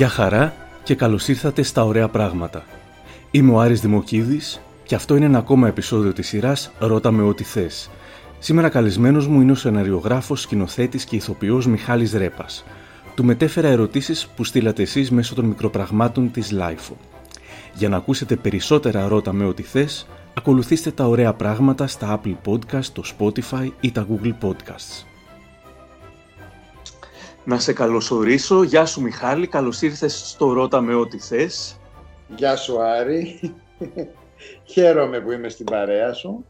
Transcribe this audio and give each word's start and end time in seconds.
Γεια 0.00 0.08
χαρά 0.08 0.54
και 0.82 0.94
καλώς 0.94 1.28
ήρθατε 1.28 1.62
στα 1.62 1.84
Ωραία 1.84 2.08
Πράγματα. 2.08 2.64
Είμαι 3.30 3.52
ο 3.52 3.60
Άρης 3.60 3.80
Δημοκίδης 3.80 4.60
και 4.84 4.94
αυτό 4.94 5.16
είναι 5.16 5.24
ένα 5.24 5.38
ακόμα 5.38 5.68
επεισόδιο 5.68 6.12
της 6.12 6.28
σειράς 6.28 6.70
«Ρώτα 6.78 7.10
με 7.10 7.22
ό,τι 7.22 7.44
θες». 7.44 7.90
Σήμερα 8.38 8.68
καλεσμένος 8.68 9.26
μου 9.26 9.40
είναι 9.40 9.52
ο 9.52 9.54
σεναριογράφος, 9.54 10.40
σκηνοθέτης 10.40 11.04
και 11.04 11.16
ηθοποιός 11.16 11.66
Μιχάλης 11.66 12.12
Ρέπας. 12.12 12.64
Του 13.14 13.24
μετέφερα 13.24 13.68
ερωτήσεις 13.68 14.26
που 14.26 14.44
στείλατε 14.44 14.82
εσείς 14.82 15.10
μέσω 15.10 15.34
των 15.34 15.44
μικροπραγμάτων 15.44 16.30
της 16.30 16.52
LIFO. 16.52 16.94
Για 17.74 17.88
να 17.88 17.96
ακούσετε 17.96 18.36
περισσότερα 18.36 19.08
«Ρώτα 19.08 19.32
με 19.32 19.44
ό,τι 19.44 19.62
θες», 19.62 20.06
ακολουθήστε 20.34 20.90
τα 20.90 21.08
ωραία 21.08 21.32
πράγματα 21.32 21.86
στα 21.86 22.20
Apple 22.20 22.36
Podcast, 22.48 22.86
το 22.92 23.02
Spotify 23.18 23.68
ή 23.80 23.92
τα 23.92 24.06
Google 24.10 24.34
Podcasts. 24.42 25.09
Να 27.44 27.58
σε 27.58 27.72
καλωσορίσω. 27.72 28.62
Γεια 28.62 28.86
σου 28.86 29.00
Μιχάλη, 29.00 29.46
καλώς 29.46 29.82
ήρθες 29.82 30.28
στο 30.28 30.52
Ρώτα 30.52 30.80
με 30.80 30.94
ό,τι 30.94 31.18
θες. 31.18 31.80
Γεια 32.36 32.56
σου 32.56 32.82
Άρη. 32.82 33.54
Χαίρομαι 34.64 35.20
που 35.20 35.30
είμαι 35.30 35.48
στην 35.48 35.66
παρέα 35.66 36.12
σου. 36.12 36.44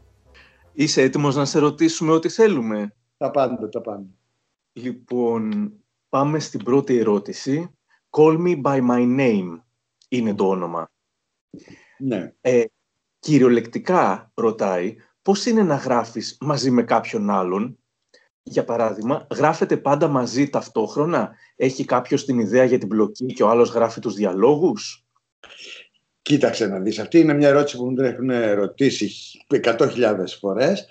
Είσαι 0.73 1.01
έτοιμος 1.01 1.35
να 1.35 1.45
σε 1.45 1.59
ρωτήσουμε 1.59 2.11
ό,τι 2.11 2.29
θέλουμε; 2.29 2.95
Τα 3.17 3.31
πάντα, 3.31 3.69
τα 3.69 3.81
πάντα. 3.81 4.05
Λοιπόν, 4.73 5.73
πάμε 6.09 6.39
στην 6.39 6.63
πρώτη 6.63 6.97
ερώτηση. 6.97 7.75
Call 8.09 8.37
me 8.37 8.61
by 8.61 8.87
my 8.89 9.19
name 9.19 9.59
είναι 10.09 10.35
το 10.35 10.49
όνομα. 10.49 10.91
Ναι. 11.97 12.33
Ε, 12.41 12.63
κυριολεκτικά 13.19 14.31
ρωτάει 14.33 14.95
πώς 15.21 15.45
είναι 15.45 15.63
να 15.63 15.75
γράφεις 15.75 16.37
μαζί 16.39 16.71
με 16.71 16.83
κάποιον 16.83 17.29
άλλον 17.29 17.80
για 18.43 18.63
παράδειγμα, 18.63 19.27
γράφετε 19.35 19.77
πάντα 19.77 20.07
μαζί 20.07 20.49
ταυτόχρονα; 20.49 21.35
Έχει 21.55 21.85
κάποιος 21.85 22.25
την 22.25 22.39
ιδέα 22.39 22.63
για 22.63 22.77
την 22.77 22.87
μπλοκή 22.87 23.25
και 23.25 23.43
ο 23.43 23.49
άλλος 23.49 23.69
γράφει 23.69 23.99
τους 23.99 24.15
διαλόγους; 24.15 25.05
Κοίταξε 26.21 26.67
να 26.67 26.79
δεις. 26.79 26.99
Αυτή 26.99 27.19
είναι 27.19 27.33
μια 27.33 27.47
ερώτηση 27.47 27.77
που 27.77 27.85
μου 27.85 28.01
έχουν 28.01 28.31
ρωτήσει 28.53 29.11
100.000 29.47 30.37
φορές. 30.39 30.85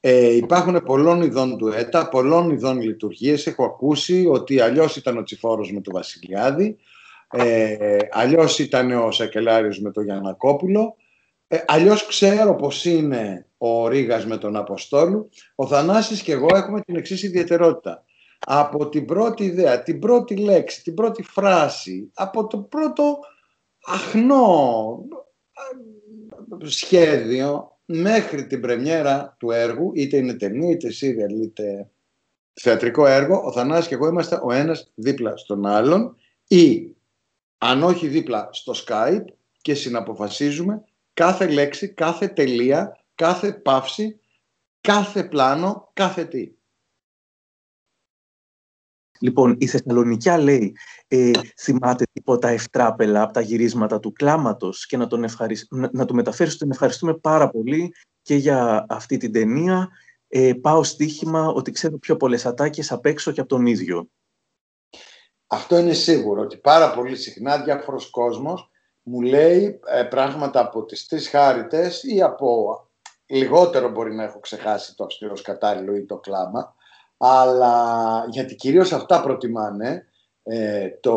Ε, 0.00 0.34
υπάρχουν 0.34 0.82
πολλών 0.84 1.22
ειδών 1.22 1.58
του 1.58 1.68
ΕΤΑ, 1.68 2.08
πολλών 2.08 2.50
ειδών 2.50 2.80
λειτουργίες. 2.80 3.46
Έχω 3.46 3.64
ακούσει 3.64 4.26
ότι 4.30 4.60
αλλιώς 4.60 4.96
ήταν 4.96 5.18
ο 5.18 5.22
Τσιφόρος 5.22 5.72
με 5.72 5.80
τον 5.80 5.94
Βασιλιάδη, 5.94 6.76
ε, 7.30 7.96
αλλιώς 8.10 8.58
ήταν 8.58 8.90
ο 8.90 9.10
Σακελάριος 9.10 9.80
με 9.80 9.90
τον 9.90 10.04
Γιανακόπουλο, 10.04 10.96
ε, 11.48 11.58
αλλιώς 11.66 12.06
ξέρω 12.06 12.54
πως 12.54 12.84
είναι 12.84 13.46
ο 13.58 13.88
Ρήγας 13.88 14.26
με 14.26 14.36
τον 14.36 14.56
Αποστόλου. 14.56 15.28
Ο 15.54 15.66
Θανάσης 15.66 16.22
και 16.22 16.32
εγώ 16.32 16.48
έχουμε 16.56 16.80
την 16.80 16.96
εξής 16.96 17.22
ιδιαιτερότητα. 17.22 18.04
Από 18.38 18.88
την 18.88 19.04
πρώτη 19.04 19.44
ιδέα, 19.44 19.82
την 19.82 19.98
πρώτη 19.98 20.36
λέξη, 20.36 20.82
την 20.82 20.94
πρώτη 20.94 21.22
φράση, 21.22 22.10
από 22.14 22.46
το 22.46 22.58
πρώτο 22.58 23.18
αχνό 23.86 24.98
ε, 26.62 26.68
σχέδιο 26.68 27.78
μέχρι 27.84 28.46
την 28.46 28.60
πρεμιέρα 28.60 29.36
του 29.38 29.50
έργου, 29.50 29.92
είτε 29.94 30.16
είναι 30.16 30.34
ταινία, 30.34 30.70
είτε 30.70 30.90
σύριαλ, 30.90 31.42
είτε 31.42 31.90
θεατρικό 32.52 33.06
έργο, 33.06 33.42
ο 33.44 33.52
Θανάσης 33.52 33.88
και 33.88 33.94
εγώ 33.94 34.08
είμαστε 34.08 34.40
ο 34.42 34.52
ένας 34.52 34.90
δίπλα 34.94 35.36
στον 35.36 35.66
άλλον 35.66 36.16
ή 36.46 36.94
αν 37.58 37.82
όχι 37.82 38.08
δίπλα 38.08 38.48
στο 38.52 38.72
Skype 38.86 39.24
και 39.60 39.74
συναποφασίζουμε 39.74 40.84
κάθε 41.16 41.46
λέξη, 41.46 41.88
κάθε 41.88 42.28
τελεία, 42.28 43.04
κάθε 43.14 43.52
παύση, 43.52 44.20
κάθε 44.80 45.24
πλάνο, 45.24 45.90
κάθε 45.92 46.24
τι. 46.24 46.54
Λοιπόν, 49.20 49.56
η 49.58 49.66
Θεσσαλονικιά 49.66 50.38
λέει, 50.38 50.76
ε, 51.08 51.30
θυμάται 51.60 52.04
τίποτα 52.12 52.48
ευτράπελα 52.48 53.22
από 53.22 53.32
τα 53.32 53.40
γυρίσματα 53.40 54.00
του 54.00 54.12
κλάματος 54.12 54.86
και 54.86 54.96
να, 54.96 55.06
τον 55.06 55.24
ευχαρισ... 55.24 55.66
να, 55.70 55.90
να 55.92 56.04
του 56.04 56.14
μεταφέρεις 56.14 56.52
ότι 56.52 56.62
τον 56.62 56.70
ευχαριστούμε 56.70 57.14
πάρα 57.14 57.50
πολύ 57.50 57.94
και 58.22 58.34
για 58.34 58.86
αυτή 58.88 59.16
την 59.16 59.32
ταινία. 59.32 59.88
Ε, 60.28 60.52
πάω 60.60 60.84
στοίχημα 60.84 61.46
ότι 61.46 61.70
ξέρω 61.70 61.98
πιο 61.98 62.16
πολλές 62.16 62.46
ατάκες 62.46 62.92
απ' 62.92 63.06
έξω 63.06 63.32
και 63.32 63.40
από 63.40 63.48
τον 63.48 63.66
ίδιο. 63.66 64.08
Αυτό 65.46 65.78
είναι 65.78 65.92
σίγουρο, 65.92 66.42
ότι 66.42 66.56
πάρα 66.56 66.94
πολύ 66.94 67.16
συχνά 67.16 67.62
διάφορος 67.62 68.10
κόσμος 68.10 68.70
μου 69.08 69.20
λέει 69.20 69.80
ε, 69.86 70.02
πράγματα 70.02 70.60
από 70.60 70.84
τις 70.84 71.06
τρεις 71.06 71.28
χάριτες 71.28 72.02
ή 72.02 72.22
από 72.22 72.80
λιγότερο 73.26 73.88
μπορεί 73.88 74.14
να 74.14 74.24
έχω 74.24 74.40
ξεχάσει 74.40 74.96
το 74.96 75.04
αυστηρό 75.04 75.34
κατάλληλο 75.42 75.96
ή 75.96 76.04
το 76.04 76.16
κλάμα, 76.16 76.74
αλλά 77.16 78.26
γιατί 78.28 78.54
κυρίως 78.54 78.92
αυτά 78.92 79.22
προτιμάνε, 79.22 80.06
ε, 80.42 80.88
το 81.00 81.14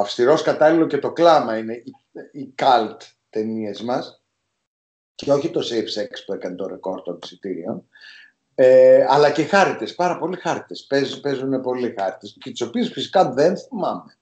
αυστηρό 0.00 0.40
κατάλληλο 0.42 0.86
και 0.86 0.98
το 0.98 1.12
κλάμα 1.12 1.58
είναι 1.58 1.72
οι, 1.72 1.92
οι 2.32 2.54
cult 2.62 2.96
ταινίες 3.30 3.82
μας 3.82 4.22
και 5.14 5.32
όχι 5.32 5.50
το 5.50 5.60
safe 5.60 6.00
sex 6.00 6.10
που 6.26 6.32
έκανε 6.32 6.54
το 6.54 6.66
ρεκόρ 6.66 7.02
των 7.02 7.18
εισιτήριων, 7.22 7.88
ε, 8.54 9.04
αλλά 9.08 9.30
και 9.30 9.44
χάριτες, 9.44 9.94
πάρα 9.94 10.18
πολλοί 10.18 10.36
χάριτες, 10.36 10.84
παίζουν, 10.84 11.20
παίζουν 11.20 11.60
πολλοί 11.60 11.94
χάριτες 11.98 12.36
και 12.40 12.50
τις 12.50 12.60
οποίες 12.60 12.90
φυσικά 12.90 13.32
δεν 13.32 13.56
θυμάμαι. 13.56 14.16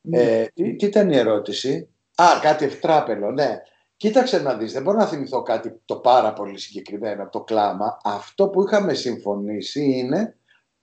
Ναι. 0.00 0.22
Ε, 0.22 0.50
τι, 0.54 0.76
τι 0.76 0.86
ήταν 0.86 1.10
η 1.10 1.16
ερώτηση; 1.16 1.88
Α, 2.14 2.26
κάτι 2.42 2.64
ευτράπελο, 2.64 3.30
ναι. 3.30 3.60
Κοίταξε 3.96 4.42
να 4.42 4.54
δεις, 4.54 4.72
δεν 4.72 4.82
μπορώ 4.82 4.98
να 4.98 5.06
θυμηθώ 5.06 5.42
κάτι 5.42 5.80
το 5.84 5.96
πάρα 5.96 6.32
πολύ 6.32 6.58
συγκεκριμένο 6.58 7.22
από 7.22 7.32
το 7.32 7.40
κλάμα. 7.40 7.98
Αυτό 8.04 8.48
που 8.48 8.62
είχαμε 8.62 8.94
συμφωνήσει 8.94 9.84
είναι 9.84 10.36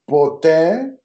ποτέ 0.05 0.95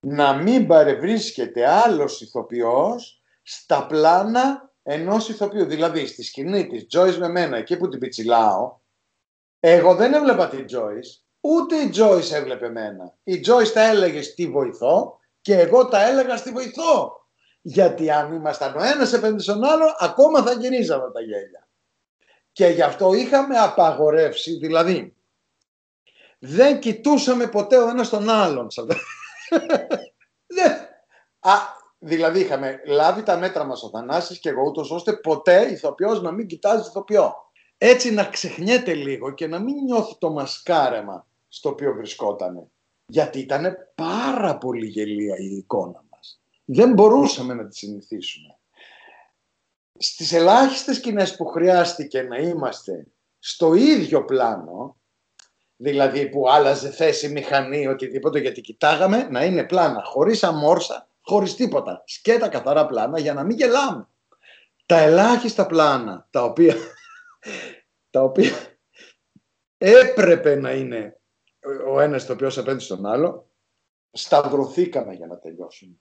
να 0.00 0.32
μην 0.32 0.66
παρευρίσκεται 0.66 1.66
άλλος 1.66 2.20
ηθοποιός 2.20 3.22
στα 3.42 3.86
πλάνα 3.86 4.72
ενός 4.82 5.28
ηθοποιού. 5.28 5.64
Δηλαδή 5.64 6.06
στη 6.06 6.22
σκηνή 6.22 6.66
της 6.66 6.86
Joyce 6.92 7.16
με 7.18 7.28
μένα, 7.28 7.56
εκεί 7.56 7.76
που 7.76 7.88
την 7.88 7.98
πιτσιλάω, 7.98 8.80
εγώ 9.60 9.94
δεν 9.94 10.14
έβλεπα 10.14 10.48
την 10.48 10.64
Joyce, 10.70 11.22
ούτε 11.40 11.76
η 11.76 11.90
Joyce 11.94 12.32
έβλεπε 12.32 12.68
μένα. 12.68 13.14
Η 13.22 13.40
Joyce 13.46 13.70
τα 13.74 13.82
έλεγε 13.82 14.22
στη 14.22 14.46
βοηθό 14.46 15.18
και 15.40 15.58
εγώ 15.58 15.88
τα 15.88 16.06
έλεγα 16.08 16.36
στη 16.36 16.50
βοηθό. 16.50 17.21
Γιατί 17.62 18.10
αν 18.10 18.32
ήμασταν 18.32 18.76
ο 18.76 18.82
ένας 18.82 19.12
επένδυσε 19.12 19.50
στον 19.50 19.64
άλλο, 19.64 19.96
ακόμα 19.98 20.42
θα 20.42 20.52
γυρίζαμε 20.52 21.10
τα 21.12 21.20
γέλια. 21.20 21.68
Και 22.52 22.66
γι' 22.66 22.82
αυτό 22.82 23.14
είχαμε 23.14 23.58
απαγορεύσει, 23.58 24.56
δηλαδή 24.56 25.16
δεν 26.38 26.80
κοιτούσαμε 26.80 27.46
ποτέ 27.46 27.78
ο 27.78 27.88
ένας 27.88 28.08
τον 28.08 28.28
άλλον. 28.28 28.66
Α, 31.44 31.52
δηλαδή 31.98 32.40
είχαμε 32.40 32.82
λάβει 32.86 33.22
τα 33.22 33.36
μέτρα 33.36 33.64
μας 33.64 33.82
ο 33.82 33.88
Θανάσης 33.88 34.38
και 34.38 34.48
εγώ 34.48 34.62
ούτως 34.62 34.90
ώστε 34.90 35.12
ποτέ 35.12 35.70
ηθοποιός 35.70 36.22
να 36.22 36.30
μην 36.30 36.46
κοιτάζει 36.46 36.88
ηθοποιό. 36.88 37.34
Έτσι 37.78 38.12
να 38.12 38.24
ξεχνιέται 38.24 38.94
λίγο 38.94 39.30
και 39.30 39.46
να 39.46 39.58
μην 39.58 39.74
νιώθει 39.84 40.16
το 40.18 40.30
μασκάρεμα 40.30 41.26
στο 41.48 41.68
οποίο 41.68 41.94
βρισκότανε. 41.94 42.70
Γιατί 43.06 43.38
ήταν 43.38 43.76
πάρα 43.94 44.58
πολύ 44.58 44.86
γελία 44.86 45.36
η 45.38 45.56
εικόνα 45.56 46.04
δεν 46.74 46.92
μπορούσαμε 46.92 47.54
να 47.54 47.66
τη 47.68 47.76
συνηθίσουμε. 47.76 48.58
Στις 49.98 50.32
ελάχιστες 50.32 50.96
σκηνές 50.96 51.36
που 51.36 51.44
χρειάστηκε 51.44 52.22
να 52.22 52.36
είμαστε 52.36 53.06
στο 53.38 53.74
ίδιο 53.74 54.24
πλάνο, 54.24 54.96
δηλαδή 55.76 56.28
που 56.28 56.50
άλλαζε 56.50 56.90
θέση 56.90 57.28
μηχανή, 57.28 57.86
οτιδήποτε, 57.86 58.38
γιατί 58.38 58.60
κοιτάγαμε 58.60 59.28
να 59.30 59.44
είναι 59.44 59.64
πλάνα, 59.64 60.02
χωρίς 60.04 60.42
αμόρσα, 60.42 61.08
χωρίς 61.20 61.54
τίποτα. 61.54 62.02
Σκέτα 62.06 62.48
καθαρά 62.48 62.86
πλάνα 62.86 63.18
για 63.18 63.34
να 63.34 63.44
μην 63.44 63.56
γελάμε. 63.56 64.08
Τα 64.86 64.98
ελάχιστα 64.98 65.66
πλάνα, 65.66 66.28
τα 66.30 66.44
οποία, 66.44 66.76
τα 68.10 68.22
οποία 68.22 68.52
έπρεπε 69.78 70.54
να 70.54 70.72
είναι 70.72 71.20
ο 71.88 72.00
ένας 72.00 72.26
το 72.26 72.32
οποίος 72.32 72.58
απέναντι 72.58 72.82
στον 72.82 73.06
άλλο, 73.06 73.50
σταυρωθήκαμε 74.12 75.14
για 75.14 75.26
να 75.26 75.38
τελειώσουμε. 75.38 75.96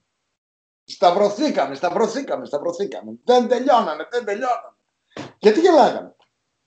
Σταυρωθήκαμε, 0.91 1.75
σταυρωθήκαμε, 1.75 2.45
σταυρωθήκαμε. 2.45 3.11
Δεν 3.23 3.47
τελειώνανε, 3.47 4.07
δεν 4.11 4.25
τελειώνανε. 4.25 4.75
Γιατί 5.39 5.59
γελάγαμε; 5.59 6.15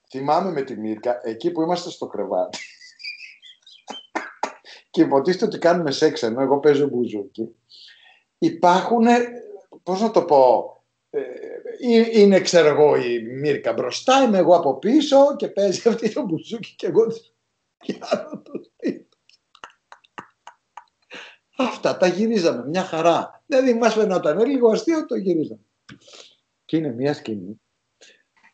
Θυμάμαι 0.09 0.51
με 0.51 0.61
τη 0.61 0.77
Μύρκα, 0.77 1.19
εκεί 1.23 1.51
που 1.51 1.61
είμαστε 1.61 1.89
στο 1.89 2.07
κρεβάτι. 2.07 2.57
και 4.89 5.01
υποτίθεται 5.01 5.45
ότι 5.45 5.57
κάνουμε 5.57 5.91
σεξ 5.91 6.23
ενώ 6.23 6.41
εγώ 6.41 6.59
παίζω 6.59 6.87
μπουζούκι. 6.87 7.55
Υπάρχουν, 8.37 9.05
πώς 9.83 10.01
να 10.01 10.11
το 10.11 10.23
πω, 10.23 10.69
ε, 11.09 11.21
είναι 12.11 12.39
ξέρω 12.39 12.67
εγώ 12.67 12.95
η 12.95 13.19
Μύρκα 13.19 13.73
μπροστά, 13.73 14.23
είμαι 14.23 14.37
εγώ 14.37 14.55
από 14.55 14.77
πίσω 14.77 15.35
και 15.35 15.47
παίζει 15.47 15.81
αυτή 15.89 16.13
το 16.13 16.21
μπουζούκι 16.21 16.75
και 16.75 16.87
εγώ 16.87 17.07
πιάνω 17.77 18.41
το 18.43 18.51
σπίτι. 18.63 19.09
Αυτά 21.57 21.97
τα 21.97 22.07
γυρίζαμε, 22.07 22.67
μια 22.67 22.83
χαρά. 22.83 23.34
Δηλαδή 23.45 23.73
μας 23.73 23.93
φαινόταν 23.93 24.45
λίγο 24.45 24.69
αστείο, 24.69 25.05
το 25.05 25.15
γυρίζαμε. 25.15 25.65
Και 26.65 26.77
είναι 26.77 26.93
μια 26.93 27.13
σκηνή, 27.13 27.61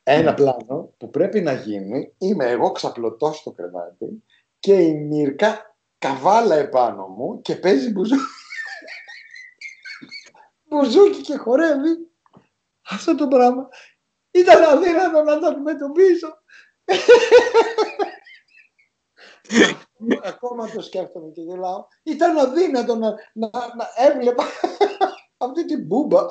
ένα 0.03 0.33
πλάνο 0.33 0.93
που 0.97 1.09
πρέπει 1.09 1.41
να 1.41 1.53
γίνει, 1.53 2.13
είμαι 2.17 2.45
εγώ 2.45 2.71
ξαπλωτός 2.71 3.38
στο 3.38 3.51
κρεβάτι 3.51 4.23
και 4.59 4.73
η 4.73 4.93
Μύρκα 4.93 5.75
καβάλα 5.97 6.55
επάνω 6.55 7.07
μου 7.07 7.41
και 7.41 7.55
παίζει 7.55 7.91
μπουζού. 7.91 8.15
μπουζούκι 10.69 11.21
και 11.21 11.37
χορεύει. 11.37 12.09
Αυτό 12.89 13.15
το 13.15 13.27
πράγμα 13.27 13.69
ήταν 14.31 14.63
αδύνατο 14.63 15.23
να 15.23 15.39
το 15.39 15.47
αντιμετωπίσω. 15.47 16.44
Ακόμα 20.24 20.69
το 20.69 20.81
σκέφτομαι 20.81 21.30
και 21.30 21.42
γελάω. 21.42 21.86
Ήταν 22.03 22.38
αδύνατο 22.38 22.95
να, 22.95 23.13
να, 23.33 23.50
να 23.51 23.88
έβλεπα 23.95 24.44
αυτή 25.45 25.65
την 25.65 25.86
μπούμπα 25.86 26.25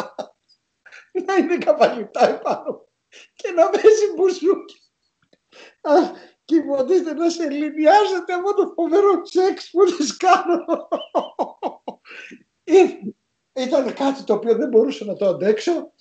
να 1.26 1.34
είναι 1.34 1.58
καπαλιτά 1.58 2.28
επάνω 2.28 2.88
και 3.34 3.50
να 3.50 3.70
παίζει 3.70 4.12
μπουζούκι. 4.16 4.80
Και 6.44 6.56
υποτίθεται 6.56 7.14
να 7.14 7.30
σε 7.30 7.50
λυνιάζεται 7.50 8.32
από 8.32 8.54
το 8.54 8.72
φοβερό 8.74 9.20
τσέξ 9.20 9.70
που 9.70 9.84
της 9.84 10.16
κάνω. 10.16 10.88
Ήταν 13.52 13.94
κάτι 13.94 14.24
το 14.24 14.34
οποίο 14.34 14.54
δεν 14.54 14.68
μπορούσα 14.68 15.04
να 15.04 15.16
το 15.16 15.26
αντέξω, 15.26 15.92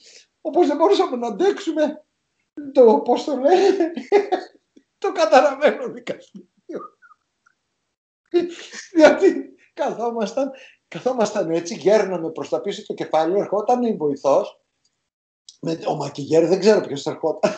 όπως 0.42 0.68
δεν 0.68 0.77
μπορούσαμε 0.77 1.18
να 1.18 1.27
αντέξουμε 1.27 2.06
το, 2.74 3.00
πώς 3.00 3.24
το 3.24 3.36
λένε, 3.36 3.94
το 4.98 5.12
καταραμένο 5.12 5.88
δικαστήριο. 5.88 6.58
Γιατί 8.95 9.55
καθόμασταν, 9.73 10.51
καθόμασταν 10.87 11.51
έτσι, 11.51 11.75
γέρναμε 11.75 12.29
προς 12.31 12.49
τα 12.49 12.61
πίσω 12.61 12.85
το 12.85 12.93
κεφάλι, 12.93 13.39
ερχόταν 13.39 13.83
η 13.83 13.95
βοηθός, 13.95 14.61
με, 15.61 15.79
ο 15.87 15.95
μακιγέρ 15.95 16.47
δεν 16.47 16.59
ξέρω 16.59 16.81
ποιος 16.81 17.05
ερχόταν, 17.05 17.51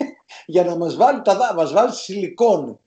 για 0.46 0.64
να 0.64 0.76
μας 0.76 0.96
βάλει 0.96 1.22
τα 1.22 1.36
δά, 1.36 1.54
μας 1.54 1.72
βάλει 1.72 1.92
σιλικόνη. 1.92 2.78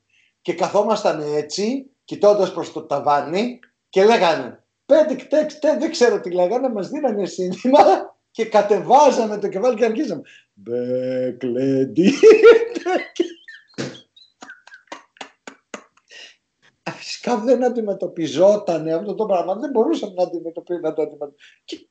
Και 0.41 0.53
καθόμασταν 0.53 1.21
έτσι, 1.35 1.89
κοιτώντας 2.03 2.53
προς 2.53 2.71
το 2.71 2.81
ταβάνι 2.81 3.59
και 3.89 4.03
λέγανε 4.03 4.63
πέντε 4.85 5.15
τέξ, 5.15 5.59
δεν 5.59 5.91
ξέρω 5.91 6.19
τι 6.19 6.31
λέγανε, 6.31 6.69
μας 6.69 6.89
δίνανε 6.89 7.25
σύνθημα 7.25 7.79
και 8.31 8.45
κατεβάζαμε 8.45 9.37
το 9.37 9.47
κεφάλι 9.47 9.75
και 9.75 9.85
αρχίσαμε. 9.85 10.21
Μπεκλέντι. 10.53 12.13
Φυσικά 16.91 17.37
δεν 17.37 17.63
αντιμετωπιζόταν 17.63 18.87
αυτό 18.87 19.15
το 19.15 19.25
πράγμα. 19.25 19.55
Δεν 19.55 19.69
μπορούσαμε 19.69 20.13
να, 20.13 20.23
αντιμετωπίσουμε, 20.23 20.87
να 20.87 20.93
το 20.93 21.01
αντιμετωπίσουμε. 21.01 21.53
Και, 21.63 21.87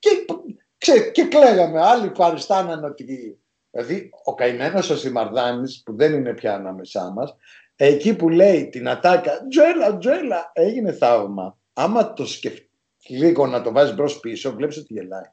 και, 0.78 1.10
και 1.10 1.24
κλαίγαμε. 1.24 1.80
Άλλοι 1.80 2.10
παριστάναν 2.10 2.84
ότι 2.84 3.38
Δηλαδή, 3.70 4.10
ο 4.24 4.34
καημένος 4.34 4.90
ο 4.90 4.96
Σιμαρδάνης, 4.96 5.82
που 5.82 5.96
δεν 5.96 6.12
είναι 6.12 6.34
πια 6.34 6.54
ανάμεσά 6.54 7.12
μας, 7.12 7.34
εκεί 7.76 8.16
που 8.16 8.28
λέει 8.28 8.68
την 8.68 8.88
ατάκα, 8.88 9.46
Τζέλα, 9.48 9.98
Τζέλα, 9.98 10.50
έγινε 10.54 10.92
θαύμα. 10.92 11.58
Άμα 11.72 12.12
το 12.12 12.26
σκεφτεί 12.26 12.70
λίγο 13.08 13.46
να 13.46 13.62
το 13.62 13.72
βάζεις 13.72 13.94
μπρος 13.94 14.20
πίσω, 14.20 14.54
βλέπεις 14.54 14.76
ότι 14.76 14.92
γελάει. 14.92 15.32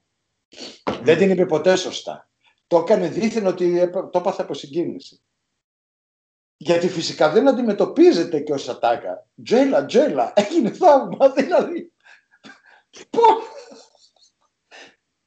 Δεν 1.03 1.17
την 1.17 1.29
είπε 1.29 1.45
ποτέ 1.45 1.75
σωστά. 1.75 2.29
Το 2.67 2.77
έκανε 2.77 3.07
δίθεν 3.07 3.45
ότι 3.45 3.89
το 3.89 4.19
έπαθε 4.19 4.41
από 4.41 4.53
συγκίνηση. 4.53 5.21
Γιατί 6.57 6.89
φυσικά 6.89 7.31
δεν 7.31 7.47
αντιμετωπίζεται 7.47 8.39
και 8.39 8.53
ως 8.53 8.69
ατάκα. 8.69 9.27
Τζέλα, 9.43 9.85
τζέλα, 9.85 10.33
έγινε 10.35 10.71
θαύμα, 10.71 11.29
δηλαδή. 11.29 11.93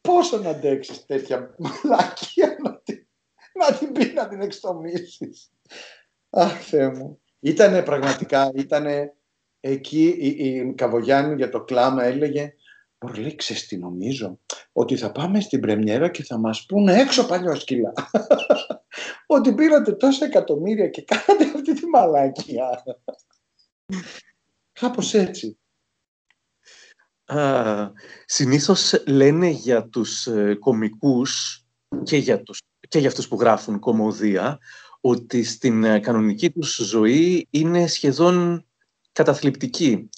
Πόσο 0.00 0.38
να 0.38 0.50
αντέξεις 0.50 1.06
τέτοια 1.06 1.54
μαλακία 1.58 2.56
να 2.62 2.80
την, 2.80 3.06
να 3.52 3.78
την 3.78 3.92
πει 3.92 4.12
να 4.12 4.28
την 4.28 4.40
εξτομίσεις. 4.40 5.50
Αχ, 6.30 6.62
Θεέ 6.62 6.88
μου. 6.88 7.20
Ήτανε 7.40 7.82
πραγματικά, 7.82 8.50
ήτανε 8.54 9.14
εκεί 9.60 10.16
η, 10.18 10.26
η 10.26 10.74
Καβογιάννη 10.74 11.34
για 11.34 11.48
το 11.48 11.64
κλάμα 11.64 12.04
έλεγε 12.04 12.54
Μπορεί, 13.00 13.36
τι 13.68 13.76
νομίζω, 13.76 14.40
ότι 14.72 14.96
θα 14.96 15.12
πάμε 15.12 15.40
στην 15.40 15.60
πρεμιέρα 15.60 16.08
και 16.10 16.24
θα 16.24 16.38
μας 16.38 16.66
πούνε 16.66 17.00
έξω 17.00 17.26
παλιός 17.26 17.60
σκυλά. 17.60 17.92
Ότι 19.30 19.54
πήρατε 19.54 19.92
τόσα 19.92 20.24
εκατομμύρια 20.24 20.88
και 20.88 21.02
κάνατε 21.02 21.44
αυτή 21.44 21.74
τη 21.74 21.86
μαλάκια. 21.86 22.82
Κάπως 24.72 25.14
έτσι. 25.14 25.58
Α, 27.24 27.90
συνήθως 28.24 29.02
λένε 29.06 29.48
για 29.48 29.88
τους 29.88 30.26
ε, 30.26 30.54
κομικούς 30.54 31.62
και 32.02 32.16
για, 32.16 32.42
τους, 32.42 32.62
και 32.88 32.98
για 32.98 33.08
αυτούς 33.08 33.28
που 33.28 33.36
γράφουν 33.40 33.78
κομμωδία 33.78 34.58
ότι 35.00 35.42
στην 35.42 35.84
ε, 35.84 36.00
κανονική 36.00 36.50
τους 36.50 36.74
ζωή 36.74 37.46
είναι 37.50 37.86
σχεδόν 37.86 38.66
καταθλιπτική, 39.18 40.08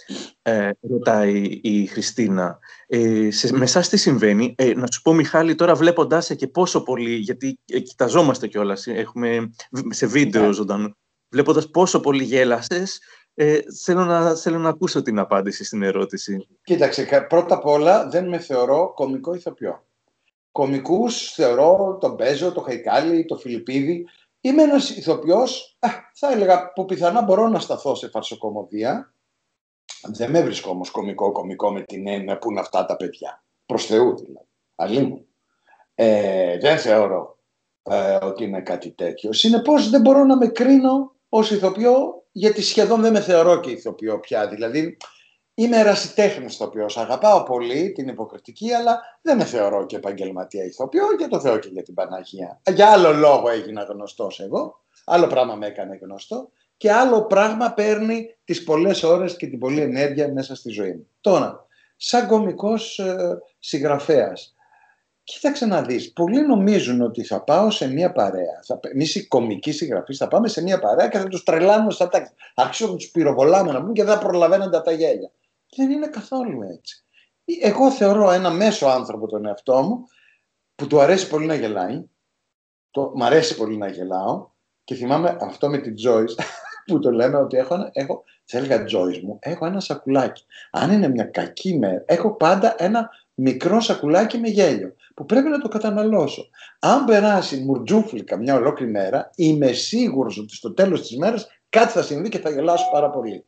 ε, 0.43 0.71
ρωτάει 0.81 1.59
η 1.63 1.87
Χριστίνα. 1.87 2.59
Ε, 2.87 3.31
σε, 3.31 3.57
με 3.57 3.65
εσάς 3.65 3.89
τι 3.89 3.97
συμβαίνει; 3.97 4.55
Ε, 4.59 4.75
να 4.75 4.87
σου 4.93 5.03
πω, 5.03 5.13
Μιχάλη, 5.13 5.55
τώρα 5.55 5.75
βλέποντάς 5.75 6.25
σε 6.25 6.35
και 6.35 6.47
πόσο 6.47 6.83
πολύ, 6.83 7.15
γιατί 7.15 7.59
ε, 7.67 7.79
κοιταζόμαστε 7.79 8.47
κιόλας, 8.47 8.87
έχουμε 8.87 9.51
σε 9.89 10.07
βίντεο 10.07 10.49
yeah. 10.49 10.53
ζωντανό, 10.53 10.97
βλέποντας 11.29 11.71
πόσο 11.71 12.01
πολύ 12.01 12.25
γέλασες, 12.25 13.01
ε, 13.35 13.59
θέλω, 13.85 14.05
να, 14.05 14.35
θέλω 14.35 14.59
να 14.59 14.69
ακούσω 14.69 15.03
την 15.03 15.19
απάντηση 15.19 15.65
στην 15.65 15.83
ερώτηση. 15.83 16.47
Κοίταξε, 16.63 17.27
πρώτα 17.29 17.55
απ' 17.55 17.67
όλα 17.67 18.09
δεν 18.09 18.29
με 18.29 18.39
θεωρώ 18.39 18.93
κομικό 18.95 19.35
ηθοποιό. 19.35 19.85
Κομικούς 20.53 21.33
θεωρώ 21.33 21.99
τον 22.01 22.15
Μπέζο, 22.15 22.53
τον 22.53 22.65
Χαϊκάλη, 22.65 23.25
τον 23.25 23.39
Φιλιππίδη. 23.39 24.07
Είμαι 24.41 24.63
ένας 24.63 24.91
ηθοποιός, 24.91 25.79
θα 26.15 26.33
έλεγα, 26.33 26.73
που 26.73 26.85
πιθανά 26.85 27.23
μπορώ 27.23 27.49
να 27.49 27.59
σταθώ 27.59 27.95
σε 27.95 28.09
φαρσοκομωδία. 28.09 29.15
Δεν 30.03 30.31
με 30.31 30.43
βρίσκω 30.43 30.71
όμως 30.71 30.91
κομικό, 30.91 31.33
κομικό 31.33 31.73
με 31.73 31.83
την 31.83 32.09
έννοια 32.09 32.39
που 32.39 32.51
είναι 32.51 32.61
αυτά 32.61 32.85
τα 32.85 32.97
παιδιά. 32.97 33.45
Προς 33.67 33.87
Θεού 33.87 34.17
δηλαδή. 34.17 34.49
Αλλήμου. 34.75 35.27
Ε, 35.95 36.59
δεν 36.59 36.79
θεωρώ 36.79 37.39
ε, 37.83 38.19
ότι 38.23 38.45
είναι 38.45 38.61
κάτι 38.61 38.91
τέτοιο. 38.91 39.33
Συνεπώς 39.33 39.91
δεν 39.91 40.01
μπορώ 40.01 40.25
να 40.25 40.37
με 40.37 40.47
κρίνω 40.47 41.15
ως 41.29 41.51
ηθοποιό, 41.51 42.25
γιατί 42.33 42.63
σχεδόν 42.63 43.01
δεν 43.01 43.13
με 43.13 43.21
θεωρώ 43.21 43.61
και 43.61 43.71
ηθοποιό 43.71 44.21
πια. 44.21 44.49
Δηλαδή, 44.49 44.97
Είμαι 45.61 45.79
ερασιτέχνης 45.79 46.55
ηθοποιό. 46.55 46.87
Αγαπάω 46.95 47.43
πολύ 47.43 47.93
την 47.93 48.09
υποκριτική, 48.09 48.73
αλλά 48.73 49.01
δεν 49.23 49.37
με 49.37 49.45
θεωρώ 49.45 49.87
και 49.87 49.97
επαγγελματία 49.97 50.65
ηθοποιό 50.65 51.05
και 51.19 51.27
το 51.27 51.41
θεώ 51.41 51.59
και 51.59 51.69
για 51.73 51.83
την 51.83 51.95
Παναγία. 51.95 52.61
Για 52.75 52.91
άλλο 52.91 53.13
λόγο 53.13 53.51
έγινα 53.51 53.83
γνωστός 53.83 54.41
εγώ, 54.41 54.85
άλλο 55.05 55.27
πράγμα 55.27 55.55
με 55.55 55.67
έκανε 55.67 55.99
γνωστό 56.03 56.51
και 56.77 56.93
άλλο 56.93 57.25
πράγμα 57.25 57.73
παίρνει 57.73 58.37
τις 58.45 58.65
πολλές 58.65 59.03
ώρες 59.03 59.37
και 59.37 59.47
την 59.47 59.59
πολλή 59.59 59.81
ενέργεια 59.81 60.33
μέσα 60.33 60.55
στη 60.55 60.71
ζωή 60.71 60.93
μου. 60.93 61.07
Τώρα, 61.21 61.67
σαν 61.97 62.27
κομικός 62.27 62.99
ε, 62.99 63.39
συγγραφέας, 63.59 64.55
κοίταξε 65.25 65.67
να 65.67 65.83
δεις. 65.83 66.13
Πολλοί 66.13 66.47
νομίζουν 66.47 67.01
ότι 67.01 67.25
θα 67.25 67.43
πάω 67.43 67.71
σε 67.71 67.93
μια 67.93 68.13
παρέα. 68.13 68.61
Εμείς 68.93 69.15
οι 69.15 69.27
κομικοί 69.27 69.73
συγγραφείς 69.73 70.17
θα 70.17 70.29
πάμε 70.29 70.49
σε 70.49 70.63
μια 70.63 70.79
παρέα 70.79 71.09
και 71.09 71.19
θα 71.19 71.29
τους 71.29 71.43
τρελάνουμε 71.43 71.91
στα 71.91 72.09
τάξη. 72.09 72.33
Αρχίσω 72.55 72.87
να 72.87 72.97
τους 72.97 73.11
πυροβολάμε 73.11 73.73
να 73.73 73.81
πούμε 73.81 73.93
και 73.93 74.05
δεν 74.05 74.15
θα 74.15 74.21
προλαβαίνονται 74.21 74.81
τα 74.81 74.93
γέλια. 74.93 75.31
Δεν 75.77 75.91
είναι 75.91 76.07
καθόλου 76.07 76.63
έτσι. 76.63 77.05
Εγώ 77.61 77.91
θεωρώ 77.91 78.31
ένα 78.31 78.51
μέσο 78.51 78.87
άνθρωπο 78.87 79.27
τον 79.27 79.47
εαυτό 79.47 79.83
μου 79.83 80.05
που 80.75 80.87
του 80.87 81.01
αρέσει 81.01 81.29
πολύ 81.29 81.47
να 81.47 81.55
γελάει. 81.55 82.05
Το, 82.91 83.13
μ' 83.15 83.23
αρέσει 83.23 83.57
πολύ 83.57 83.77
να 83.77 83.89
γελάω 83.89 84.51
και 84.85 84.95
θυμάμαι 84.95 85.37
αυτό 85.41 85.69
με 85.69 85.79
την 85.79 85.95
Joyce 86.07 86.35
που 86.87 86.99
το 86.99 87.11
λέμε 87.11 87.37
ότι 87.37 87.57
έχω, 87.57 87.91
έχω 87.93 88.25
θα 88.45 88.59
έλεγα 88.59 88.85
Joyce 88.85 89.21
μου, 89.21 89.39
έχω 89.41 89.67
ένα 89.67 89.81
σακουλάκι. 89.81 90.45
Αν 90.71 90.93
είναι 90.93 91.09
μια 91.09 91.25
κακή 91.25 91.79
μέρα, 91.79 92.05
έχω 92.07 92.35
πάντα 92.35 92.75
ένα 92.79 93.11
μικρό 93.35 93.81
σακουλάκι 93.81 94.39
με 94.39 94.49
γέλιο 94.49 94.95
που 95.15 95.27
πρέπει 95.27 95.49
να 95.49 95.59
το 95.59 95.69
καταναλώσω. 95.69 96.49
Αν 96.79 97.05
περάσει 97.05 97.61
μουρτζούφλικα 97.61 98.37
μια 98.37 98.55
ολόκληρη 98.55 98.91
μέρα, 98.91 99.31
είμαι 99.35 99.73
σίγουρος 99.73 100.39
ότι 100.39 100.55
στο 100.55 100.73
τέλος 100.73 101.01
της 101.01 101.17
μέρας 101.17 101.49
κάτι 101.69 101.93
θα 101.93 102.03
συμβεί 102.03 102.29
και 102.29 102.39
θα 102.39 102.51
γελάσω 102.51 102.91
πάρα 102.93 103.11
πολύ. 103.11 103.45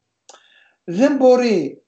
Δεν 0.85 1.17
μπορεί 1.17 1.82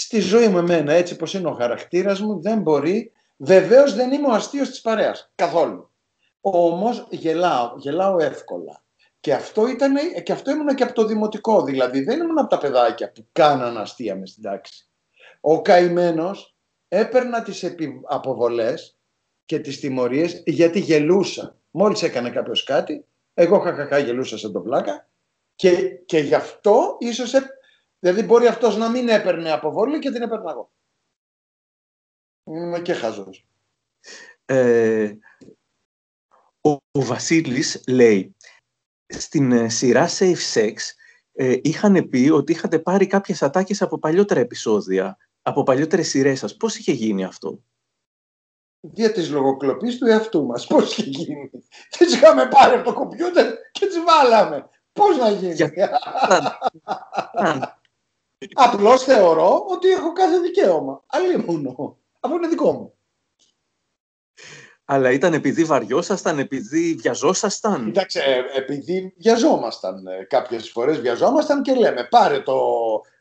στη 0.00 0.20
ζωή 0.20 0.48
μου 0.48 0.58
εμένα, 0.58 0.92
έτσι 0.92 1.16
πως 1.16 1.34
είναι 1.34 1.48
ο 1.48 1.52
χαρακτήρας 1.52 2.20
μου, 2.20 2.42
δεν 2.42 2.60
μπορεί. 2.60 3.12
Βεβαίως 3.36 3.94
δεν 3.94 4.12
είμαι 4.12 4.26
ο 4.26 4.32
αστείος 4.32 4.68
της 4.68 4.80
παρέας, 4.80 5.32
καθόλου. 5.34 5.90
Όμως 6.40 7.06
γελάω, 7.10 7.74
γελάω 7.76 8.18
εύκολα. 8.18 8.84
Και 9.20 9.34
αυτό, 9.34 9.66
ήταν, 9.66 9.94
και 10.22 10.32
αυτό 10.32 10.50
ήμουν 10.50 10.74
και 10.74 10.82
από 10.82 10.92
το 10.92 11.04
δημοτικό, 11.04 11.62
δηλαδή 11.62 12.00
δεν 12.00 12.20
ήμουν 12.20 12.38
από 12.38 12.48
τα 12.48 12.58
παιδάκια 12.58 13.12
που 13.12 13.26
κάναν 13.32 13.78
αστεία 13.78 14.16
μες 14.16 14.30
στην 14.30 14.42
τάξη. 14.42 14.88
Ο 15.40 15.62
καημένος 15.62 16.56
έπαιρνα 16.88 17.42
τις 17.42 17.74
αποβολές 18.08 18.98
και 19.44 19.58
τις 19.58 19.80
τιμωρίες 19.80 20.42
γιατί 20.46 20.80
γελούσα. 20.80 21.56
Μόλις 21.70 22.02
έκανε 22.02 22.30
κάποιος 22.30 22.64
κάτι, 22.64 23.04
εγώ 23.34 23.58
χαχαχά 23.58 23.98
γελούσα 23.98 24.38
σαν 24.38 24.52
τον 24.52 24.62
πλάκα 24.62 25.08
και, 25.54 25.88
και 26.06 26.18
γι' 26.18 26.34
αυτό 26.34 26.96
ίσως 26.98 27.32
Δηλαδή 27.98 28.22
μπορεί 28.22 28.46
αυτός 28.46 28.76
να 28.76 28.90
μην 28.90 29.08
έπαιρνε 29.08 29.52
αποβολή 29.52 29.98
και 29.98 30.10
την 30.10 30.22
έπαιρνα 30.22 30.50
εγώ. 30.50 30.70
Είμαι 32.44 32.80
και 32.80 32.92
χαζός. 32.92 33.46
Ε, 34.44 35.14
ο, 36.60 36.70
ο 36.70 37.02
Βασίλης 37.02 37.84
λέει, 37.88 38.36
στην 39.06 39.52
ε, 39.52 39.68
σειρά 39.68 40.08
Safe 40.18 40.54
Sex 40.54 40.74
ε, 41.32 41.58
είχαν 41.62 42.08
πει 42.08 42.30
ότι 42.32 42.52
είχατε 42.52 42.78
πάρει 42.78 43.06
κάποιες 43.06 43.42
ατάκες 43.42 43.82
από 43.82 43.98
παλιότερα 43.98 44.40
επεισόδια, 44.40 45.16
από 45.42 45.62
παλιότερες 45.62 46.08
σειρές 46.08 46.38
σας. 46.38 46.56
Πώς 46.56 46.76
είχε 46.76 46.92
γίνει 46.92 47.24
αυτό; 47.24 47.62
δια 48.80 49.12
της 49.12 49.30
λογοκλοπής 49.30 49.98
του 49.98 50.06
εαυτού 50.06 50.46
μας. 50.46 50.66
Πώς 50.66 50.98
είχε 50.98 51.10
γίνει; 51.10 51.50
Τις 51.98 52.14
είχαμε 52.14 52.48
πάρει 52.48 52.74
από 52.74 52.84
το 52.84 52.92
κομπιούτερ 52.92 53.54
και 53.72 53.86
τις 53.86 54.02
βάλαμε. 54.04 54.68
Πώς 54.92 55.18
να 55.18 55.30
γίνει; 55.30 55.56
Απλώς 58.54 59.02
θεωρώ 59.02 59.64
ότι 59.68 59.88
έχω 59.88 60.12
κάθε 60.12 60.38
δικαίωμα. 60.38 61.02
Αλλήμωνο. 61.06 61.98
Αυτό 62.20 62.36
είναι 62.36 62.48
δικό 62.48 62.72
μου. 62.72 62.90
Αλλά 64.84 65.10
ήταν 65.10 65.34
επειδή 65.34 65.64
βαριόσασταν, 65.64 66.38
επειδή 66.38 66.94
βιαζόσασταν. 66.94 67.84
Κοίταξε, 67.84 68.20
ε, 68.20 68.58
επειδή 68.58 69.14
βιαζόμασταν. 69.16 70.06
Ε, 70.06 70.24
κάποιες 70.24 70.70
φορές 70.70 71.00
βιαζόμασταν 71.00 71.62
και 71.62 71.74
λέμε 71.74 72.06
πάρε 72.10 72.40
το... 72.40 72.60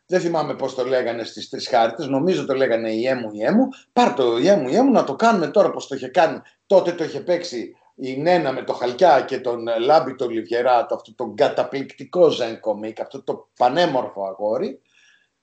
Δεν 0.08 0.20
θυμάμαι 0.20 0.56
πώς 0.56 0.76
το 0.76 0.86
λέγανε 0.86 1.24
στις 1.24 1.50
τρεις 1.50 1.68
χάρτες, 1.68 2.08
νομίζω 2.08 2.46
το 2.46 2.54
λέγανε 2.54 2.92
η 2.92 3.08
έμου 3.08 3.30
η 3.34 3.44
έμου. 3.44 3.68
Πάρε 3.94 4.14
το 4.14 4.38
η 4.38 4.48
έμου 4.48 4.68
η 4.68 4.76
έμου 4.76 4.92
να 4.92 5.04
το 5.04 5.16
κάνουμε 5.16 5.48
τώρα 5.48 5.72
πώς 5.72 5.88
το 5.88 5.96
είχε 5.96 6.08
κάνει. 6.08 6.42
Τότε 6.66 6.92
το 6.92 7.04
είχε 7.04 7.20
παίξει 7.20 7.76
η 7.96 8.18
Νένα 8.18 8.52
με 8.52 8.64
το 8.64 8.74
Χαλκιά 8.74 9.22
και 9.22 9.40
τον 9.40 9.68
Λάμπη 9.80 10.16
το 10.16 10.28
Λιβιερά, 10.28 10.86
το, 10.86 10.96
αυτό 10.96 11.14
το 11.16 11.34
καταπληκτικό 11.36 12.30
Ζεν 12.30 12.60
Κομίκ, 12.60 13.00
αυτό 13.00 13.24
το 13.24 13.50
πανέμορφο 13.58 14.26
αγόρι, 14.26 14.82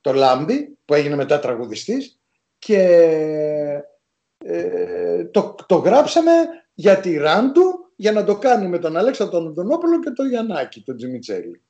το 0.02 0.12
Λάμπη 0.12 0.78
που 0.84 0.94
έγινε 0.94 1.16
μετά 1.16 1.38
τραγουδιστής 1.38 2.20
και 2.58 2.82
ε, 4.44 5.24
το, 5.24 5.54
το 5.66 5.76
γράψαμε 5.76 6.32
για 6.74 7.00
τη 7.00 7.16
Ράντου 7.16 7.92
για 7.96 8.12
να 8.12 8.24
το 8.24 8.38
κάνει 8.38 8.68
με 8.68 8.78
τον 8.78 8.96
Αλέξανδρο 8.96 9.38
τον 9.38 9.46
Οδονόπουλο 9.46 10.00
και 10.00 10.10
τον 10.10 10.28
Γιαννάκη, 10.28 10.80
τον 10.80 10.96
Τζιμιτσέλη. 10.96 11.62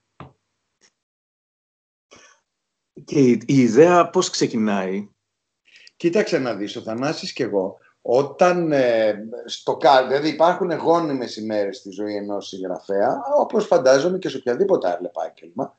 Και 3.04 3.20
η, 3.20 3.42
η 3.46 3.58
ιδέα 3.58 4.10
πώς 4.10 4.30
ξεκινάει; 4.30 5.08
Κοίταξε 5.96 6.38
να 6.38 6.54
δεις, 6.54 6.76
ο 6.76 6.80
Θανάσης 6.80 7.32
και 7.32 7.42
εγώ, 7.42 7.78
όταν 8.02 8.72
ε, 8.72 9.14
στο 9.44 9.78
δηλαδή 10.08 10.28
υπάρχουν 10.28 10.72
γόνιμες 10.72 11.36
ημέρες 11.36 11.76
στη 11.76 11.90
ζωή 11.90 12.16
ενός 12.16 12.48
συγγραφέα, 12.48 13.20
όπως 13.38 13.66
φαντάζομαι 13.66 14.18
και 14.18 14.28
σε 14.28 14.36
οποιαδήποτε 14.36 14.88
άλλο 14.88 15.12
επάγγελμα, 15.14 15.76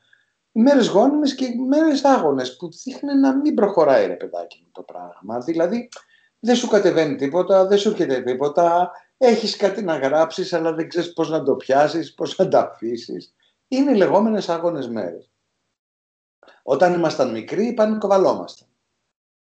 μέρες 0.60 0.86
γόνιμες 0.88 1.34
και 1.34 1.46
μέρες 1.68 2.04
άγονες 2.04 2.56
που 2.56 2.68
δείχνουν 2.72 3.20
να 3.20 3.36
μην 3.36 3.54
προχωράει 3.54 4.06
ρε 4.06 4.14
παιδάκι 4.14 4.60
μου 4.64 4.70
το 4.72 4.82
πράγμα. 4.82 5.38
Δηλαδή 5.38 5.88
δεν 6.38 6.56
σου 6.56 6.68
κατεβαίνει 6.68 7.16
τίποτα, 7.16 7.66
δεν 7.66 7.78
σου 7.78 7.88
έρχεται 7.88 8.22
τίποτα, 8.22 8.90
έχεις 9.16 9.56
κάτι 9.56 9.82
να 9.82 9.96
γράψεις 9.96 10.52
αλλά 10.52 10.72
δεν 10.72 10.88
ξέρεις 10.88 11.12
πώς 11.12 11.30
να 11.30 11.42
το 11.42 11.54
πιάσεις, 11.54 12.14
πώς 12.14 12.36
να 12.36 12.48
το 12.48 12.58
αφήσεις. 12.58 13.34
Είναι 13.68 13.90
οι 13.90 13.96
λεγόμενες 13.96 14.48
άγονες 14.48 14.88
μέρες. 14.88 15.30
Όταν 16.62 16.92
ήμασταν 16.92 17.30
μικροί 17.30 17.72
πανικοβαλόμασταν. 17.72 18.68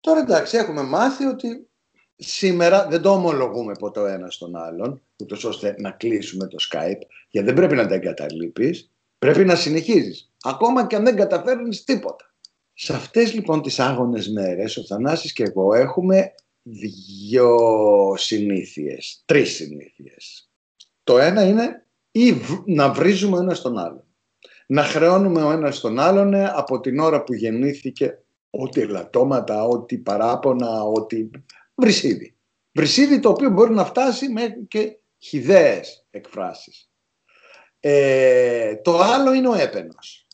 Τώρα 0.00 0.20
εντάξει 0.20 0.56
έχουμε 0.56 0.82
μάθει 0.82 1.24
ότι 1.24 1.68
σήμερα 2.16 2.86
δεν 2.86 3.02
το 3.02 3.10
ομολογούμε 3.10 3.72
ποτέ 3.72 4.00
ο 4.00 4.06
ένας 4.06 4.38
τον 4.38 4.56
άλλον, 4.56 5.02
ούτως 5.22 5.44
ώστε 5.44 5.74
να 5.78 5.90
κλείσουμε 5.90 6.46
το 6.46 6.56
Skype, 6.70 7.00
γιατί 7.28 7.46
δεν 7.46 7.54
πρέπει 7.54 7.74
να 7.74 7.86
τα 7.86 7.94
εγκαταλείπεις, 7.94 8.90
πρέπει 9.18 9.44
να 9.44 9.54
συνεχίζεις, 9.54 10.32
ακόμα 10.48 10.86
και 10.86 10.96
αν 10.96 11.04
δεν 11.04 11.16
καταφέρνεις 11.16 11.84
τίποτα. 11.84 12.34
Σε 12.72 12.94
αυτές 12.94 13.34
λοιπόν 13.34 13.62
τις 13.62 13.80
άγονες 13.80 14.28
μέρες, 14.28 14.76
ο 14.76 14.84
Θανάσης 14.84 15.32
και 15.32 15.42
εγώ 15.42 15.74
έχουμε 15.74 16.34
δύο 16.62 17.58
συνήθειες, 18.16 19.22
τρεις 19.24 19.54
συνήθειες. 19.54 20.50
Το 21.04 21.18
ένα 21.18 21.42
είναι 21.46 21.86
ή 22.10 22.34
να 22.64 22.92
βρίζουμε 22.92 23.38
ένα 23.38 23.54
στον 23.54 23.78
άλλο. 23.78 24.06
Να 24.66 24.82
χρεώνουμε 24.82 25.42
ο 25.42 25.50
ένας 25.50 25.80
τον 25.80 25.98
άλλον 25.98 26.34
από 26.34 26.80
την 26.80 26.98
ώρα 26.98 27.22
που 27.22 27.34
γεννήθηκε 27.34 28.18
ό,τι 28.50 28.80
ελαττώματα, 28.80 29.64
ό,τι 29.64 29.98
παράπονα, 29.98 30.82
ό,τι 30.82 31.30
βρυσίδι. 31.74 32.36
Βρυσίδι 32.72 33.20
το 33.20 33.28
οποίο 33.28 33.50
μπορεί 33.50 33.74
να 33.74 33.84
φτάσει 33.84 34.28
μέχρι 34.28 34.66
και 34.68 34.98
χιδαίες 35.18 36.06
εκφράσεις. 36.10 36.90
Ε, 37.80 38.76
το 38.76 38.98
άλλο 38.98 39.32
είναι 39.32 39.48
ο 39.48 39.54
έπαινος. 39.54 40.25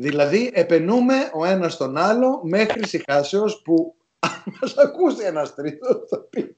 Δηλαδή 0.00 0.50
επενούμε 0.54 1.30
ο 1.34 1.44
ένας 1.44 1.76
τον 1.76 1.96
άλλο 1.96 2.40
μέχρι 2.44 2.86
συχάσεως 2.86 3.62
που 3.62 3.96
αν 4.18 4.56
μας 4.60 4.76
ακούσει 4.76 5.24
ένας 5.24 5.54
τρίτος 5.54 6.04
θα 6.08 6.18
πει 6.18 6.56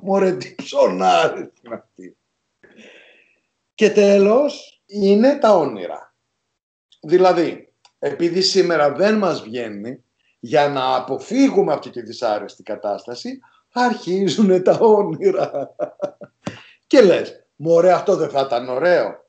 «Μωρέ 0.00 0.36
τι 0.36 0.54
ψωνάρες 0.54 1.48
είναι 1.62 1.74
αυτή». 1.74 2.16
Και 3.74 3.90
τέλος 3.90 4.82
είναι 4.86 5.38
τα 5.38 5.56
όνειρα. 5.56 6.14
Δηλαδή, 7.00 7.72
επειδή 7.98 8.40
σήμερα 8.40 8.92
δεν 8.92 9.18
μας 9.18 9.42
βγαίνει, 9.42 10.04
για 10.40 10.68
να 10.68 10.96
αποφύγουμε 10.96 11.72
αυτή 11.72 11.90
τη 11.90 12.02
δυσάρεστη 12.02 12.62
κατάσταση, 12.62 13.40
αρχίζουν 13.72 14.62
τα 14.62 14.78
όνειρα. 14.80 15.74
Και 16.86 17.00
λες, 17.00 17.46
μωρέ 17.56 17.92
αυτό 17.92 18.16
δεν 18.16 18.30
θα 18.30 18.40
ήταν 18.40 18.68
ωραίο. 18.68 19.28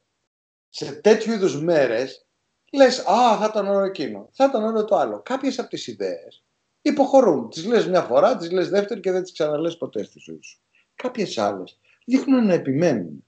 Σε 0.70 0.92
τέτοιου 0.92 1.32
είδους 1.34 1.62
μέρες, 1.62 2.26
λες, 2.72 3.00
α, 3.00 3.38
θα 3.38 3.48
ήταν 3.50 3.68
ωραίο 3.68 3.86
εκείνο, 3.86 4.30
θα 4.32 4.46
ήταν 4.46 4.64
ωραίο 4.64 4.86
το 4.86 4.96
άλλο. 4.96 5.22
Κάποιες 5.26 5.60
από 5.60 5.70
τις 5.70 5.88
ιδέες 5.88 6.44
υποχωρούν. 6.82 7.50
Τις 7.50 7.66
λες 7.66 7.88
μια 7.88 8.02
φορά, 8.02 8.38
τις 8.38 8.52
λες 8.52 8.70
δεύτερη 8.70 9.00
και 9.00 9.12
δεν 9.12 9.24
τις 9.24 9.32
ξαναλές 9.32 9.78
ποτέ 9.78 10.04
στη 10.04 10.20
ζωή 10.20 10.40
σου. 10.42 10.60
Κάποιες 10.96 11.38
άλλες 11.38 11.80
δείχνουν 12.06 12.46
να 12.46 12.54
επιμένουν 12.54 13.26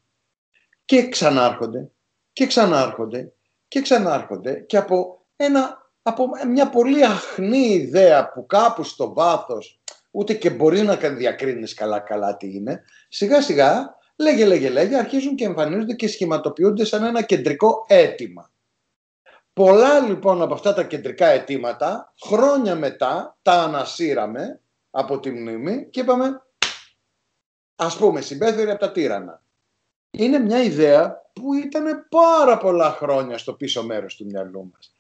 και 0.86 1.10
ξανάρχονται 1.10 1.92
και 2.34 2.48
ξανάρχονται 2.48 3.34
και 3.68 3.82
ξανάρχονται 3.82 4.54
και 4.60 4.78
από, 4.78 5.26
ένα, 5.36 5.92
από 6.02 6.30
μια 6.48 6.70
πολύ 6.70 7.06
αχνή 7.06 7.68
ιδέα 7.68 8.32
που 8.32 8.46
κάπου 8.46 8.84
στο 8.84 9.14
βάθος 9.14 9.82
ούτε 10.12 10.34
και 10.34 10.50
μπορεί 10.50 10.82
να 10.82 10.96
διακρίνεις 10.96 11.74
καλά 11.74 12.00
καλά 12.00 12.38
τι 12.38 12.54
είναι, 12.56 12.84
σιγά 13.10 13.42
σιγά 13.42 13.96
λέγε 14.16 14.46
λέγε 14.46 14.70
λέγε 14.70 14.98
αρχίζουν 14.98 15.36
και 15.36 15.46
εμφανίζονται 15.46 15.94
και 15.94 16.08
σχηματοποιούνται 16.08 16.86
σαν 16.86 17.04
ένα 17.04 17.22
κεντρικό 17.22 17.86
αίτημα. 17.88 18.53
Πολλά 19.54 20.00
λοιπόν 20.00 20.42
από 20.42 20.54
αυτά 20.54 20.74
τα 20.74 20.84
κεντρικά 20.84 21.28
αιτήματα 21.28 22.14
χρόνια 22.24 22.76
μετά 22.76 23.38
τα 23.42 23.52
ανασύραμε 23.52 24.62
από 24.92 25.20
τη 25.20 25.32
μνήμη 25.32 25.90
και 25.90 26.00
είπαμε 26.00 26.42
ας 27.76 27.98
πούμε 27.98 28.22
συμπέθερη 28.22 28.70
από 28.70 28.80
τα 28.80 28.92
τύρανα. 28.92 29.44
Είναι 30.12 30.40
μια 30.40 30.64
ιδέα 30.64 31.22
που 31.34 31.54
ήταν 31.54 32.08
πάρα 32.10 32.58
πολλά 32.58 32.92
χρόνια 32.92 33.38
στο 33.38 33.54
πίσω 33.54 33.84
μέρος 33.84 34.16
του 34.16 34.26
μυαλού 34.26 34.70
μας. 34.74 34.96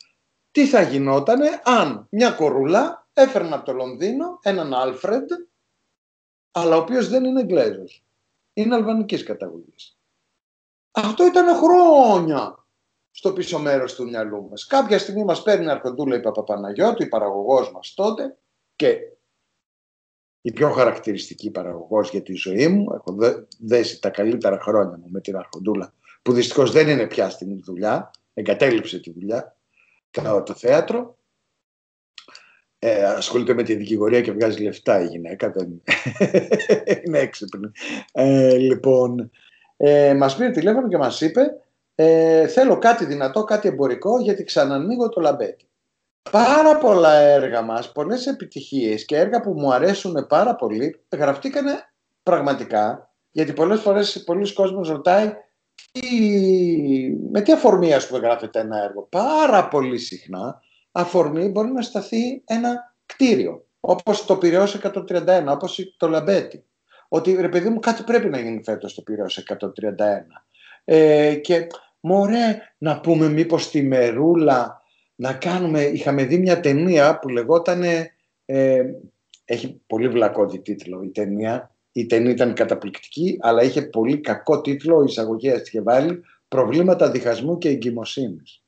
Τι 0.51 0.67
θα 0.67 0.81
γινότανε 0.81 1.61
αν 1.63 2.07
μια 2.09 2.31
κορούλα 2.31 3.07
έφερνε 3.13 3.55
από 3.55 3.65
το 3.65 3.73
Λονδίνο 3.73 4.39
έναν 4.41 4.73
Άλφρεντ 4.73 5.29
αλλά 6.51 6.75
ο 6.75 6.79
οποίος 6.79 7.09
δεν 7.09 7.23
είναι 7.23 7.41
Εγγλέζος. 7.41 8.03
Είναι 8.53 8.75
αλβανικής 8.75 9.23
καταγωγής. 9.23 9.97
Αυτό 10.91 11.25
ήταν 11.25 11.55
χρόνια 11.55 12.62
στο 13.15 13.33
πίσω 13.33 13.59
μέρος 13.59 13.95
του 13.95 14.03
μυαλού 14.03 14.47
μας. 14.49 14.65
Κάποια 14.65 14.99
στιγμή 14.99 15.23
μας 15.23 15.43
παίρνει 15.43 15.69
αρχοντούλα 15.69 16.15
η 16.15 16.19
Παπαπαναγιώτου, 16.21 17.03
η 17.03 17.07
παραγωγός 17.07 17.71
μας 17.71 17.93
τότε 17.93 18.37
και 18.75 18.97
η 20.41 20.51
πιο 20.51 20.71
χαρακτηριστική 20.71 21.51
παραγωγός 21.51 22.09
για 22.09 22.21
τη 22.21 22.33
ζωή 22.33 22.67
μου. 22.67 22.93
Έχω 22.93 23.17
δέσει 23.59 24.01
τα 24.01 24.09
καλύτερα 24.09 24.59
χρόνια 24.59 24.97
μου 24.97 25.09
με 25.09 25.21
την 25.21 25.35
αρχοντούλα 25.35 25.93
που 26.21 26.33
δυστυχώς 26.33 26.71
δεν 26.71 26.87
είναι 26.87 27.07
πια 27.07 27.29
στην 27.29 27.63
δουλειά, 27.63 28.11
εγκατέλειψε 28.33 28.99
τη 28.99 29.11
δουλειά, 29.11 29.57
κατά 30.11 30.43
το 30.43 30.53
θέατρο. 30.53 31.17
Ε, 32.79 33.03
ασχολείται 33.03 33.53
με 33.53 33.63
τη 33.63 33.75
δικηγορία 33.75 34.21
και 34.21 34.31
βγάζει 34.31 34.63
λεφτά 34.63 35.01
η 35.01 35.07
γυναίκα, 35.07 35.51
δεν 35.51 35.81
είναι 37.05 37.19
έξυπνη. 37.19 37.71
Ε, 38.11 38.57
λοιπόν, 38.57 39.31
ε, 39.77 40.13
μας 40.13 40.35
πήρε 40.35 40.49
τηλέφωνο 40.49 40.87
και 40.87 40.97
μας 40.97 41.21
είπε 41.21 41.62
ε, 41.95 42.47
θέλω 42.47 42.77
κάτι 42.77 43.05
δυνατό, 43.05 43.43
κάτι 43.43 43.67
εμπορικό 43.67 44.19
γιατί 44.19 44.43
ξανανοίγω 44.43 45.09
το 45.09 45.21
λαμπέτι. 45.21 45.67
Πάρα 46.31 46.77
πολλά 46.77 47.13
έργα 47.13 47.61
μας, 47.61 47.91
πολλές 47.91 48.27
επιτυχίες 48.27 49.05
και 49.05 49.17
έργα 49.17 49.41
που 49.41 49.51
μου 49.51 49.73
αρέσουν 49.73 50.27
πάρα 50.27 50.55
πολύ 50.55 51.05
γραφτήκανε 51.15 51.71
πραγματικά 52.23 53.13
γιατί 53.31 53.53
πολλές 53.53 53.81
φορές 53.81 54.23
πολλοί 54.23 54.53
κόσμος 54.53 54.89
ρωτάει 54.89 55.33
με 57.31 57.41
τι 57.41 57.51
αφορμή 57.51 57.93
ας 57.93 58.07
πούμε 58.07 58.19
γράφεται 58.19 58.59
ένα 58.59 58.83
έργο; 58.83 59.07
Πάρα 59.11 59.67
πολύ 59.67 59.97
συχνά 59.97 60.61
αφορμή 60.91 61.47
μπορεί 61.47 61.71
να 61.71 61.81
σταθεί 61.81 62.43
ένα 62.45 62.95
κτίριο 63.05 63.65
όπως 63.79 64.25
το 64.25 64.37
Πυραιός 64.37 64.79
131, 64.83 65.45
όπως 65.47 65.95
το 65.97 66.07
Λαμπέτι. 66.07 66.65
Ότι 67.07 67.33
ρε 67.33 67.49
παιδί 67.49 67.69
μου 67.69 67.79
κάτι 67.79 68.03
πρέπει 68.03 68.29
να 68.29 68.39
γίνει 68.39 68.63
φέτος 68.63 68.91
στο 68.91 69.01
Πυραιός 69.01 69.37
131. 69.37 69.57
Ε, 70.85 71.35
και 71.35 71.67
μωρέ 71.99 72.61
να 72.77 72.99
πούμε 72.99 73.29
μήπως 73.29 73.69
τη 73.69 73.81
Μερούλα 73.83 74.81
να 75.15 75.33
κάνουμε, 75.33 75.81
είχαμε 75.81 76.23
δει 76.23 76.37
μια 76.37 76.59
ταινία 76.59 77.19
που 77.19 77.29
λεγόταν, 77.29 77.83
ε, 78.45 78.83
έχει 79.45 79.81
πολύ 79.87 80.07
βλακώδη 80.07 80.59
τίτλο 80.59 81.03
η 81.03 81.09
ταινία, 81.09 81.75
η 81.91 82.05
ταινία 82.05 82.31
ήταν 82.31 82.53
καταπληκτική 82.53 83.37
αλλά 83.41 83.63
είχε 83.63 83.81
πολύ 83.81 84.17
κακό 84.17 84.61
τίτλο, 84.61 85.01
η 85.01 85.05
εισαγωγή 85.07 85.51
είχε 85.65 85.81
βάλει 85.81 86.23
προβλήματα 86.47 87.11
διχασμού 87.11 87.57
και 87.57 87.69
εγκυμοσύνης. 87.69 88.63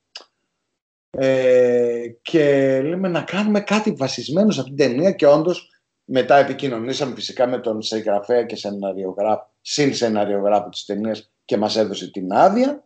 Ε, 1.10 2.06
και 2.22 2.80
λέμε 2.82 3.08
να 3.08 3.22
κάνουμε 3.22 3.60
κάτι 3.60 3.90
βασισμένο 3.90 4.50
σε 4.50 4.60
αυτήν 4.60 4.76
την 4.76 4.86
ταινία 4.86 5.10
και 5.12 5.26
όντως 5.26 5.70
Μετά 6.04 6.36
επικοινωνήσαμε 6.36 7.14
φυσικά 7.14 7.46
με 7.46 7.58
τον 7.58 7.82
συγγραφέα 7.82 8.44
και 8.44 8.56
σεναριογράφο, 8.56 9.50
συν 9.60 9.94
σεναριογράφο 9.94 10.68
της 10.68 10.84
ταινίας 10.84 11.30
και 11.46 11.56
μας 11.56 11.76
έδωσε 11.76 12.10
την 12.10 12.32
άδεια 12.32 12.84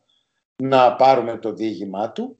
να 0.57 0.97
πάρουμε 0.97 1.38
το 1.38 1.52
διήγημά 1.52 2.12
του 2.12 2.38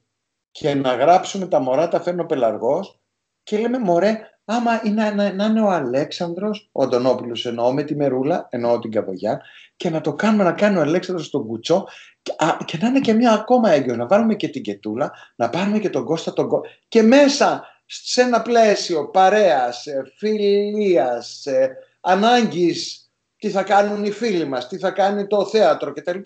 και 0.51 0.73
να 0.73 0.95
γράψουμε 0.95 1.47
τα 1.47 1.59
μωρά 1.59 1.87
τα 1.87 2.01
φέρνει 2.01 2.21
ο 2.21 2.25
Πελαργός 2.25 2.99
και 3.43 3.57
λέμε 3.57 3.79
μωρέ 3.79 4.19
άμα 4.45 4.81
είναι, 4.83 5.09
να, 5.09 5.33
να 5.33 5.45
είναι 5.45 5.61
ο 5.61 5.69
Αλέξανδρος, 5.69 6.69
ο 6.71 6.83
Αντωνόπουλος 6.83 7.45
εννοώ 7.45 7.73
με 7.73 7.83
τη 7.83 7.95
Μερούλα, 7.95 8.47
εννοώ 8.49 8.79
την 8.79 8.91
Καβογιά 8.91 9.41
και 9.75 9.89
να 9.89 10.01
το 10.01 10.13
κάνουμε 10.13 10.43
να 10.43 10.51
κάνει 10.51 10.77
ο 10.77 10.81
Αλέξανδρος 10.81 11.29
τον 11.29 11.47
Κουτσό 11.47 11.87
και, 12.21 12.33
α, 12.37 12.57
και 12.65 12.77
να 12.81 12.87
είναι 12.87 12.99
και 12.99 13.13
μια 13.13 13.31
ακόμα 13.31 13.71
έγκυο, 13.71 13.95
να 13.95 14.07
βάλουμε 14.07 14.35
και 14.35 14.47
την 14.47 14.61
Κετούλα, 14.61 15.11
να 15.35 15.49
πάρουμε 15.49 15.79
και 15.79 15.89
τον 15.89 16.05
Κώστα 16.05 16.33
τον 16.33 16.47
Κώστα 16.47 16.69
και 16.87 17.01
μέσα 17.01 17.63
σε 17.85 18.21
ένα 18.21 18.41
πλαίσιο 18.41 19.09
παρέας, 19.09 19.85
ε, 19.85 20.03
φιλίας, 20.17 21.45
ε, 21.45 21.77
ανάγκης, 22.01 23.10
τι 23.41 23.49
θα 23.49 23.63
κάνουν 23.63 24.03
οι 24.03 24.11
φίλοι 24.11 24.45
μας, 24.45 24.67
τι 24.67 24.77
θα 24.77 24.91
κάνει 24.91 25.27
το 25.27 25.45
θέατρο 25.45 25.93
κτλ. 25.93 26.19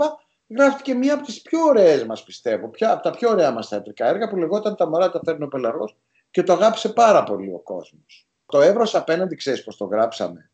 Γράφτηκε 0.58 0.94
μία 0.94 1.14
από 1.14 1.24
τις 1.24 1.42
πιο 1.42 1.60
ωραίες 1.62 2.04
μας 2.04 2.24
πιστεύω, 2.24 2.70
ποια, 2.70 2.92
από 2.92 3.04
τα 3.04 3.12
πιο 3.12 3.30
ωραία 3.30 3.52
μας 3.52 3.68
θεατρικά 3.68 4.08
έργα 4.08 4.30
που 4.30 4.36
λεγόταν 4.36 4.76
«Τα 4.76 4.90
μωρά 4.90 5.10
τα 5.10 5.22
φέρνει 5.26 5.44
ο 5.44 5.48
Πελαργός» 5.48 5.98
και 6.32 6.44
το 6.44 6.54
αγάπησε 6.54 6.90
πάρα 6.90 7.24
πολύ 7.24 7.54
ο 7.54 7.60
κόσμος. 7.60 8.28
Το 8.46 8.62
Εύρος 8.62 8.96
απέναντι, 8.96 9.36
ξέρεις 9.36 9.64
πώς 9.64 9.78
το 9.78 9.86
γράψαμε. 9.86 10.52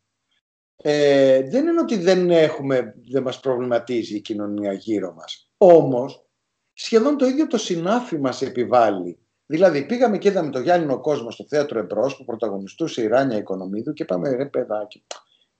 Ε, 0.76 1.42
δεν 1.48 1.66
είναι 1.66 1.80
ότι 1.80 1.96
δεν 1.96 2.30
έχουμε, 2.30 2.94
δεν 3.10 3.22
μας 3.22 3.40
προβληματίζει 3.40 4.16
η 4.16 4.20
κοινωνία 4.20 4.72
γύρω 4.72 5.12
μας. 5.12 5.50
Όμως, 5.56 6.24
σχεδόν 6.72 7.16
το 7.16 7.26
ίδιο 7.26 7.46
το 7.46 7.58
συνάφη 7.58 8.18
μας 8.18 8.42
επιβάλλει 8.42 9.22
Δηλαδή, 9.46 9.86
πήγαμε 9.86 10.18
και 10.18 10.28
είδαμε 10.28 10.50
το 10.50 10.60
Γιάννη 10.60 10.98
κόσμο 11.00 11.30
στο 11.30 11.44
θέατρο 11.48 11.78
Εμπρός 11.78 12.16
που 12.16 12.24
πρωταγωνιστούσε 12.24 13.02
η 13.02 13.06
Ράνια 13.06 13.36
Οικονομίδου 13.36 13.92
και 13.92 14.02
είπαμε 14.02 14.30
ρε 14.30 14.46
παιδάκι, 14.46 15.04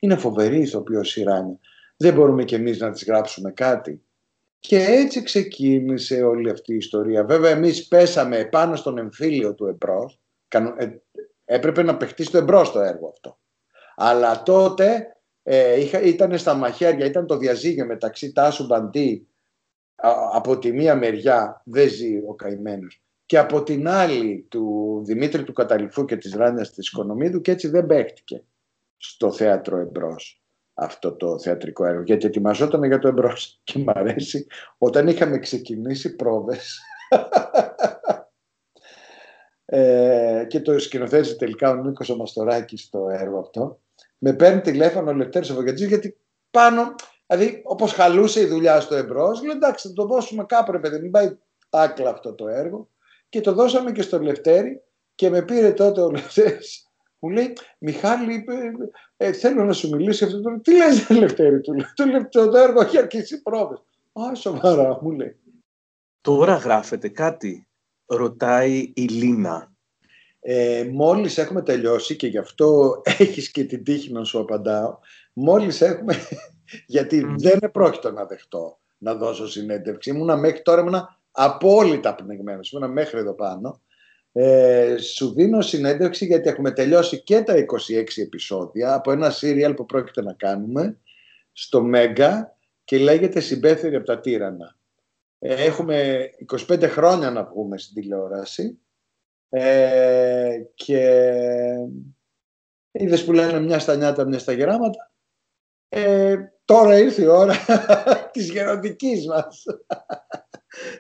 είναι 0.03 0.17
φοβερή 0.17 0.61
ηθοποιός 0.61 1.17
η 1.17 1.23
Ράνια. 1.23 1.59
Δεν 1.97 2.15
μπορούμε 2.15 2.45
κι 2.45 2.55
εμείς 2.55 2.79
να 2.79 2.91
της 2.91 3.05
γράψουμε 3.05 3.51
κάτι. 3.51 4.03
Και 4.59 4.79
έτσι 4.79 5.23
ξεκίνησε 5.23 6.23
όλη 6.23 6.51
αυτή 6.51 6.73
η 6.73 6.77
ιστορία. 6.77 7.25
Βέβαια, 7.25 7.51
εμείς 7.51 7.89
πέσαμε 7.89 8.45
πάνω 8.45 8.77
στον 8.77 8.99
εμφύλιο 8.99 9.55
του 9.55 9.67
Εμπρός. 9.67 10.21
Ε, 10.49 10.87
έπρεπε 11.45 11.83
να 11.83 11.97
παιχτεί 11.97 12.25
στο 12.25 12.39
Εμπρός 12.39 12.73
το 12.73 12.81
έργο 12.81 13.09
αυτό. 13.09 13.39
Αλλά 13.97 14.43
τότε 14.43 15.17
ε, 15.43 15.81
είχα, 15.81 16.01
ήταν 16.01 16.39
στα 16.39 16.55
μαχαίρια, 16.55 17.07
ήταν 17.07 17.27
το 17.27 17.37
διαζύγιο 17.37 17.87
μεταξύ 17.87 18.33
Τάσου 18.33 18.67
Μπαντή 18.67 19.27
από 20.33 20.59
τη 20.59 20.73
μία 20.73 20.95
μεριά, 20.95 21.63
δεν 21.65 21.89
ζει 21.89 22.17
ο 22.27 22.35
καημένος, 22.35 23.03
και 23.27 23.39
από 23.39 23.63
την 23.63 23.89
άλλη 23.89 24.47
του 24.49 25.01
Δημήτρη 25.05 25.43
του 25.43 25.53
Καταληφού 25.53 26.05
και 26.05 26.17
της 26.17 26.35
Ράνιας 26.35 26.73
της 26.73 26.89
Οικονομίδου 26.89 27.41
και 27.41 27.51
έτσι 27.51 27.69
δεν 27.69 27.87
παίχτηκε 27.87 28.45
στο 29.03 29.33
θέατρο 29.33 29.79
εμπρός 29.79 30.43
αυτό 30.75 31.13
το 31.13 31.39
θεατρικό 31.39 31.85
έργο. 31.85 32.03
Γιατί 32.03 32.27
ετοιμαζόταν 32.27 32.85
για 32.85 32.99
το 32.99 33.09
εμπρός 33.09 33.59
και 33.65 33.79
μου 33.79 33.93
αρέσει 33.95 34.47
όταν 34.79 35.09
είχαμε 35.09 35.39
ξεκινήσει 35.39 36.17
πρόβες. 36.17 36.79
Ε, 39.65 40.45
και 40.49 40.61
το 40.61 40.79
σκηνοθέτησε 40.79 41.37
τελικά 41.37 41.71
ο 41.71 41.75
Νίκος 41.75 42.11
ο 42.11 42.17
Μαστοράκης 42.17 42.83
στο 42.83 43.09
έργο 43.11 43.39
αυτό. 43.39 43.81
Με 44.19 44.33
παίρνει 44.33 44.61
τηλέφωνο 44.61 45.11
ο 45.11 45.15
Λευτέρης 45.15 45.51
ο 45.51 45.63
γιατί 45.63 46.19
πάνω 46.51 46.95
δηλαδή 47.27 47.63
όπως 47.65 47.93
χαλούσε 47.93 48.41
η 48.41 48.47
δουλειά 48.47 48.81
στο 48.81 48.95
εμπρός 48.95 49.43
λέει 49.43 49.57
εντάξει 49.57 49.89
θα 49.89 49.95
το 49.95 50.07
δώσουμε 50.07 50.45
κάπου 50.45 50.73
ρε 50.73 50.79
παιδί 50.79 50.99
μην 50.99 51.11
πάει 51.11 51.39
άκλα 51.71 52.11
αυτό 52.11 52.35
το 52.35 52.49
έργο. 52.49 52.89
Και 53.29 53.41
το 53.41 53.53
δώσαμε 53.53 53.93
και 53.93 54.03
στο 54.03 54.19
Λευτέρη 54.19 54.83
και 55.15 55.31
με 55.31 55.43
πήρε 55.43 55.73
τότε 55.73 56.01
ο 56.01 56.11
Λευτέρης 56.11 56.92
μου 57.23 57.31
λέει 57.31 57.53
Μιχάλη 57.79 58.45
ε, 59.17 59.33
θέλω 59.33 59.65
να 59.65 59.73
σου 59.73 59.89
μιλήσει 59.89 60.25
αυτό 60.25 60.41
το 60.41 60.61
τι 60.61 60.77
λες 60.77 61.09
Λευτέρη 61.21 61.61
του 61.61 61.73
λέει 61.73 61.87
το, 61.95 62.05
λεπτό, 62.05 62.49
το 62.49 62.59
έργο 62.59 62.81
έχει 62.81 62.99
αρχίσει 62.99 63.43
πρόβες 63.43 63.83
α 64.13 64.35
σοβαρά 64.35 64.99
μου 65.03 65.11
λέει 65.11 65.37
Τώρα 66.21 66.55
γράφετε 66.55 67.09
κάτι 67.09 67.67
ρωτάει 68.07 68.93
η 68.95 69.03
Λίνα 69.03 69.73
ε, 70.41 70.89
μόλις 70.93 71.39
έχουμε 71.39 71.63
τελειώσει 71.63 72.17
και 72.17 72.27
γι' 72.27 72.39
αυτό 72.39 73.01
έχεις 73.05 73.51
και 73.51 73.65
την 73.65 73.85
τύχη 73.85 74.13
να 74.13 74.25
σου 74.25 74.39
απαντάω 74.39 74.99
μόλις 75.33 75.81
έχουμε 75.81 76.15
γιατί 76.87 77.27
mm. 77.27 77.35
δεν 77.39 77.59
επρόκειτο 77.63 78.11
να 78.11 78.25
δεχτώ 78.25 78.79
να 78.99 79.15
δώσω 79.15 79.49
συνέντευξη 79.49 80.11
ήμουνα 80.11 80.37
μέχρι 80.37 80.63
τώρα 80.63 80.81
ήμουνα 80.81 81.21
απόλυτα 81.33 82.15
πνιγμένος, 82.15 82.73
ήμουν 82.73 82.93
μέχρι 82.93 83.19
εδώ 83.19 83.35
πάνω. 83.35 83.81
Ε, 84.33 84.97
σου 84.97 85.33
δίνω 85.33 85.61
συνέντευξη 85.61 86.27
γιατί 86.27 86.49
έχουμε 86.49 86.71
τελειώσει 86.71 87.23
και 87.23 87.43
τα 87.43 87.55
26 87.55 87.65
επεισόδια 88.17 88.95
από 88.95 89.13
ένα 89.13 89.31
σύριαλ 89.31 89.75
που 89.75 89.87
πρόκειται 89.87 90.23
να 90.23 90.33
κάνουμε 90.33 90.99
στο 91.53 91.83
Μέγκα 91.83 92.57
και 92.85 92.99
λέγεται 92.99 93.41
«Συμπέθερη 93.41 93.95
από 93.95 94.07
τα 94.07 94.21
τύρανα». 94.21 94.77
Ε, 95.39 95.65
έχουμε 95.65 96.31
25 96.69 96.83
χρόνια 96.83 97.31
να 97.31 97.45
βγούμε 97.45 97.79
στην 97.79 97.95
τηλεόραση 97.95 98.79
ε, 99.49 100.63
και 100.75 101.25
είδες 102.91 103.25
που 103.25 103.33
λένε 103.33 103.61
μια 103.61 103.79
στα 103.79 103.97
νιάτα, 103.97 104.25
μια 104.25 104.39
στα 104.39 104.53
γεράματα. 104.53 105.13
Ε, 105.89 106.37
τώρα 106.65 106.99
ήρθε 106.99 107.23
η 107.23 107.27
ώρα 107.27 107.55
της 108.33 108.51
γεροντικής 108.51 109.27
μας 109.27 109.65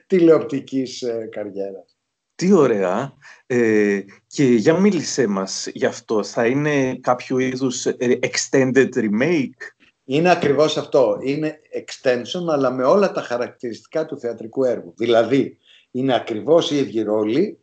τηλεοπτικής 0.06 1.02
ε, 1.02 1.28
καριέρας. 1.30 1.91
Τι 2.34 2.52
ωραία. 2.52 3.12
Ε, 3.46 4.00
και 4.26 4.44
για 4.44 4.74
μίλησέ 4.74 5.26
μας 5.26 5.66
γι' 5.66 5.86
αυτό. 5.86 6.24
Θα 6.24 6.46
είναι 6.46 6.94
κάποιο 6.94 7.38
είδους 7.38 7.86
ε, 7.86 7.96
extended 7.98 8.88
remake; 8.94 9.60
Είναι 10.04 10.30
ακριβώς 10.30 10.76
αυτό. 10.76 11.18
Είναι 11.22 11.60
extension, 11.74 12.48
αλλά 12.48 12.70
με 12.70 12.84
όλα 12.84 13.12
τα 13.12 13.20
χαρακτηριστικά 13.20 14.06
του 14.06 14.18
θεατρικού 14.18 14.64
έργου. 14.64 14.94
Δηλαδή, 14.96 15.58
είναι 15.90 16.14
ακριβώς 16.14 16.70
οι 16.70 16.76
ίδιοι 16.76 17.02
ρόλοι 17.02 17.58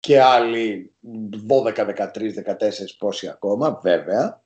και 0.00 0.20
άλλοι 0.20 0.92
12, 1.48 1.74
13, 1.74 2.34
14 2.34 2.96
πόσοι 2.98 3.28
ακόμα, 3.28 3.80
βέβαια. 3.82 4.42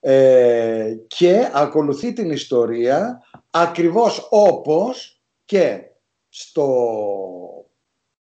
Ε, 0.00 0.96
και 1.06 1.50
ακολουθεί 1.52 2.12
την 2.12 2.30
ιστορία 2.30 3.22
ακριβώς 3.50 4.26
όπως 4.30 5.20
και 5.44 5.80
στο 6.28 6.66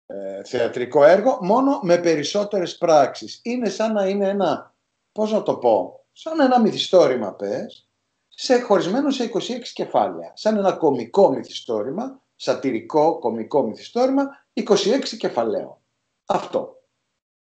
ε, 0.05 0.43
θεατρικό 0.43 1.03
έργο 1.03 1.37
μόνο 1.41 1.79
με 1.81 1.97
περισσότερες 1.97 2.77
πράξεις. 2.77 3.39
Είναι 3.43 3.69
σαν 3.69 3.93
να 3.93 4.07
είναι 4.07 4.29
ένα, 4.29 4.75
πώς 5.11 5.31
να 5.31 5.43
το 5.43 5.57
πω, 5.57 6.05
σαν 6.11 6.39
ένα 6.39 6.59
μυθιστόρημα 6.59 7.33
πες, 7.33 7.87
σε, 8.27 8.59
χωρισμένο 8.59 9.09
σε 9.09 9.31
26 9.33 9.73
κεφάλαια. 9.73 10.31
Σαν 10.35 10.57
ένα 10.57 10.73
κομικό 10.73 11.29
μυθιστόρημα, 11.29 12.21
σατυρικό 12.35 13.19
κομικό 13.19 13.63
μυθιστόρημα, 13.63 14.27
26 14.53 15.17
κεφαλαίων. 15.17 15.77
Αυτό. 16.25 16.77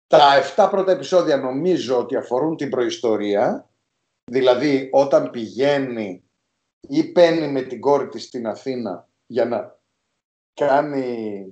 Τα 0.06 0.18
7 0.56 0.68
πρώτα 0.70 0.92
επεισόδια 0.92 1.36
νομίζω 1.36 1.98
ότι 1.98 2.16
αφορούν 2.16 2.56
την 2.56 2.70
προϊστορία, 2.70 3.70
δηλαδή 4.30 4.88
όταν 4.92 5.30
πηγαίνει 5.30 6.24
ή 6.80 7.04
παίρνει 7.04 7.48
με 7.48 7.62
την 7.62 7.80
κόρη 7.80 8.08
της 8.08 8.24
στην 8.24 8.46
Αθήνα 8.46 9.08
για 9.26 9.44
να 9.44 9.78
κάνει 10.54 11.44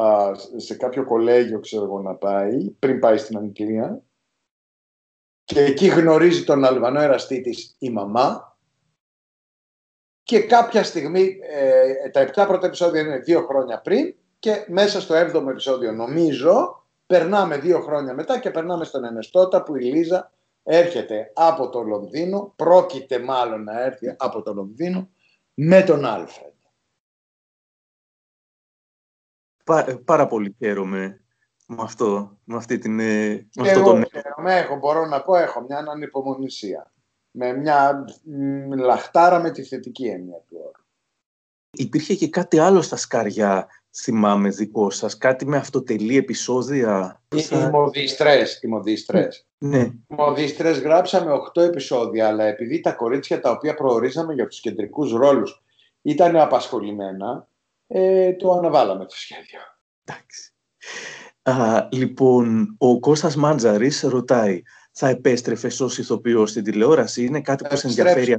α, 0.00 0.32
σε 0.56 0.76
κάποιο 0.76 1.04
κολέγιο, 1.04 1.60
ξέρω 1.60 1.84
εγώ, 1.84 2.00
να 2.00 2.14
πάει, 2.14 2.70
πριν 2.70 3.00
πάει 3.00 3.16
στην 3.16 3.36
Αγγλία. 3.36 4.02
Και 5.44 5.64
εκεί 5.64 5.86
γνωρίζει 5.86 6.44
τον 6.44 6.64
Αλβανό 6.64 7.00
εραστή 7.00 7.40
της 7.40 7.76
η 7.78 7.90
μαμά. 7.90 8.58
Και 10.22 10.40
κάποια 10.40 10.82
στιγμή, 10.82 11.38
ε, 11.50 12.10
τα 12.10 12.20
επτά 12.20 12.46
πρώτα 12.46 12.66
επεισόδια 12.66 13.00
είναι 13.00 13.18
δύο 13.18 13.42
χρόνια 13.42 13.80
πριν 13.80 14.14
και 14.38 14.64
μέσα 14.68 15.00
στο 15.00 15.14
έβδομο 15.14 15.48
επεισόδιο 15.50 15.92
νομίζω 15.92 16.84
περνάμε 17.06 17.58
δύο 17.58 17.80
χρόνια 17.80 18.14
μετά 18.14 18.38
και 18.38 18.50
περνάμε 18.50 18.84
στον 18.84 19.04
Ενεστώτα 19.04 19.62
που 19.62 19.76
η 19.76 19.82
Λίζα 19.82 20.32
έρχεται 20.62 21.30
από 21.34 21.68
το 21.68 21.82
Λονδίνο, 21.82 22.52
πρόκειται 22.56 23.18
μάλλον 23.18 23.62
να 23.62 23.84
έρθει 23.84 24.14
από 24.18 24.42
το 24.42 24.54
Λονδίνο 24.54 25.08
με 25.54 25.82
τον 25.82 26.04
Άλφρεντ. 26.04 26.55
Πάρα 30.04 30.26
πολύ 30.26 30.56
χαίρομαι 30.58 31.20
με 31.66 31.76
αυτό, 31.80 32.38
με 32.44 32.56
αυτή 32.56 32.78
την... 32.78 32.94
Με 32.94 33.46
αυτό 33.58 33.78
εγώ 33.78 34.02
χαίρομαι, 34.12 34.58
έχω, 34.58 34.76
μπορώ 34.76 35.06
να 35.06 35.22
πω, 35.22 35.36
έχω 35.36 35.60
μια 35.60 35.84
ανυπομονησία. 35.88 36.92
Με 37.30 37.52
μια 37.52 38.04
λαχτάρα 38.76 39.40
με 39.40 39.50
τη 39.50 39.62
θετική 39.62 40.06
έννοια 40.06 40.36
του 40.48 40.56
όρου. 40.60 40.84
Υπήρχε 41.70 42.14
και 42.14 42.28
κάτι 42.28 42.58
άλλο 42.58 42.82
στα 42.82 42.96
σκαριά, 42.96 43.66
θυμάμαι, 44.02 44.48
δικό 44.48 44.90
σας, 44.90 45.18
κάτι 45.18 45.46
με 45.46 45.56
αυτοτελή 45.56 46.16
επεισόδια; 46.16 47.22
Οι, 47.34 47.38
οι 47.50 47.68
μοδίστρες, 47.70 48.58
οι 48.62 48.66
μοδίστρες. 48.66 49.46
Ναι. 49.58 49.78
Οι 49.78 50.04
μοδίστρες 50.08 50.78
γράψαμε 50.78 51.32
8 51.54 51.62
επεισόδια, 51.62 52.28
αλλά 52.28 52.44
επειδή 52.44 52.80
τα 52.80 52.92
κορίτσια 52.92 53.40
τα 53.40 53.50
οποία 53.50 53.74
προορίζαμε 53.74 54.34
για 54.34 54.46
τους 54.46 54.60
κεντρικούς 54.60 55.12
ρόλους 55.12 55.62
ήταν 56.02 56.36
απασχολημένα, 56.36 57.48
ε, 57.86 58.32
το 58.32 58.52
αναβάλαμε 58.52 59.04
το 59.04 59.16
σχέδιο. 59.16 59.60
Εντάξει. 60.04 60.52
Α, 61.42 61.88
λοιπόν, 61.92 62.74
ο 62.78 62.98
Κώστας 62.98 63.36
Μάντζαρης 63.36 64.00
ρωτάει 64.00 64.62
θα 64.92 65.08
επέστρεφες 65.08 65.80
ως 65.80 65.98
ηθοποιός 65.98 66.50
στην 66.50 66.64
τηλεόραση, 66.64 67.24
είναι 67.24 67.40
κάτι 67.40 67.64
που 67.68 67.76
σε 67.76 67.86
ενδιαφέρει. 67.86 68.36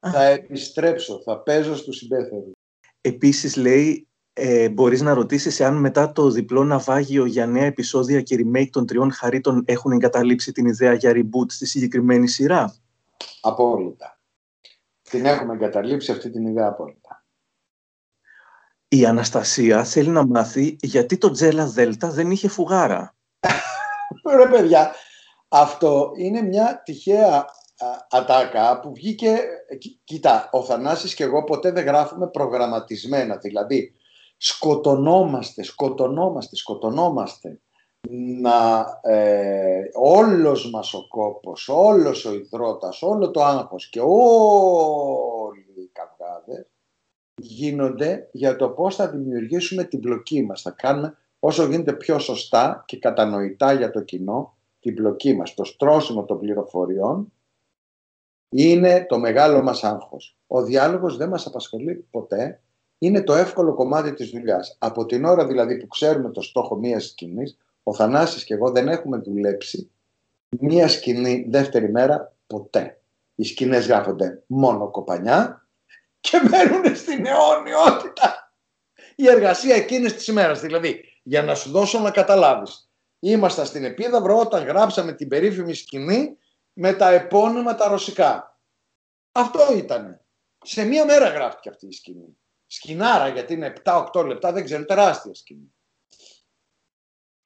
Θα 0.00 0.24
επιστρέψω, 0.24 1.22
θα 1.24 1.38
παίζω 1.38 1.76
στους 1.76 1.96
συμπέθερους. 1.96 2.52
Επίσης 3.00 3.56
λέει, 3.56 4.08
ε, 4.32 4.68
μπορείς 4.68 5.00
να 5.00 5.14
ρωτήσεις 5.14 5.60
αν 5.60 5.76
μετά 5.76 6.12
το 6.12 6.30
διπλό 6.30 6.64
ναυάγιο 6.64 7.24
για 7.24 7.46
νέα 7.46 7.64
επεισόδια 7.64 8.22
και 8.22 8.36
remake 8.38 8.68
των 8.70 8.86
τριών 8.86 9.12
χαρίτων 9.12 9.62
έχουν 9.66 9.92
εγκαταλείψει 9.92 10.52
την 10.52 10.66
ιδέα 10.66 10.92
για 10.92 11.12
reboot 11.14 11.46
στη 11.48 11.66
συγκεκριμένη 11.66 12.28
σειρά; 12.28 12.74
Απόλυτα. 13.40 14.20
Την 15.02 15.24
έχουμε 15.24 15.54
εγκαταλείψει 15.54 16.12
αυτή 16.12 16.30
την 16.30 16.46
ιδέα 16.46 16.66
απόλυτα. 16.66 17.05
Η 18.88 19.06
Αναστασία 19.06 19.84
θέλει 19.84 20.08
να 20.08 20.26
μάθει 20.26 20.76
γιατί 20.80 21.18
το 21.18 21.30
Τζέλα 21.30 21.66
Δέλτα 21.66 22.10
δεν 22.10 22.30
είχε 22.30 22.48
φουγάρα. 22.48 23.14
Ρε 24.36 24.48
παιδιά, 24.48 24.94
αυτό 25.48 26.10
είναι 26.16 26.42
μια 26.42 26.82
τυχαία 26.84 27.46
ατάκα 28.10 28.80
που 28.80 28.92
βγήκε... 28.94 29.38
Κοίτα, 30.04 30.48
ο 30.52 30.62
Θανάσης 30.62 31.14
και 31.14 31.24
εγώ 31.24 31.44
ποτέ 31.44 31.70
δεν 31.70 31.84
γράφουμε 31.84 32.28
προγραμματισμένα. 32.28 33.36
Δηλαδή, 33.36 33.94
σκοτωνόμαστε, 34.36 35.62
σκοτωνόμαστε, 35.62 36.56
σκοτωνόμαστε 36.56 37.60
να 38.40 38.86
ε, 39.02 39.80
όλος 39.94 40.70
μας 40.70 40.94
ο 40.94 41.08
κόπος, 41.08 41.68
όλος 41.68 42.24
ο 42.24 42.32
υδρότας, 42.32 43.02
όλο 43.02 43.30
το 43.30 43.44
άγχος 43.44 43.88
και 43.88 44.00
όλοι 44.00 45.74
οι 45.76 45.90
καυγάδες 45.92 46.75
γίνονται 47.40 48.28
για 48.32 48.56
το 48.56 48.68
πώς 48.68 48.96
θα 48.96 49.08
δημιουργήσουμε 49.08 49.84
την 49.84 49.98
μπλοκή 49.98 50.42
μας. 50.42 50.62
Θα 50.62 50.70
κάνουμε 50.70 51.16
όσο 51.38 51.66
γίνεται 51.66 51.92
πιο 51.92 52.18
σωστά 52.18 52.84
και 52.86 52.98
κατανοητά 52.98 53.72
για 53.72 53.90
το 53.90 54.00
κοινό 54.00 54.56
την 54.80 54.92
μπλοκή 54.92 55.34
μας. 55.34 55.54
Το 55.54 55.64
στρώσιμο 55.64 56.24
των 56.24 56.38
πληροφοριών 56.38 57.32
είναι 58.48 59.06
το 59.08 59.18
μεγάλο 59.18 59.62
μας 59.62 59.84
άγχος. 59.84 60.38
Ο 60.46 60.62
διάλογος 60.62 61.16
δεν 61.16 61.28
μας 61.28 61.46
απασχολεί 61.46 62.06
ποτέ. 62.10 62.60
Είναι 62.98 63.22
το 63.22 63.34
εύκολο 63.34 63.74
κομμάτι 63.74 64.12
της 64.12 64.30
δουλειάς. 64.30 64.76
Από 64.78 65.06
την 65.06 65.24
ώρα 65.24 65.46
δηλαδή 65.46 65.76
που 65.76 65.86
ξέρουμε 65.86 66.30
το 66.30 66.40
στόχο 66.40 66.76
μιας 66.76 67.04
σκηνής, 67.04 67.58
ο 67.82 67.94
Θανάσης 67.94 68.44
και 68.44 68.54
εγώ 68.54 68.70
δεν 68.70 68.88
έχουμε 68.88 69.18
δουλέψει 69.18 69.90
μία 70.60 70.88
σκηνή 70.88 71.46
δεύτερη 71.48 71.90
μέρα 71.90 72.36
ποτέ. 72.46 73.00
Οι 73.34 73.44
σκηνές 73.44 73.86
γράφονται 73.86 74.42
μόνο 74.46 74.90
κοπανιά 74.90 75.65
και 76.30 76.40
μένουν 76.50 76.96
στην 76.96 77.26
αιώνιότητα. 77.26 78.52
Η 79.14 79.28
εργασία 79.28 79.74
εκείνης 79.74 80.14
της 80.14 80.26
ημέρας. 80.26 80.60
Δηλαδή, 80.60 81.04
για 81.22 81.42
να 81.42 81.54
σου 81.54 81.70
δώσω 81.70 81.98
να 81.98 82.10
καταλάβεις. 82.10 82.90
Ήμασταν 83.18 83.66
στην 83.66 83.84
Επίδαυρο 83.84 84.38
όταν 84.38 84.64
γράψαμε 84.64 85.12
την 85.12 85.28
περίφημη 85.28 85.74
σκηνή 85.74 86.38
με 86.72 86.92
τα 86.92 87.10
επώνυμα 87.10 87.74
τα 87.74 87.88
ρωσικά. 87.88 88.60
Αυτό 89.32 89.76
ήταν. 89.76 90.20
Σε 90.64 90.84
μία 90.84 91.04
μέρα 91.04 91.28
γράφτηκε 91.28 91.68
αυτή 91.68 91.86
η 91.86 91.92
σκηνή. 91.92 92.38
Σκηνάρα 92.66 93.28
γιατί 93.28 93.52
είναι 93.54 93.72
7-8 93.84 94.24
λεπτά, 94.26 94.52
δεν 94.52 94.64
ξέρω, 94.64 94.84
τεράστια 94.84 95.34
σκηνή. 95.34 95.74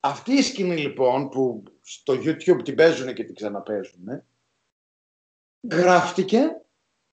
Αυτή 0.01 0.33
η 0.33 0.43
σκηνή 0.43 0.77
λοιπόν 0.77 1.29
που 1.29 1.63
στο 1.83 2.15
YouTube 2.15 2.65
την 2.65 2.75
παίζουν 2.75 3.15
και 3.15 3.25
την 3.25 3.35
ξαναπαίζουν 3.35 4.25
γράφτηκε 5.73 6.63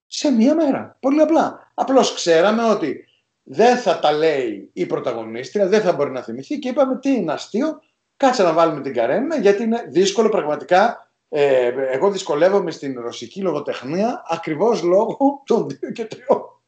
σε 0.08 0.32
μία 0.32 0.56
μέρα. 0.56 0.98
Πολύ 1.00 1.22
απλά. 1.22 1.72
Απλώς 1.74 2.14
ξέραμε 2.14 2.64
ότι 2.64 3.08
δεν 3.44 3.78
θα 3.78 4.00
τα 4.00 4.12
λέει 4.12 4.70
η 4.74 4.86
πρωταγωνίστρια, 4.86 5.68
δεν 5.68 5.82
θα 5.82 5.94
μπορεί 5.94 6.12
να 6.12 6.22
θυμηθεί 6.22 6.60
και 6.60 6.70
είπαμε 6.70 7.00
τι 7.00 7.12
είναι 7.12 7.34
αστείο, 7.34 7.82
κάτσε 8.18 8.44
να 8.44 8.54
βάλουμε 8.54 8.82
την 8.82 8.94
Καρένα 8.94 9.36
γιατί 9.36 9.64
είναι 9.64 9.86
δύσκολο 9.90 10.30
πραγματικά 10.30 11.08
ε, 11.30 11.74
εγώ 11.92 12.12
δυσκολεύομαι 12.12 12.72
στην 12.72 13.02
ρωσική 13.02 13.42
λογοτεχνία 13.42 14.24
ακριβώς 14.30 14.82
λόγω 14.82 15.44
των 15.46 15.70
δύο 15.70 15.92
και 15.92 16.06
τριών 16.06 16.62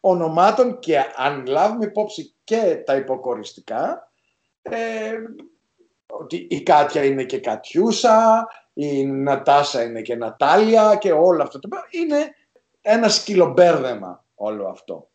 ονομάτων 0.00 0.78
και 0.78 0.98
αν 1.16 1.46
λάβουμε 1.46 1.84
υπόψη 1.84 2.34
και 2.44 2.82
τα 2.86 2.96
υποκοριστικά 2.96 4.12
ε, 4.62 5.12
ότι 6.06 6.46
η 6.50 6.62
Κάτια 6.62 7.04
είναι 7.04 7.24
και 7.24 7.40
Κατιούσα, 7.40 8.48
η 8.72 9.06
Νατάσα 9.06 9.82
είναι 9.82 10.02
και 10.02 10.14
Νατάλια 10.14 10.96
και 10.96 11.12
όλα 11.12 11.42
αυτά. 11.42 11.58
Είναι 11.90 12.34
ένα 12.86 13.08
σκυλομπέρδεμα 13.08 14.26
όλο 14.34 14.68
αυτό. 14.68 15.10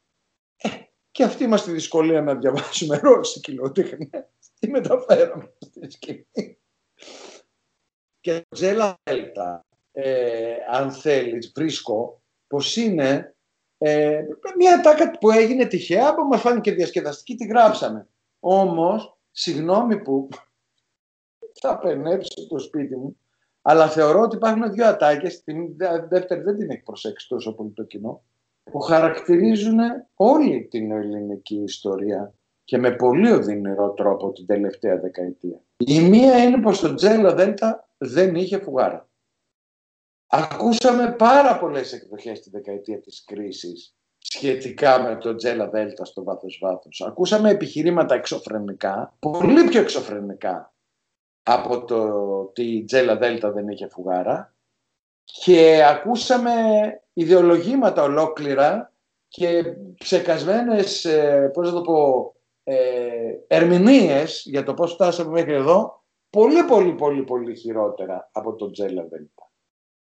Ε, 0.56 0.70
και 1.12 1.24
αυτή 1.24 1.48
μας 1.48 1.64
τη 1.64 1.72
δυσκολία 1.72 2.22
να 2.22 2.36
διαβάσουμε 2.36 2.98
ρώσικη 3.04 3.52
λογοτεχνία. 3.52 4.30
Τι 4.60 4.70
μεταφέραμε 4.70 5.54
στη 5.60 5.92
σκηνή. 5.92 6.58
Και 8.20 8.34
το 8.34 8.56
Τζέλα 8.56 8.98
Δέλτα, 9.04 9.66
ε, 9.92 10.56
αν 10.72 10.92
θέλεις, 10.92 11.52
βρίσκω 11.56 12.22
πως 12.48 12.76
είναι 12.76 13.36
ε, 13.78 14.22
μια 14.58 14.82
τάκα 14.82 15.12
που 15.12 15.32
έγινε 15.32 15.66
τυχαία, 15.66 16.16
που 16.16 16.24
μας 16.24 16.42
φάνηκε 16.42 16.72
διασκεδαστική, 16.72 17.36
τη 17.36 17.46
γράψαμε. 17.46 18.08
Όμως, 18.40 19.18
συγγνώμη 19.32 20.02
που 20.02 20.28
θα 21.54 21.78
πενέψει 21.78 22.48
το 22.50 22.60
σπίτι 22.60 22.96
μου, 22.96 23.18
αλλά 23.62 23.90
θεωρώ 23.90 24.22
ότι 24.22 24.36
υπάρχουν 24.36 24.72
δύο 24.72 24.88
ατάκες, 24.88 25.44
την 25.44 25.76
δεύτερη 26.10 26.42
δεν 26.42 26.58
την 26.58 26.70
έχει 26.70 26.84
προσέξει 26.84 27.28
τόσο 27.28 27.56
πολύ 27.56 27.72
το 27.72 27.84
κοινό, 27.84 28.24
που 28.64 28.80
χαρακτηρίζουν 28.80 29.80
όλη 30.14 30.68
την 30.72 30.92
ελληνική 30.92 31.56
ιστορία 31.56 32.34
και 32.64 32.78
με 32.78 32.92
πολύ 32.92 33.32
οδυνηρό 33.32 33.90
τρόπο 33.90 34.32
την 34.32 34.46
τελευταία 34.46 35.00
δεκαετία. 35.00 35.62
Η 35.78 36.00
μία 36.00 36.44
είναι 36.44 36.62
πως 36.62 36.80
το 36.80 36.94
Τζέλο 36.94 37.34
Δέλτα 37.34 37.90
δεν 37.98 38.36
είχε 38.36 38.58
φουγάρα. 38.58 39.10
Ακούσαμε 40.28 41.16
πάρα 41.18 41.60
πολλές 41.60 41.94
εκδοχές 41.94 42.40
τη 42.40 42.50
δεκαετία 42.50 43.00
της 43.00 43.24
κρίσης 43.24 43.96
σχετικά 44.18 45.02
με 45.02 45.16
το 45.16 45.36
Τζέλα 45.36 45.70
Δέλτα 45.70 46.06
στο 46.06 46.24
βάθος 46.24 46.60
βάθος. 46.62 47.02
Ακούσαμε 47.08 47.50
επιχειρήματα 47.50 48.16
εξωφρενικά, 48.16 49.16
πολύ 49.20 49.64
πιο 49.64 49.82
εξωφρενικά 49.82 50.74
από 51.52 51.86
το 51.86 52.30
ότι 52.40 52.64
η 52.64 52.84
Τζέλα 52.84 53.18
Δέλτα 53.18 53.52
δεν 53.52 53.68
είχε 53.68 53.88
φουγάρα 53.88 54.54
και 55.24 55.84
ακούσαμε 55.84 56.52
ιδεολογήματα 57.14 58.04
ολόκληρα 58.04 58.94
και 59.28 59.64
ψεκασμένες, 59.98 61.06
ε, 61.06 61.52
πώς 61.54 61.70
θα 61.70 61.74
το 61.74 61.82
πω, 61.82 62.34
ε, 62.64 62.78
ερμηνείες 63.48 64.44
για 64.46 64.64
το 64.64 64.74
πώς 64.74 64.94
φτάσαμε 64.94 65.30
μέχρι 65.30 65.54
εδώ 65.54 66.04
πολύ 66.30 66.64
πολύ 66.64 66.94
πολύ 66.94 67.24
πολύ 67.24 67.56
χειρότερα 67.56 68.30
από 68.32 68.56
τον 68.56 68.72
Τζέλα 68.72 69.04
Δέλτα. 69.04 69.52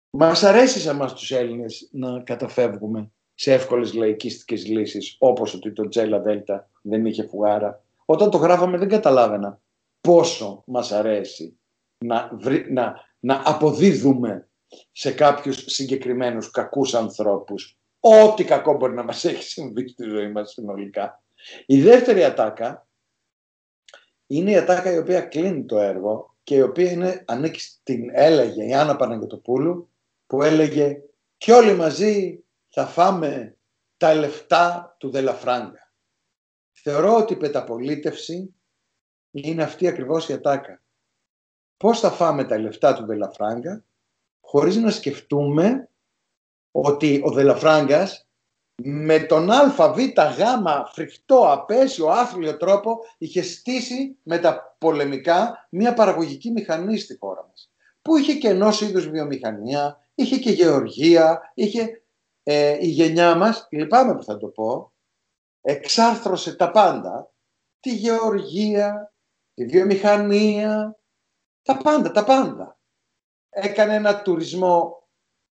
Μας 0.10 0.44
αρέσει 0.44 0.80
σε 0.80 0.90
εμάς 0.90 1.14
τους 1.14 1.32
Έλληνες 1.32 1.90
να 1.92 2.22
καταφεύγουμε 2.22 3.12
σε 3.34 3.54
εύκολες 3.54 3.94
λαϊκίστικες 3.94 4.68
λύσεις 4.68 5.16
όπως 5.20 5.54
ότι 5.54 5.72
το 5.72 5.88
Τζέλα 5.88 6.20
Δέλτα 6.20 6.70
δεν 6.82 7.06
είχε 7.06 7.28
φουγάρα. 7.28 7.84
Όταν 8.06 8.30
το 8.30 8.38
γράφαμε 8.38 8.78
δεν 8.78 8.90
καταλάβαινα 8.90 9.62
πόσο 10.02 10.64
μας 10.66 10.92
αρέσει 10.92 11.60
να, 11.98 12.32
να, 12.70 12.94
να 13.20 13.42
αποδίδουμε 13.46 14.50
σε 14.92 15.12
κάποιους 15.12 15.64
συγκεκριμένους 15.66 16.52
κακούς 16.52 16.94
ανθρώπους 16.94 17.82
ό,τι 18.02 18.44
κακό 18.44 18.78
μπορεί 18.78 18.94
να 18.94 19.04
μας 19.04 19.26
έχει 19.26 19.44
συμβεί 19.44 19.88
στη 19.88 20.04
ζωή 20.04 20.32
μας 20.32 20.52
συνολικά. 20.52 21.24
Η 21.66 21.82
δεύτερη 21.82 22.24
ατάκα 22.24 22.88
είναι 24.28 24.52
η 24.52 24.58
ατάκα 24.58 24.94
η 24.94 24.98
οποία 24.98 25.22
κλείνει 25.22 25.66
το 25.66 25.80
έργο 25.80 26.36
και 26.44 26.56
η 26.56 26.62
οποία 26.62 26.92
είναι, 26.92 27.24
ανήκει 27.28 27.60
στην 27.60 28.10
έλεγε 28.14 28.66
η 28.66 28.74
Άννα 28.74 28.96
Παναγιωτοπούλου 28.96 29.90
που 30.28 30.44
έλεγε 30.44 31.02
και 31.38 31.54
όλοι 31.54 31.76
μαζί 31.76 32.44
θα 32.70 32.86
φάμε 32.86 33.56
τα 33.98 34.14
λεφτά 34.14 34.96
του 35.00 35.10
Δελαφράγκα. 35.10 35.92
Θεωρώ 36.72 37.16
ότι 37.16 37.34
η 37.34 37.38
πεταπολίτευση 37.38 38.56
είναι 39.32 39.64
αυτή 39.64 39.88
ακριβώς 39.88 40.30
η 40.30 40.34
ατάκα. 40.34 40.82
Πώς 41.78 42.00
θα 42.00 42.12
φάμε 42.12 42.44
τα 42.44 42.58
λεφτά 42.58 42.94
του 42.94 43.06
Δελαφράγκα 43.06 43.84
χωρίς 44.42 44.76
να 44.76 44.92
σκεφτούμε 44.92 45.90
ότι 46.72 47.22
ο 47.24 47.32
Δελαφράγκας 47.32 48.28
με 48.84 49.20
τον 49.20 49.52
ΑΒ 49.52 49.98
γ 49.98 50.42
φρικτό, 50.94 51.52
απέσιο, 51.52 52.08
άθλιο 52.08 52.58
τρόπο 52.58 53.00
είχε 53.18 53.42
στήσει 53.42 54.18
με 54.24 54.38
τα 54.40 54.76
πολεμικά 54.78 55.68
μια 55.70 55.94
παραγωγική 55.94 56.52
μηχανή 56.52 56.98
στη 56.98 57.18
χώρα 57.18 57.46
μας. 57.48 57.72
Που 58.02 58.18
είχε 58.18 58.34
και 58.34 58.48
ενός 58.48 58.82
είδους 58.82 59.10
βιομηχανία, 59.10 60.08
είχε 60.16 60.38
και 60.38 60.52
γεωργία, 60.52 61.52
είχε 61.54 62.04
ε, 62.44 62.78
η 62.80 62.88
γενιά 62.88 63.36
μας, 63.36 63.68
λυπάμαι 63.72 64.16
που 64.16 64.24
θα 64.24 64.38
το 64.38 64.48
πω, 64.48 64.94
εξάρθρωσε 65.62 66.56
τα 66.56 66.72
πάντα, 66.72 67.32
τη 67.80 67.96
γεωργία, 67.96 69.14
τη 69.54 69.66
βιομηχανία, 69.66 71.00
τα 71.62 71.78
πάντα, 71.78 72.12
τα 72.12 72.24
πάντα. 72.24 72.80
Έκανε 73.50 73.96
ένα 73.96 74.22
τουρισμό 74.22 75.08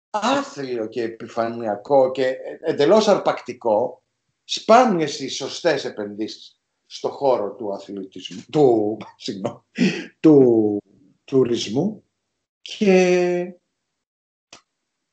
άθλιο 0.10 0.88
και 0.88 1.02
επιφανειακό 1.02 2.12
και 2.12 2.38
εντελώς 2.62 3.08
αρπακτικό, 3.08 4.04
σπάνιες 4.44 5.20
οι 5.20 5.28
σωστές 5.28 5.86
επενδύσεις 5.86 6.60
στο 6.86 7.10
χώρο 7.10 7.56
του 7.56 7.74
αθλητισμού, 7.74 8.44
του, 8.52 8.98
συγγνώ, 9.16 9.66
του 10.20 10.78
τουρισμού 11.24 12.04
και 12.62 13.56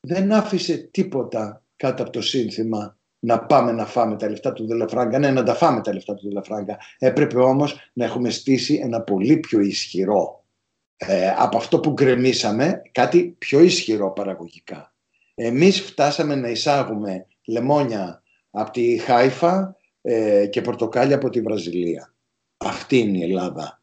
δεν 0.00 0.32
άφησε 0.32 0.76
τίποτα 0.76 1.64
κάτω 1.76 2.02
από 2.02 2.12
το 2.12 2.22
σύνθημα 2.22 2.97
να 3.18 3.38
πάμε 3.38 3.72
να 3.72 3.86
φάμε 3.86 4.16
τα 4.16 4.28
λεφτά 4.28 4.52
του 4.52 4.66
Δελαφράγκα. 4.66 5.18
Ναι, 5.18 5.30
να 5.30 5.42
τα 5.42 5.54
φάμε 5.54 5.80
τα 5.80 5.92
λεφτά 5.92 6.14
του 6.14 6.28
Δελαφράγκα. 6.28 6.78
Έπρεπε 6.98 7.38
όμως 7.38 7.90
να 7.92 8.04
έχουμε 8.04 8.30
στήσει 8.30 8.74
ένα 8.82 9.00
πολύ 9.00 9.36
πιο 9.36 9.60
ισχυρό 9.60 10.44
ε, 10.96 11.30
από 11.36 11.56
αυτό 11.56 11.80
που 11.80 11.90
γκρεμίσαμε, 11.90 12.82
κάτι 12.92 13.34
πιο 13.38 13.60
ισχυρό 13.60 14.12
παραγωγικά. 14.12 14.92
Εμείς 15.34 15.80
φτάσαμε 15.80 16.34
να 16.34 16.48
εισάγουμε 16.48 17.26
λεμόνια 17.44 18.22
από 18.50 18.70
τη 18.70 18.98
Χάιφα 18.98 19.76
ε, 20.02 20.46
και 20.46 20.60
πορτοκάλια 20.60 21.16
από 21.16 21.30
τη 21.30 21.40
Βραζιλία. 21.40 22.14
Αυτή 22.56 22.98
είναι 22.98 23.18
η 23.18 23.22
Ελλάδα 23.22 23.82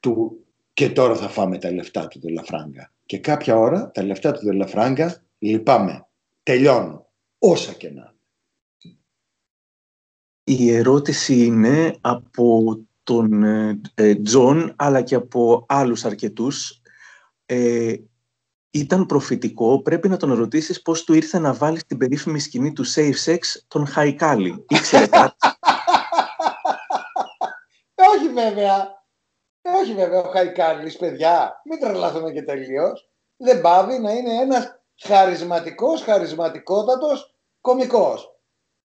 του 0.00 0.44
και 0.72 0.90
τώρα 0.90 1.14
θα 1.14 1.28
φάμε 1.28 1.58
τα 1.58 1.72
λεφτά 1.72 2.08
του 2.08 2.20
Δελαφράγκα. 2.20 2.92
Και 3.06 3.18
κάποια 3.18 3.56
ώρα 3.56 3.90
τα 3.90 4.02
λεφτά 4.02 4.32
του 4.32 4.44
Δελαφράγκα 4.44 5.22
λυπάμαι. 5.38 6.06
Τελειώνουν. 6.42 7.04
Όσα 7.38 7.72
και 7.72 7.90
να. 7.90 8.14
Η 10.50 10.74
ερώτηση 10.74 11.44
είναι 11.44 11.98
από 12.00 12.78
τον 13.02 13.42
ε, 13.42 13.80
ε, 13.94 14.14
Τζον 14.14 14.74
αλλά 14.76 15.02
και 15.02 15.14
από 15.14 15.64
άλλους 15.68 16.04
αρκετούς. 16.04 16.82
Ε, 17.46 17.94
ήταν 18.70 19.06
προφητικό, 19.06 19.82
πρέπει 19.82 20.08
να 20.08 20.16
τον 20.16 20.34
ρωτήσεις 20.34 20.82
πώς 20.82 21.04
του 21.04 21.14
ήρθε 21.14 21.38
να 21.38 21.54
βάλει 21.54 21.78
στην 21.78 21.98
περίφημη 21.98 22.40
σκηνή 22.40 22.72
του 22.72 22.84
Safe 22.94 23.24
Sex 23.24 23.38
τον 23.68 23.86
Χαϊκάλη. 23.86 24.64
Ήξερε 24.68 25.06
κάτι; 25.06 25.36
Όχι 27.94 28.28
βέβαια. 28.34 29.04
Όχι 29.80 29.94
βέβαια 29.94 30.20
ο 30.20 30.30
Χαϊκάλης, 30.30 30.96
παιδιά. 30.96 31.62
Μην 31.64 31.80
τρελαθούμε 31.80 32.32
και 32.32 32.42
τελείως. 32.42 33.10
Δεν 33.36 33.60
πάβει 33.60 33.98
να 33.98 34.12
είναι 34.12 34.34
ένας 34.34 34.80
χαρισματικός, 35.02 36.02
χαρισματικότατος 36.02 37.34
κομικός. 37.60 38.39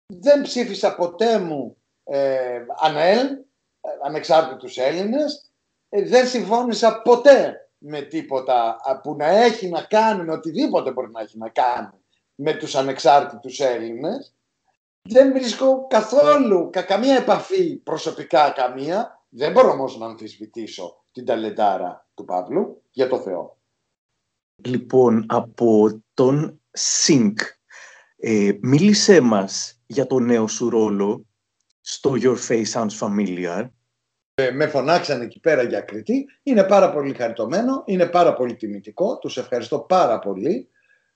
Δεν 0.05 0.41
ψήφισα 0.41 0.95
ποτέ 0.95 1.39
μου 1.39 1.77
ε, 2.03 2.65
ΑΝΕΛ, 2.77 3.27
ε, 3.27 3.89
ανεξάρτητους 4.03 4.77
Έλληνες. 4.77 5.51
Ε, 5.89 6.01
δεν 6.07 6.27
συμφώνησα 6.27 7.01
ποτέ 7.01 7.69
με 7.77 8.01
τίποτα 8.01 8.77
που 9.03 9.15
να 9.15 9.25
έχει 9.25 9.69
να 9.69 9.81
κάνει 9.81 10.23
με 10.23 10.31
οτιδήποτε 10.31 10.91
μπορεί 10.91 11.11
να 11.11 11.21
έχει 11.21 11.37
να 11.37 11.49
κάνει 11.49 11.89
με 12.35 12.53
τους 12.53 12.75
ανεξάρτητους 12.75 13.59
Έλληνες. 13.59 14.35
Δεν 15.01 15.31
βρίσκω 15.31 15.87
καθόλου 15.87 16.69
καμία 16.69 17.15
επαφή 17.15 17.75
προσωπικά 17.75 18.49
καμία. 18.51 19.25
Δεν 19.29 19.51
μπορώ 19.51 19.71
όμως 19.71 19.97
να 19.97 20.05
αμφισβητήσω 20.05 21.03
την 21.11 21.25
ταλεντάρα 21.25 22.07
του 22.13 22.25
Παύλου, 22.25 22.83
για 22.91 23.07
το 23.07 23.19
Θεό. 23.19 23.57
Λοιπόν, 24.63 25.25
από 25.27 26.01
τον 26.13 26.61
Σινκ, 26.71 27.39
ε, 28.15 28.51
μίλησέ 28.61 29.21
μας 29.21 29.74
για 29.85 30.07
το 30.07 30.19
νέο 30.19 30.47
σου 30.47 30.69
ρόλο 30.69 31.25
στο 31.81 32.13
Your 32.21 32.37
Face 32.47 32.71
Sounds 32.73 32.99
Familiar. 32.99 33.69
Ε, 34.33 34.51
με 34.51 34.67
φωνάξαν 34.67 35.21
εκεί 35.21 35.39
πέρα 35.39 35.63
για 35.63 35.81
κριτή. 35.81 36.25
Είναι 36.43 36.63
πάρα 36.63 36.91
πολύ 36.91 37.13
χαριτωμένο, 37.13 37.83
είναι 37.85 38.05
πάρα 38.05 38.33
πολύ 38.33 38.55
τιμητικό. 38.55 39.17
Τους 39.17 39.37
ευχαριστώ 39.37 39.79
πάρα 39.79 40.19
πολύ 40.19 40.69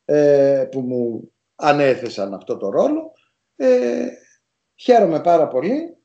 ε, 0.05 0.67
που 0.71 0.79
μου 0.81 1.31
ανέθεσαν 1.55 2.33
αυτό 2.33 2.57
το 2.57 2.69
ρόλο. 2.69 3.11
Ε, 3.55 4.07
χαίρομαι 4.75 5.21
πάρα 5.21 5.47
πολύ, 5.47 5.97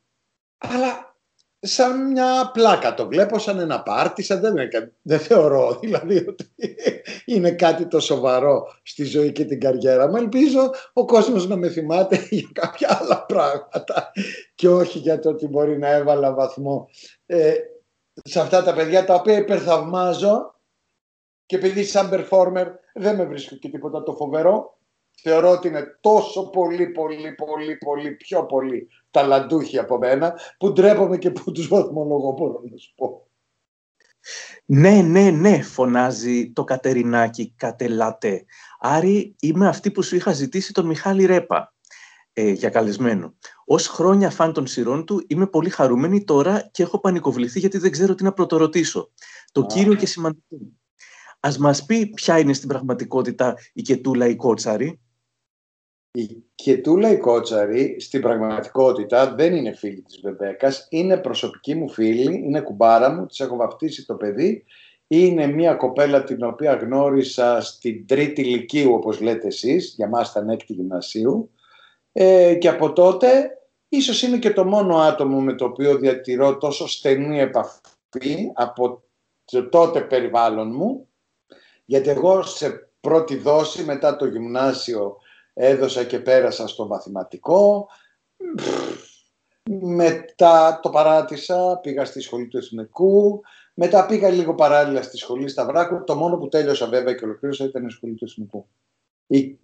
αλλά 0.59 1.14
σαν 1.67 2.11
μια 2.11 2.51
πλάκα 2.53 2.95
το 2.95 3.07
βλέπω, 3.07 3.39
σαν 3.39 3.59
ένα 3.59 3.83
πάρτι, 3.83 4.23
σαν 4.23 4.41
δεν, 4.41 4.55
δεν 5.03 5.19
θεωρώ 5.19 5.75
δηλαδή 5.83 6.17
ότι 6.29 6.55
είναι 7.25 7.51
κάτι 7.51 7.87
το 7.87 8.01
σοβαρό 8.01 8.67
στη 8.83 9.05
ζωή 9.05 9.33
και 9.33 9.45
την 9.45 9.61
καριέρα 9.61 10.09
μου. 10.09 10.17
Ελπίζω 10.17 10.71
ο 10.93 11.05
κόσμος 11.05 11.49
να 11.49 11.57
με 11.57 11.69
θυμάται 11.69 12.27
για 12.31 12.49
κάποια 12.53 12.99
άλλα 13.01 13.25
πράγματα 13.25 14.13
και 14.55 14.69
όχι 14.69 14.99
για 14.99 15.19
το 15.19 15.29
ότι 15.29 15.47
μπορεί 15.47 15.79
να 15.79 15.89
έβαλα 15.89 16.35
βαθμό 16.35 16.89
ε, 17.27 17.55
σε 18.25 18.41
αυτά 18.41 18.63
τα 18.63 18.75
παιδιά 18.75 19.05
τα 19.05 19.15
οποία 19.15 19.37
υπερθαυμάζω 19.37 20.55
και 21.47 21.57
επειδή 21.57 21.85
σαν 21.85 22.11
performer 22.13 22.67
δεν 22.95 23.17
με 23.17 23.25
βρίσκω 23.25 23.57
και 23.57 23.69
τίποτα 23.69 24.03
το 24.03 24.13
φοβερό 24.13 24.79
θεωρώ 25.23 25.51
ότι 25.51 25.69
είναι 25.69 25.99
τόσο 26.01 26.51
πολύ, 26.51 26.89
πολύ, 26.89 27.33
πολύ, 27.33 27.77
πολύ, 27.77 28.11
πιο 28.11 28.45
πολύ 28.45 28.89
ταλαντούχοι 29.11 29.79
από 29.79 29.99
μένα, 29.99 30.35
που 30.59 30.73
ντρέπομαι 30.73 31.19
και 31.19 31.31
που 31.31 31.53
τους 31.53 31.69
βαθμολογώ, 31.69 32.33
μπορώ 32.33 32.61
να 32.71 32.77
σου 32.77 32.95
πω. 32.95 33.29
Ναι, 34.65 35.03
ναι, 35.03 35.31
ναι, 35.31 35.63
φωνάζει 35.63 36.53
το 36.53 36.65
Κατερινάκι 36.65 37.55
κατελάτε. 37.57 38.45
Άρη, 38.81 39.35
είμαι 39.41 39.69
αυτή 39.69 39.91
που 39.91 40.03
σου 40.03 40.17
είχα 40.17 40.33
ζητήσει 40.33 40.73
τον 40.73 40.87
Μιχάλη 40.87 41.25
Ρέπα 41.25 41.75
ε, 42.33 42.51
για 42.51 42.69
καλεσμένο. 42.69 43.35
Ω 43.67 43.77
χρόνια 43.77 44.31
φαν 44.31 44.53
των 44.53 44.67
σειρών 44.67 45.05
του, 45.05 45.25
είμαι 45.27 45.47
πολύ 45.47 45.71
χαρούμενη 45.71 46.25
τώρα 46.25 46.69
και 46.71 46.83
έχω 46.83 47.01
πανικοβληθεί 47.01 47.59
γιατί 47.59 47.79
δεν 47.79 47.91
ξέρω 47.91 48.15
τι 48.15 48.25
να 48.25 48.33
πρωτορωτήσω. 48.33 49.11
Το 49.53 49.67
κύριο 49.67 49.95
και 49.95 50.07
σημαντικό. 50.07 50.57
Ας 51.41 51.59
μας 51.59 51.85
πει 51.85 52.07
ποια 52.07 52.39
είναι 52.39 52.53
στην 52.53 52.69
πραγματικότητα 52.69 53.55
η 53.73 53.83
Κετούλα 53.83 54.27
η 54.27 54.37
Κότσαρη. 54.37 55.01
Η 56.17 56.45
Κετούλα 56.55 57.11
η 57.11 57.17
Κότσαρη 57.19 57.97
στην 58.01 58.21
πραγματικότητα 58.21 59.35
δεν 59.35 59.55
είναι 59.55 59.73
φίλη 59.73 60.03
της 60.03 60.21
Βεμπέκας, 60.21 60.87
είναι 60.91 61.17
προσωπική 61.17 61.75
μου 61.75 61.89
φίλη, 61.89 62.35
είναι 62.35 62.61
κουμπάρα 62.61 63.11
μου, 63.11 63.27
της 63.27 63.41
έχω 63.41 63.57
βαφτίσει 63.57 64.07
το 64.07 64.15
παιδί. 64.15 64.65
Είναι 65.07 65.47
μια 65.47 65.75
κοπέλα 65.75 66.25
την 66.25 66.45
οποία 66.45 66.75
γνώρισα 66.75 67.61
στην 67.61 68.07
τρίτη 68.07 68.41
ηλικίου 68.41 68.93
όπως 68.93 69.21
λέτε 69.21 69.47
εσείς, 69.47 69.95
για 69.97 70.09
μας 70.09 70.31
ήταν 70.31 70.49
έκτη 70.49 70.73
γυμνασίου. 70.73 71.51
Ε, 72.13 72.55
και 72.55 72.69
από 72.69 72.93
τότε 72.93 73.51
ίσως 73.89 74.23
είναι 74.23 74.39
και 74.39 74.53
το 74.53 74.65
μόνο 74.65 74.97
άτομο 74.97 75.41
με 75.41 75.55
το 75.55 75.65
οποίο 75.65 75.97
διατηρώ 75.97 76.57
τόσο 76.57 76.89
στενή 76.89 77.41
επαφή 77.41 78.51
από 78.55 79.03
το 79.45 79.69
τότε 79.69 80.01
περιβάλλον 80.01 80.75
μου. 80.75 81.09
Γιατί 81.85 82.09
εγώ 82.09 82.43
σε 82.43 82.91
πρώτη 83.01 83.37
δόση 83.37 83.85
μετά 83.85 84.17
το 84.17 84.27
γυμνάσιο 84.27 85.17
έδωσα 85.55 86.05
και 86.05 86.19
πέρασα 86.19 86.67
στο 86.67 86.87
μαθηματικό. 86.87 87.89
Μετά 89.81 90.81
το 90.83 90.91
παράτησα, 90.91 91.79
πήγα 91.83 92.05
στη 92.05 92.21
σχολή 92.21 92.49
του 92.49 92.59
Εθνικού. 92.59 93.41
Μετά 93.75 94.07
πήγα 94.07 94.29
λίγο 94.29 94.55
παράλληλα 94.55 95.03
στη 95.03 95.17
σχολή 95.17 95.49
στα 95.49 95.65
Βράκου. 95.67 96.05
Το 96.05 96.17
μόνο 96.17 96.37
που 96.37 96.49
τέλειωσα 96.49 96.89
βέβαια 96.89 97.15
και 97.15 97.25
ολοκλήρωσα 97.25 97.65
ήταν 97.65 97.87
η 97.87 97.91
σχολή 97.91 98.15
του 98.15 98.25
Εθνικού. 98.25 98.69
Η 99.27 99.59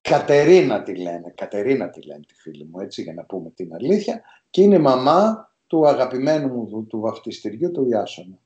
Κατερίνα 0.00 0.82
τη 0.82 0.96
λένε, 0.96 1.32
Κατερίνα 1.36 1.90
τη 1.90 2.06
λένε 2.06 2.20
τη 2.26 2.34
φίλη 2.34 2.64
μου, 2.64 2.80
έτσι 2.80 3.02
για 3.02 3.14
να 3.14 3.24
πούμε 3.24 3.50
την 3.50 3.74
αλήθεια. 3.74 4.22
Και 4.50 4.62
είναι 4.62 4.78
μαμά 4.78 5.50
του 5.66 5.86
αγαπημένου 5.86 6.48
μου 6.48 6.86
του 6.86 7.00
βαφτιστηριού, 7.00 7.70
του 7.70 7.88
Ιάσονα. 7.88 8.38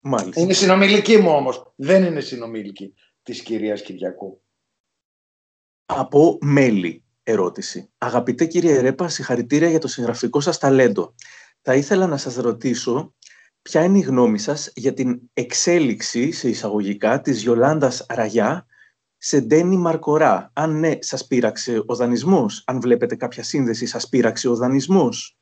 Μάλιστα. 0.00 0.40
Είναι 0.40 0.52
συνομιλική 0.52 1.16
μου 1.16 1.30
όμως, 1.30 1.72
δεν 1.76 2.04
είναι 2.04 2.20
συνομιλική 2.20 2.94
της 3.22 3.42
κυρίας 3.42 3.82
Κυριακού. 3.82 4.40
Από 5.96 6.38
μέλη 6.40 7.04
ερώτηση. 7.22 7.90
Αγαπητέ 7.98 8.46
κύριε 8.46 8.80
Ρέπα, 8.80 9.08
συγχαρητήρια 9.08 9.68
για 9.68 9.78
το 9.78 9.88
συγγραφικό 9.88 10.40
σας 10.40 10.58
ταλέντο. 10.58 11.14
Θα 11.62 11.74
ήθελα 11.74 12.06
να 12.06 12.16
σας 12.16 12.36
ρωτήσω 12.36 13.14
ποια 13.62 13.84
είναι 13.84 13.98
η 13.98 14.00
γνώμη 14.00 14.38
σας 14.38 14.72
για 14.74 14.94
την 14.94 15.20
εξέλιξη 15.32 16.30
σε 16.32 16.48
εισαγωγικά 16.48 17.20
της 17.20 17.42
Γιολάντας 17.42 18.06
Ραγιά 18.08 18.66
σε 19.16 19.40
Ντένι 19.40 19.76
Μαρκορά; 19.76 20.50
Αν 20.52 20.78
ναι, 20.78 20.92
σας 20.98 21.26
πείραξε 21.26 21.82
ο 21.86 21.94
δανεισμός; 21.94 22.62
Αν 22.66 22.80
βλέπετε 22.80 23.16
κάποια 23.16 23.42
σύνδεση, 23.42 23.86
σας 23.86 24.08
πείραξε 24.08 24.48
ο 24.48 24.56
δανεισμός; 24.56 25.38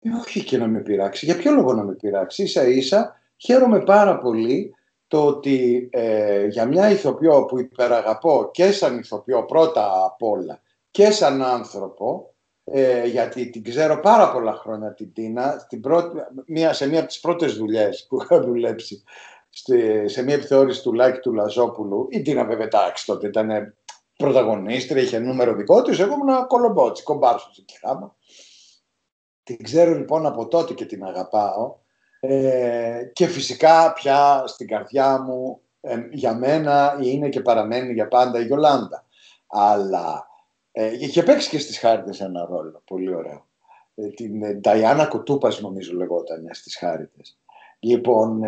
Ε, 0.00 0.08
όχι 0.10 0.44
και 0.44 0.56
να 0.58 0.66
με 0.66 0.80
πειράξει. 0.80 1.24
Για 1.24 1.36
ποιο 1.36 1.52
λόγο 1.52 1.72
να 1.72 1.84
με 1.84 1.94
πειράξει. 1.94 2.42
Ίσα 2.42 2.66
ίσα 2.66 3.20
χαίρομαι 3.36 3.80
πάρα 3.80 4.18
πολύ 4.18 4.74
το 5.08 5.26
ότι 5.26 5.88
ε, 5.92 6.46
για 6.46 6.66
μια 6.66 6.90
ηθοποιό 6.90 7.44
που 7.44 7.58
υπεραγαπώ 7.58 8.50
και 8.52 8.72
σαν 8.72 8.98
ηθοποιό 8.98 9.44
πρώτα 9.44 10.04
απ' 10.04 10.22
όλα 10.22 10.62
και 10.90 11.10
σαν 11.10 11.42
άνθρωπο, 11.42 12.34
ε, 12.64 13.06
γιατί 13.06 13.50
την 13.50 13.64
ξέρω 13.64 14.00
πάρα 14.00 14.32
πολλά 14.32 14.52
χρόνια 14.52 14.94
την 14.94 15.12
Τίνα, 15.12 15.58
στην 15.58 15.80
πρώτη, 15.80 16.18
μία, 16.46 16.72
σε 16.72 16.88
μία 16.88 16.98
από 16.98 17.08
τις 17.08 17.20
πρώτες 17.20 17.54
δουλειές 17.54 18.06
που 18.08 18.22
είχα 18.22 18.40
δουλέψει 18.40 19.02
σε 20.04 20.22
μία 20.22 20.34
επιθεώρηση 20.34 20.82
του 20.82 20.92
Λάκη 20.92 21.18
του 21.18 21.34
Λαζόπουλου, 21.34 22.06
η 22.10 22.22
Τίνα 22.22 22.44
βέβαια 22.44 22.64
εντάξει 22.64 23.06
τότε 23.06 23.26
ήταν 23.26 23.74
πρωταγωνίστρια, 24.16 25.02
είχε 25.02 25.18
νούμερο 25.18 25.54
δικό 25.54 25.82
της, 25.82 25.98
εγώ 25.98 26.12
ήμουν 26.12 26.46
κολομπότσι, 26.46 27.02
κομπάρσος 27.02 27.58
εκεί 27.58 27.78
χάμα. 27.78 28.16
Την 29.42 29.62
ξέρω 29.62 29.94
λοιπόν 29.94 30.26
από 30.26 30.48
τότε 30.48 30.74
και 30.74 30.84
την 30.84 31.04
αγαπάω 31.04 31.76
ε, 32.20 33.10
και 33.12 33.26
φυσικά 33.26 33.92
πια 33.92 34.44
στην 34.46 34.66
καρδιά 34.66 35.18
μου 35.18 35.60
ε, 35.80 35.96
για 36.10 36.34
μένα 36.34 36.98
είναι 37.02 37.28
και 37.28 37.40
παραμένει 37.40 37.92
για 37.92 38.08
πάντα 38.08 38.40
η 38.40 38.44
Γιολάντα. 38.44 39.06
Αλλά 39.46 40.26
ε, 40.72 40.94
είχε 40.98 41.22
παίξει 41.22 41.48
και 41.48 41.58
στις 41.58 41.78
Χάριτες 41.78 42.20
ένα 42.20 42.46
ρόλο, 42.46 42.82
πολύ 42.86 43.14
ωραίο. 43.14 43.46
Ε, 43.94 44.08
την 44.08 44.60
Νταϊάννα 44.60 45.06
Κοτούπας 45.06 45.60
νομίζω 45.60 45.92
λεγόταν 45.92 46.48
στις 46.50 46.76
Χάριτες. 46.76 47.38
Λοιπόν, 47.78 48.42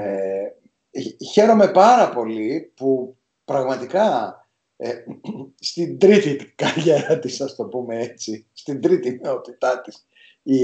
χαίρομαι 1.33 1.68
πάρα 1.68 2.11
πολύ 2.11 2.72
που 2.76 3.16
πραγματικά 3.44 4.35
ε, 4.76 5.04
στην 5.70 5.98
τρίτη 5.98 6.52
καριέρα 6.56 7.18
της, 7.18 7.40
ας 7.40 7.56
το 7.56 7.64
πούμε 7.64 7.98
έτσι, 7.98 8.46
στην 8.52 8.80
τρίτη 8.80 9.20
νεότητά 9.22 9.80
της, 9.80 10.06
η, 10.42 10.59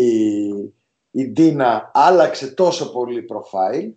η 1.17 1.29
Ντίνα 1.29 1.91
άλλαξε 1.95 2.55
τόσο 2.55 2.93
πολύ 2.93 3.23
προφάιλ 3.23 3.95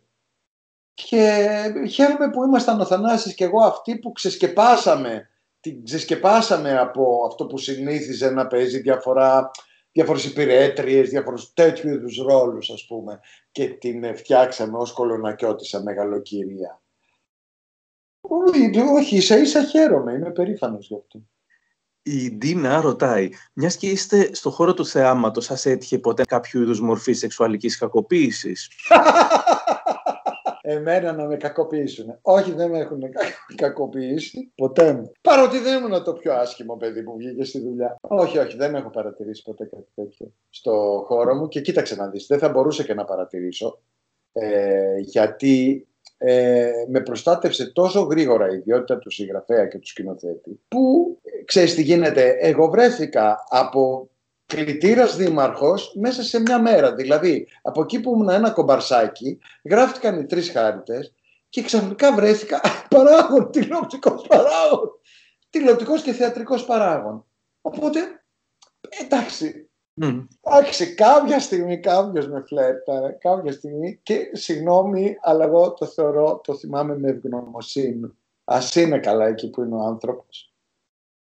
και 0.94 1.48
χαίρομαι 1.92 2.30
που 2.30 2.44
ήμασταν 2.44 2.82
ο 2.82 2.86
Θανάσης 2.86 3.34
και 3.34 3.44
εγώ 3.44 3.64
αυτοί 3.64 4.00
που 4.00 4.12
ξεσκεπάσαμε, 4.12 5.30
την 5.60 5.84
ξεσκεπάσαμε 5.84 6.78
από 6.78 7.26
αυτό 7.28 7.46
που 7.46 7.58
συνήθιζε 7.58 8.30
να 8.30 8.48
παίζει 8.48 8.80
διαφορά, 8.80 9.52
διάφορες 9.92 10.26
υπηρέτριες, 10.26 11.10
διάφορους 11.10 11.54
τέτοιου 11.54 11.90
είδους 11.90 12.18
ρόλους 12.18 12.70
ας 12.70 12.86
πούμε 12.86 13.20
και 13.52 13.68
την 13.68 14.16
φτιάξαμε 14.16 14.78
ως 14.78 14.92
κολονακιώτησα 14.92 15.84
μεγαλοκυρία. 15.84 16.82
Όχι, 18.96 19.16
ίσα 19.16 19.38
ίσα 19.38 19.64
χαίρομαι, 19.64 20.14
είμαι 20.14 20.32
περήφανος 20.32 20.88
γι' 20.88 20.96
αυτό. 20.96 21.22
Η 22.12 22.32
Ντίνα 22.32 22.82
ρωτάει, 22.82 23.30
μιας 23.54 23.78
και 23.78 23.88
είστε 23.88 24.30
στο 24.34 24.50
χώρο 24.50 24.74
του 24.74 24.86
θεάματος, 24.86 25.46
σας 25.46 25.66
έτυχε 25.66 26.00
ποτέ 26.00 26.24
κάποιο 26.24 26.62
είδους 26.62 26.82
μορφή 26.82 27.14
σεξουαλικής 27.14 27.78
κακοποίησης; 27.78 28.70
Εμένα 30.62 31.14
να 31.14 31.26
με 31.26 31.38
κακοποιήσουν. 31.38 32.18
Όχι, 32.22 32.52
δεν 32.52 32.70
με 32.70 32.80
έχουν 32.80 33.02
κακοποιήσει 33.56 34.52
ποτέ 34.56 34.94
μου. 34.94 35.12
Παρότι 35.22 35.60
δεν 35.60 35.84
ήμουν 35.84 36.04
το 36.04 36.14
πιο 36.14 36.34
άσχημο 36.34 36.76
παιδί 36.76 37.04
που 37.04 37.18
βγήκε 37.18 37.44
στη 37.44 37.60
δουλειά. 37.60 37.96
Όχι, 38.02 38.38
όχι, 38.38 38.58
δεν 38.58 38.76
έχω 38.76 38.90
παρατηρήσει 38.90 39.44
ποτέ 39.44 39.66
κάτι 39.66 39.88
τέτοιο 39.96 40.34
στο 40.50 41.04
χώρο 41.08 41.36
μου. 41.36 41.48
Και 41.48 41.62
κοίταξε 41.62 41.96
να 41.96 42.08
δεις, 42.08 42.26
δεν 42.28 42.40
θα 42.40 42.50
μπορούσε 42.50 42.84
και 42.84 42.94
να 42.94 43.06
παρατηρήσω. 43.06 43.80
Ε, 44.32 44.98
γιατί 44.98 45.88
ε, 46.22 46.72
με 46.88 47.02
προστάτευσε 47.02 47.72
τόσο 47.72 48.02
γρήγορα 48.02 48.52
η 48.52 48.56
ιδιότητα 48.56 48.98
του 48.98 49.12
συγγραφέα 49.12 49.66
και 49.66 49.78
του 49.78 49.88
σκηνοθέτη 49.88 50.60
που 50.68 51.18
ξέρεις 51.46 51.76
τι 51.76 51.82
γίνεται, 51.82 52.38
εγώ 52.40 52.70
βρέθηκα 52.70 53.38
από 53.50 54.10
κλητήρας 54.46 55.16
δήμαρχος 55.16 55.94
μέσα 55.96 56.24
σε 56.24 56.40
μια 56.40 56.60
μέρα. 56.60 56.94
Δηλαδή, 56.94 57.48
από 57.62 57.82
εκεί 57.82 58.00
που 58.00 58.14
ήμουν 58.14 58.30
ένα 58.30 58.52
κομπαρσάκι, 58.52 59.40
γράφτηκαν 59.64 60.20
οι 60.20 60.26
τρεις 60.26 60.50
χάρτε 60.52 61.12
και 61.50 61.62
ξαφνικά 61.62 62.14
βρέθηκα 62.14 62.62
παράγον, 62.96 63.52
τηλεοπτικός 63.52 64.26
παράγον. 64.28 64.92
Τηλεοπτικός 65.50 66.02
και 66.02 66.12
θεατρικός 66.12 66.66
παράγον. 66.66 67.26
Οπότε, 67.62 68.00
εντάξει, 69.02 69.69
Mm. 69.69 69.69
Εντάξει, 70.42 70.94
κάποια 70.94 71.40
στιγμή 71.40 71.80
κάποιος 71.80 72.28
με 72.28 72.44
φλέρταρε, 72.48 73.12
κάποια 73.12 73.52
στιγμή 73.52 74.00
και 74.04 74.30
συγγνώμη, 74.34 75.18
αλλά 75.22 75.46
εγώ 75.46 75.74
το 75.74 75.86
θεωρώ, 75.86 76.42
το 76.44 76.56
θυμάμαι 76.56 76.98
με 76.98 77.10
ευγνωμοσύνη. 77.10 78.18
Α 78.44 78.60
είναι 78.76 79.00
καλά 79.00 79.26
εκεί 79.26 79.50
που 79.50 79.64
είναι 79.64 79.76
ο 79.76 79.80
άνθρωπος. 79.80 80.54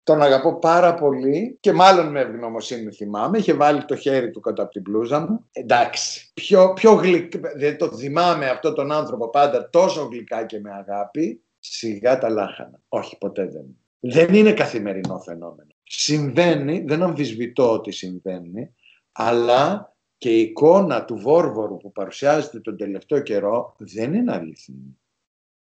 Τον 0.02 0.22
αγαπώ 0.22 0.58
πάρα 0.58 0.94
πολύ 0.94 1.56
και 1.60 1.72
μάλλον 1.72 2.10
με 2.10 2.20
ευγνωμοσύνη 2.20 2.90
θυμάμαι. 2.90 3.38
Είχε 3.38 3.52
βάλει 3.52 3.84
το 3.84 3.96
χέρι 3.96 4.30
του 4.30 4.40
κάτω 4.40 4.62
από 4.62 4.70
την 4.70 4.82
πλούζα 4.82 5.20
μου. 5.20 5.44
Εντάξει, 5.52 6.30
πιο, 6.34 6.72
πιο 6.72 6.92
γλυκ... 6.92 7.36
δεν 7.56 7.78
το 7.78 7.88
θυμάμαι 7.88 8.48
αυτό 8.48 8.72
τον 8.72 8.92
άνθρωπο 8.92 9.28
πάντα 9.28 9.70
τόσο 9.70 10.08
γλυκά 10.10 10.44
και 10.44 10.60
με 10.60 10.70
αγάπη. 10.72 11.42
Σιγά 11.58 12.18
τα 12.18 12.28
λάχανα. 12.28 12.80
Όχι, 12.88 13.18
ποτέ 13.18 13.46
δεν. 13.46 13.64
Δεν 14.00 14.34
είναι 14.34 14.52
καθημερινό 14.52 15.18
φαινόμενο. 15.18 15.73
Συμβαίνει, 15.96 16.80
δεν 16.80 17.02
αμφισβητώ 17.02 17.72
ότι 17.72 17.90
συμβαίνει, 17.90 18.74
αλλά 19.12 19.94
και 20.18 20.36
η 20.36 20.40
εικόνα 20.40 21.04
του 21.04 21.16
Βόρβορου 21.16 21.76
που 21.76 21.92
παρουσιάζεται 21.92 22.60
τον 22.60 22.76
τελευταίο 22.76 23.20
καιρό 23.20 23.74
δεν 23.78 24.14
είναι 24.14 24.32
αληθινή. 24.32 24.98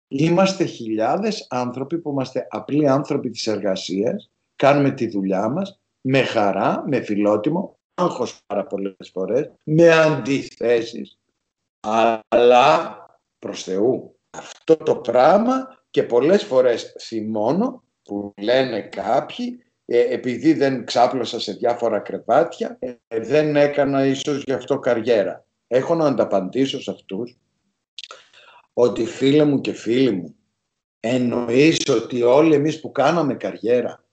Είμαστε 0.07 0.65
χιλιάδες 0.65 1.47
άνθρωποι 1.49 1.97
που 1.99 2.09
είμαστε 2.09 2.47
απλοί 2.49 2.87
άνθρωποι 2.87 3.29
της 3.29 3.47
εργασίας, 3.47 4.31
κάνουμε 4.55 4.91
τη 4.91 5.07
δουλειά 5.07 5.49
μας 5.49 5.79
με 6.01 6.23
χαρά, 6.23 6.83
με 6.87 7.01
φιλότιμο, 7.01 7.79
άγχος 7.93 8.39
πάρα 8.45 8.65
πολλές 8.65 9.09
φορές, 9.13 9.51
με 9.63 9.91
αντιθέσεις, 9.91 11.19
αλλά 12.27 12.95
προς 13.39 13.63
Θεού. 13.63 14.19
Αυτό 14.29 14.77
το 14.77 14.95
πράγμα 14.95 15.81
και 15.89 16.03
πολλές 16.03 16.43
φορές 16.43 16.95
θυμώνω 16.99 17.83
που 18.03 18.33
λένε 18.41 18.81
κάποιοι 18.81 19.59
ε, 19.61 19.66
επειδή 19.87 20.53
δεν 20.53 20.85
ξάπλωσα 20.85 21.39
σε 21.39 21.53
διάφορα 21.53 21.99
κρεβάτια, 21.99 22.77
ε, 22.79 23.19
δεν 23.19 23.55
έκανα 23.55 24.05
ίσως 24.05 24.43
γι' 24.43 24.51
αυτό 24.51 24.79
καριέρα. 24.79 25.45
Έχω 25.67 25.95
να 25.95 26.05
ανταπαντήσω 26.05 26.81
σε 26.81 26.91
αυτούς 26.91 27.37
ότι 28.73 29.05
φίλε 29.05 29.43
μου 29.43 29.61
και 29.61 29.73
φίλοι 29.73 30.11
μου, 30.11 30.35
εννοείς 30.99 31.89
ότι 31.89 32.21
όλοι 32.21 32.53
εμείς 32.55 32.79
που 32.79 32.91
κάναμε 32.91 33.35
καριέρα, 33.35 34.03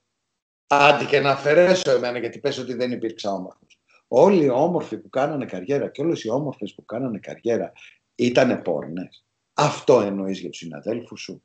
άντε 0.67 1.05
και 1.05 1.19
να 1.19 1.31
αφαιρέσω 1.31 1.91
εμένα 1.91 2.19
γιατί 2.19 2.39
πες 2.39 2.57
ότι 2.57 2.73
δεν 2.73 2.91
υπήρξα 2.91 3.31
όμορφος. 3.31 3.79
Όλοι 4.07 4.43
οι 4.43 4.49
όμορφοι 4.49 4.97
που 4.97 5.09
κάνανε 5.09 5.45
καριέρα 5.45 5.89
και 5.89 6.01
όλες 6.01 6.23
οι 6.23 6.29
όμορφες 6.29 6.73
που 6.73 6.85
κάνανε 6.85 7.19
καριέρα 7.19 7.71
ήταν 8.15 8.61
πόρνες. 8.61 9.25
Αυτό 9.53 10.01
εννοείς 10.01 10.39
για 10.39 10.49
τους 10.49 10.57
συναδέλφους 10.57 11.21
σου. 11.21 11.43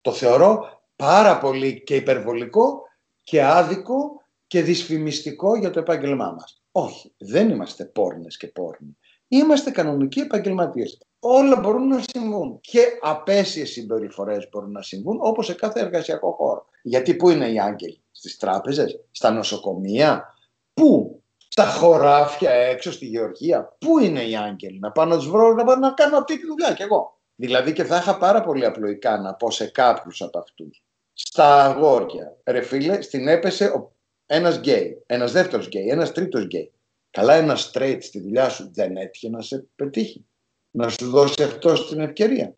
Το 0.00 0.12
θεωρώ 0.12 0.82
πάρα 0.96 1.38
πολύ 1.38 1.82
και 1.82 1.96
υπερβολικό 1.96 2.82
και 3.22 3.44
άδικο 3.44 4.22
και 4.46 4.62
δυσφημιστικό 4.62 5.56
για 5.56 5.70
το 5.70 5.78
επάγγελμά 5.78 6.30
μας. 6.30 6.62
Όχι, 6.72 7.14
δεν 7.18 7.50
είμαστε 7.50 7.84
πόρνες 7.84 8.36
και 8.36 8.46
πόρνοι. 8.46 8.96
Είμαστε 9.28 9.70
κανονικοί 9.70 10.20
επαγγελματίες. 10.20 10.98
Όλα 11.18 11.60
μπορούν 11.60 11.88
να 11.88 12.02
συμβούν. 12.06 12.60
Και 12.60 12.84
απαίσιες 13.00 13.70
συμπεριφορές 13.70 14.48
μπορούν 14.50 14.70
να 14.70 14.82
συμβούν, 14.82 15.18
όπως 15.20 15.46
σε 15.46 15.54
κάθε 15.54 15.80
εργασιακό 15.80 16.32
χώρο. 16.32 16.66
Γιατί 16.82 17.14
πού 17.14 17.28
είναι 17.28 17.48
οι 17.48 17.60
άγγελοι, 17.60 18.02
στις 18.10 18.36
τράπεζες, 18.36 19.00
στα 19.10 19.30
νοσοκομεία, 19.30 20.34
πού, 20.74 21.22
στα 21.48 21.66
χωράφια 21.66 22.50
έξω 22.50 22.92
στη 22.92 23.06
γεωργία, 23.06 23.76
πού 23.78 23.98
είναι 23.98 24.22
οι 24.22 24.36
άγγελοι, 24.36 24.78
να 24.78 24.92
πάω 24.92 25.04
να 25.04 25.16
τους 25.16 25.30
βρω, 25.30 25.52
να 25.52 25.64
πάω 25.64 25.76
να 25.76 25.90
κάνω 25.90 26.16
αυτή 26.16 26.38
τη 26.38 26.46
δουλειά 26.46 26.72
κι 26.72 26.82
εγώ. 26.82 27.20
Δηλαδή 27.34 27.72
και 27.72 27.84
θα 27.84 27.96
είχα 27.96 28.18
πάρα 28.18 28.42
πολύ 28.42 28.64
απλοϊκά 28.64 29.18
να 29.18 29.34
πω 29.34 29.50
σε 29.50 29.66
κάποιους 29.66 30.22
από 30.22 30.38
αυτούς. 30.38 30.84
Στα 31.12 31.64
αγόρια, 31.64 32.36
ρε 32.44 32.62
φίλε, 32.62 33.00
στην 33.00 33.28
έπεσε 33.28 33.90
ένας 34.26 34.56
γκέι, 34.56 35.02
ένας 35.06 35.32
δεύτερος 35.32 35.66
γκέι, 35.66 35.88
ένας 35.88 36.12
τρίτος 36.12 36.44
γκέι. 36.44 36.72
Καλά 37.10 37.34
ένα 37.34 37.58
straight 37.58 37.98
στη 38.00 38.20
δουλειά 38.20 38.48
σου 38.48 38.70
δεν 38.72 38.96
έτυχε 38.96 39.28
να 39.28 39.42
σε 39.42 39.66
πετύχει. 39.76 40.26
Να 40.70 40.88
σου 40.88 41.10
δώσει 41.10 41.42
αυτό 41.42 41.88
την 41.88 42.00
ευκαιρία. 42.00 42.54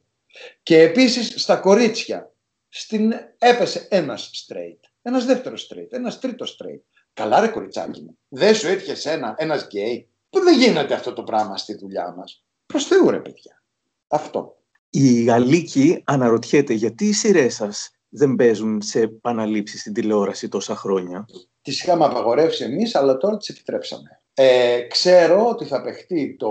Και 0.63 0.81
επίσης 0.81 1.43
στα 1.43 1.57
κορίτσια 1.57 2.33
στην 2.69 3.13
έπεσε 3.39 3.87
ένας 3.91 4.31
straight, 4.47 4.81
ένας 5.03 5.25
δεύτερος 5.25 5.71
straight, 5.71 5.89
ένας 5.91 6.21
τρίτος 6.21 6.59
straight. 6.59 6.81
Καλά 7.13 7.41
ρε 7.41 7.49
κοριτσάκι 7.49 8.01
μου, 8.01 8.19
δεν 8.29 8.55
σου 8.55 8.69
έτυχε 8.69 9.11
ένα, 9.11 9.35
ένας 9.39 9.65
γκέι. 9.65 10.09
Που 10.31 10.41
δεν 10.41 10.59
γίνεται 10.59 10.95
αυτό 10.95 11.13
το 11.13 11.23
πράγμα 11.23 11.57
στη 11.57 11.75
δουλειά 11.75 12.15
μας. 12.17 12.45
Προς 12.67 12.87
Θεού 12.87 13.11
ρε 13.11 13.21
παιδιά. 13.21 13.63
Αυτό. 14.09 14.57
Η 14.91 15.23
Γαλλίκη 15.23 16.03
αναρωτιέται 16.05 16.73
γιατί 16.73 17.09
οι 17.09 17.13
σειρές 17.13 17.55
σας 17.55 17.91
δεν 18.17 18.35
παίζουν 18.35 18.83
σε 18.83 19.01
επαναλήψεις 19.01 19.81
στην 19.81 19.93
τηλεόραση 19.93 20.49
τόσα 20.49 20.77
χρόνια. 20.77 21.27
Τις 21.63 21.83
είχαμε 21.83 22.05
απαγορεύσει 22.05 22.65
εμείς, 22.65 22.95
αλλά 22.95 23.17
τώρα 23.17 23.37
τις 23.37 23.49
επιτρέψαμε. 23.49 24.23
Ε, 24.35 24.81
ξέρω 24.81 25.49
ότι 25.49 25.65
θα 25.65 25.83
παιχτεί 25.83 26.37
το... 26.39 26.51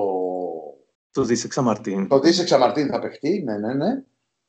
Το 1.12 1.24
Δίσεξα 1.24 1.62
Μαρτίν. 1.62 2.08
Το 2.08 2.20
Δίσεξα 2.20 2.58
Μαρτίν 2.58 2.88
θα 2.88 3.00
παιχτεί, 3.00 3.44
ναι, 3.46 3.58
ναι, 3.58 3.74
ναι. 3.74 4.04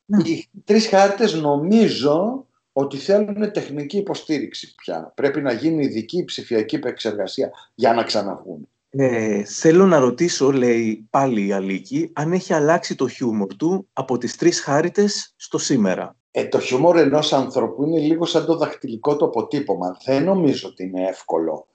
ναι. 0.05 0.29
Οι 0.29 0.49
τρεις 0.65 0.87
χάρτες 0.87 1.35
νομίζω 1.35 2.47
ότι 2.73 2.97
θέλουν 2.97 3.53
τεχνική 3.53 3.97
υποστήριξη 3.97 4.75
πια. 4.75 5.13
Πρέπει 5.17 5.41
να 5.41 5.53
γίνει 5.53 5.85
ειδική 5.85 6.25
ψηφιακή 6.25 6.75
επεξεργασία 6.75 7.51
για 7.75 7.93
να 7.93 8.03
ξαναβγούν. 8.03 8.69
Ε, 8.91 9.45
θέλω 9.45 9.87
να 9.87 9.99
ρωτήσω, 9.99 10.53
λέει 10.53 11.07
πάλι 11.11 11.47
η 11.47 11.53
Αλίκη, 11.53 12.11
αν 12.13 12.33
έχει 12.33 12.53
αλλάξει 12.53 12.95
το 12.95 13.09
χιούμορ 13.09 13.57
του 13.57 13.89
από 13.93 14.19
τις 14.19 14.37
τρεις 14.37 14.61
χάριτες 14.61 15.35
στο 15.37 15.59
σήμερα. 15.59 16.17
Ε, 16.37 16.49
το 16.49 16.61
χιούμορ 16.61 16.97
ενός 16.97 17.33
ανθρώπου 17.33 17.83
είναι 17.85 17.99
λίγο 17.99 18.25
σαν 18.25 18.47
το 18.47 18.57
δαχτυλικό 18.57 19.17
το 19.17 19.25
αποτύπωμα. 19.25 19.97
Δεν 20.05 20.25
νομίζω 20.25 20.69
ότι 20.69 20.83
είναι 20.83 21.09
εύκολο 21.09 21.67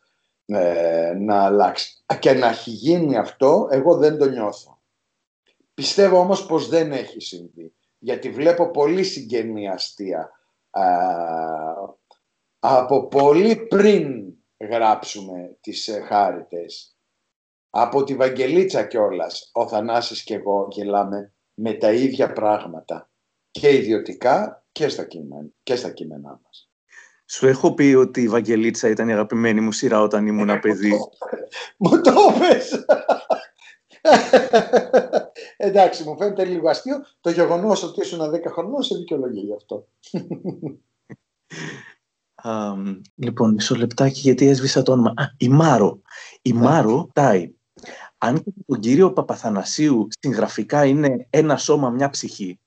ε, 0.45 1.13
να 1.19 1.43
αλλάξει. 1.43 2.03
Και 2.19 2.33
να 2.33 2.47
έχει 2.47 2.69
γίνει 2.69 3.17
αυτό, 3.17 3.67
εγώ 3.71 3.97
δεν 3.97 4.17
το 4.17 4.25
νιώθω. 4.29 4.81
Πιστεύω 5.73 6.19
όμως 6.19 6.45
πως 6.45 6.67
δεν 6.67 6.91
έχει 6.91 7.19
συμβεί. 7.19 7.73
Γιατί 7.99 8.29
βλέπω 8.29 8.71
πολύ 8.71 9.03
συγγενή 9.03 9.69
αστεία 9.69 10.31
από 12.59 13.07
πολύ 13.07 13.55
πριν 13.55 14.33
γράψουμε 14.69 15.57
τις 15.61 15.87
ε, 15.87 16.01
χάριτες. 16.01 16.97
Από 17.69 18.03
τη 18.03 18.15
Βαγγελίτσα 18.15 18.83
κιόλας, 18.83 19.49
ο 19.53 19.67
Θανάσης 19.67 20.23
και 20.23 20.33
εγώ 20.33 20.67
γελάμε 20.71 21.33
με 21.53 21.73
τα 21.73 21.91
ίδια 21.91 22.33
πράγματα 22.33 23.08
και 23.59 23.75
ιδιωτικά 23.75 24.63
και 24.71 24.89
στα 24.89 25.03
κείμενα, 25.03 25.47
και 25.63 25.75
στα 25.75 25.89
κείμενά 25.89 26.39
μας. 26.43 26.69
Σου 27.25 27.47
έχω 27.47 27.73
πει 27.73 27.93
ότι 27.97 28.21
η 28.21 28.27
Βαγγελίτσα 28.27 28.89
ήταν 28.89 29.09
η 29.09 29.11
αγαπημένη 29.11 29.61
μου 29.61 29.71
σειρά 29.71 30.01
όταν 30.01 30.27
ήμουν 30.27 30.59
παιδί. 30.59 30.93
Μου 31.77 32.01
το 32.01 32.13
πες! 32.39 32.85
Εντάξει, 35.57 36.03
μου 36.03 36.17
φαίνεται 36.17 36.45
λίγο 36.45 36.69
αστείο. 36.69 37.05
Το 37.21 37.29
γεγονός 37.29 37.83
ότι 37.83 38.01
ήσουν 38.01 38.19
10 38.19 38.39
χρονών 38.47 38.83
σε 38.83 38.95
δικαιολογεί 38.95 39.39
γι' 39.39 39.55
αυτό. 39.55 39.87
Um, 42.43 43.01
λοιπόν, 43.15 43.53
μισό 43.53 43.75
λεπτάκι 43.75 44.19
γιατί 44.19 44.47
έσβησα 44.47 44.81
το 44.81 44.91
όνομα. 44.91 45.09
Α, 45.09 45.23
η 45.37 45.49
Μάρο. 45.49 46.01
Η 46.41 46.53
ναι. 46.53 46.59
Μάρο 46.59 47.09
τάει. 47.13 47.53
Αν 48.17 48.43
και 48.43 48.51
τον 48.65 48.79
κύριο 48.79 49.13
Παπαθανασίου 49.13 50.07
συγγραφικά 50.19 50.85
είναι 50.85 51.27
ένα 51.29 51.57
σώμα, 51.57 51.89
μια 51.89 52.09
ψυχή, 52.09 52.59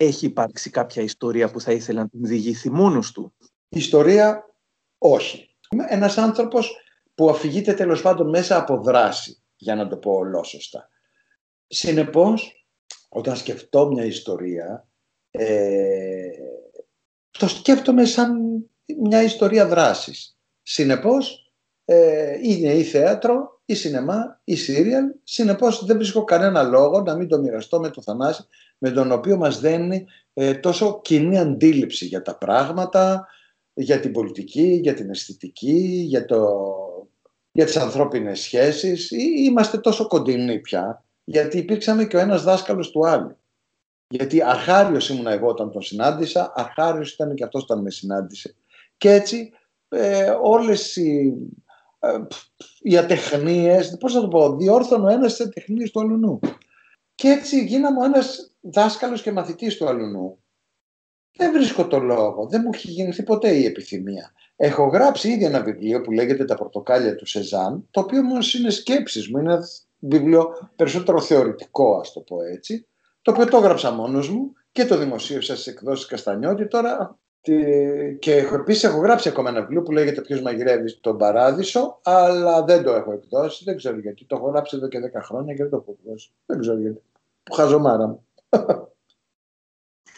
έχει 0.00 0.26
υπάρξει 0.26 0.70
κάποια 0.70 1.02
ιστορία 1.02 1.50
που 1.50 1.60
θα 1.60 1.72
ήθελε 1.72 2.00
να 2.00 2.08
την 2.08 2.20
διηγηθεί 2.22 2.70
μόνος 2.70 3.12
του; 3.12 3.34
Ιστορία, 3.68 4.54
όχι. 4.98 5.56
Είμαι 5.70 5.86
ένας 5.88 6.18
άνθρωπος 6.18 6.76
που 7.14 7.30
αφηγείται 7.30 7.74
τέλος 7.74 8.02
πάντων 8.02 8.28
μέσα 8.28 8.56
από 8.56 8.76
δράση, 8.76 9.42
για 9.56 9.74
να 9.74 9.88
το 9.88 9.96
πω 9.96 10.12
ολόσωστα. 10.12 10.88
Συνεπώς, 11.66 12.66
όταν 13.08 13.36
σκεφτώ 13.36 13.86
μια 13.86 14.04
ιστορία, 14.04 14.88
ε, 15.30 16.30
το 17.30 17.48
σκέφτομαι 17.48 18.04
σαν 18.04 18.38
μια 19.00 19.22
ιστορία 19.22 19.66
δράσης. 19.66 20.38
Συνεπώς, 20.62 21.52
ε, 21.84 22.38
είναι 22.42 22.72
ή 22.72 22.82
θέατρο, 22.84 23.59
ή 23.70 23.74
σινεμά, 23.74 24.40
ή 24.44 24.56
σύριαλ. 24.56 25.04
Συνεπώς, 25.22 25.84
δεν 25.84 25.96
βρίσκω 25.96 26.24
κανένα 26.24 26.62
λόγο 26.62 27.00
να 27.00 27.16
μην 27.16 27.28
το 27.28 27.38
μοιραστώ 27.38 27.80
με 27.80 27.90
το 27.90 28.02
Θανάση, 28.02 28.44
με 28.78 28.90
τον 28.90 29.12
οποίο 29.12 29.36
μας 29.36 29.60
δένει 29.60 30.06
ε, 30.32 30.54
τόσο 30.54 31.00
κοινή 31.00 31.38
αντίληψη 31.38 32.06
για 32.06 32.22
τα 32.22 32.38
πράγματα, 32.38 33.26
για 33.74 34.00
την 34.00 34.12
πολιτική, 34.12 34.78
για 34.82 34.94
την 34.94 35.10
αισθητική, 35.10 36.04
για, 36.06 36.24
το, 36.24 36.56
για 37.52 37.64
τις 37.64 37.76
ανθρώπινες 37.76 38.40
σχέσεις. 38.40 39.10
Είμαστε 39.46 39.78
τόσο 39.78 40.06
κοντινοί 40.06 40.58
πια, 40.58 41.04
γιατί 41.24 41.58
υπήρξαμε 41.58 42.04
και 42.04 42.16
ο 42.16 42.20
ένας 42.20 42.42
δάσκαλος 42.42 42.90
του 42.90 43.06
άλλου. 43.06 43.36
Γιατί 44.08 44.42
αρχάριος 44.42 45.08
ήμουν 45.08 45.26
εγώ 45.26 45.48
όταν 45.48 45.70
τον 45.70 45.82
συνάντησα, 45.82 46.52
αρχάριος 46.54 47.12
ήταν 47.12 47.34
και 47.34 47.44
αυτός 47.44 47.62
όταν 47.62 47.80
με 47.80 47.90
συνάντησε. 47.90 48.54
Και 48.96 49.10
έτσι 49.10 49.50
ε, 49.88 50.30
όλες 50.42 50.96
οι, 50.96 51.34
ε, 51.66 51.69
οι 52.80 52.96
ατεχνίες, 52.96 53.96
πώς 54.00 54.12
θα 54.12 54.20
το 54.20 54.28
πω, 54.28 54.56
διόρθωνε 54.56 55.04
ο 55.06 55.08
ένας 55.08 55.36
τις 55.36 55.46
ατεχνίες 55.46 55.90
του 55.90 56.00
αλουνού. 56.00 56.38
Και 57.14 57.28
έτσι 57.28 57.64
γίναμε 57.64 58.00
ο 58.00 58.04
ένας 58.04 58.52
δάσκαλος 58.60 59.22
και 59.22 59.32
μαθητής 59.32 59.76
του 59.76 59.88
αλουνού. 59.88 60.38
Δεν 61.36 61.52
βρίσκω 61.52 61.86
το 61.86 61.98
λόγο, 61.98 62.46
δεν 62.46 62.60
μου 62.64 62.70
έχει 62.74 62.90
γεννηθεί 62.90 63.22
ποτέ 63.22 63.56
η 63.56 63.64
επιθυμία. 63.64 64.32
Έχω 64.56 64.86
γράψει 64.86 65.30
ήδη 65.30 65.44
ένα 65.44 65.62
βιβλίο 65.62 66.00
που 66.00 66.12
λέγεται 66.12 66.44
«Τα 66.44 66.54
πορτοκάλια 66.54 67.14
του 67.14 67.26
Σεζάν», 67.26 67.88
το 67.90 68.00
οποίο 68.00 68.18
όμως 68.18 68.54
είναι 68.54 68.70
σκέψεις 68.70 69.28
μου, 69.28 69.38
είναι 69.38 69.52
ένα 69.52 69.62
βιβλίο 69.98 70.70
περισσότερο 70.76 71.20
θεωρητικό, 71.20 71.96
ας 71.96 72.12
το 72.12 72.20
πω 72.20 72.42
έτσι, 72.42 72.86
το 73.22 73.30
οποίο 73.30 73.46
το 73.46 73.56
έγραψα 73.56 73.90
μόνος 73.90 74.30
μου 74.30 74.52
και 74.72 74.84
το 74.84 74.96
δημοσίευσα 74.96 75.54
στις 75.54 75.66
εκδόσεις 75.66 76.06
Καστανιώτη. 76.06 76.68
Τώρα 76.68 77.18
και 78.18 78.48
επίσης 78.52 78.84
έχω 78.84 78.98
γράψει 78.98 79.28
ακόμα 79.28 79.48
ένα 79.48 79.60
βιβλίο 79.60 79.82
που 79.82 79.92
λέγεται 79.92 80.20
Ποιος 80.20 80.42
μαγειρεύει 80.42 81.00
τον 81.00 81.18
Παράδεισο, 81.18 82.00
αλλά 82.02 82.64
δεν 82.64 82.82
το 82.82 82.92
έχω 82.92 83.12
εκδώσει. 83.12 83.64
Δεν 83.64 83.76
ξέρω 83.76 83.98
γιατί. 83.98 84.24
Το 84.24 84.36
έχω 84.36 84.48
γράψει 84.48 84.76
εδώ 84.76 84.88
και 84.88 84.98
10 85.14 85.20
χρόνια 85.22 85.54
και 85.54 85.62
δεν 85.62 85.70
το 85.70 85.76
έχω 85.76 85.96
εκδώσει. 85.98 86.32
Δεν 86.46 86.58
ξέρω 86.60 86.78
γιατί. 86.78 87.02
Που 87.42 87.52
χαζομάρα 87.52 88.06
μου. 88.06 88.26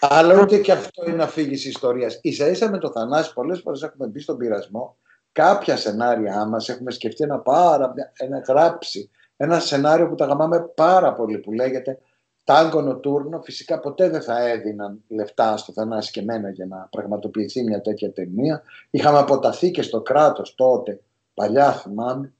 αλλά 0.00 0.40
ούτε 0.40 0.58
και 0.58 0.72
αυτό 0.72 1.10
είναι 1.10 1.22
αφήγηση 1.22 1.68
ιστορίας. 1.68 2.20
σα 2.22 2.48
ίσα 2.48 2.70
με 2.70 2.78
το 2.78 2.90
Θανάση, 2.90 3.32
πολλές 3.32 3.60
φορές 3.60 3.82
έχουμε 3.82 4.06
μπει 4.06 4.20
στον 4.20 4.36
πειρασμό. 4.36 4.96
Κάποια 5.32 5.76
σενάρια 5.76 6.46
μα 6.46 6.58
έχουμε 6.66 6.90
σκεφτεί 6.90 7.24
ένα 7.24 7.38
πάρα. 7.38 7.94
ένα 8.16 8.38
γράψει. 8.38 9.10
Ένα 9.36 9.58
σενάριο 9.58 10.08
που 10.08 10.14
τα 10.14 10.26
γαμάμε 10.26 10.60
πάρα 10.60 11.12
πολύ 11.12 11.38
που 11.38 11.52
λέγεται 11.52 11.98
Τάγκο 12.44 12.80
Νοτούρνο 12.80 13.40
φυσικά 13.40 13.80
ποτέ 13.80 14.08
δεν 14.08 14.22
θα 14.22 14.48
έδιναν 14.48 15.04
λεφτά 15.08 15.56
στο 15.56 15.72
Θανάση 15.72 16.10
και 16.10 16.20
εμένα 16.20 16.50
για 16.50 16.66
να 16.66 16.88
πραγματοποιηθεί 16.90 17.62
μια 17.62 17.80
τέτοια 17.80 18.12
ταινία. 18.12 18.62
Είχαμε 18.90 19.18
αποταθεί 19.18 19.70
και 19.70 19.82
στο 19.82 20.00
κράτος 20.00 20.54
τότε, 20.54 21.00
παλιά 21.34 21.72
θυμάμαι. 21.72 22.34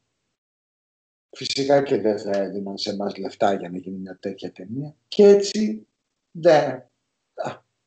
Φυσικά 1.37 1.83
και 1.83 2.01
δεν 2.01 2.19
θα 2.19 2.31
έδιναν 2.31 2.79
σε 2.79 2.91
εμά 2.91 3.13
λεφτά 3.19 3.53
για 3.53 3.71
να 3.71 3.79
γίνει 3.79 3.99
μια 3.99 4.19
τέτοια 4.21 4.53
ταινία. 4.53 4.95
Και 5.09 5.27
έτσι 5.27 5.87
δεν 6.31 6.83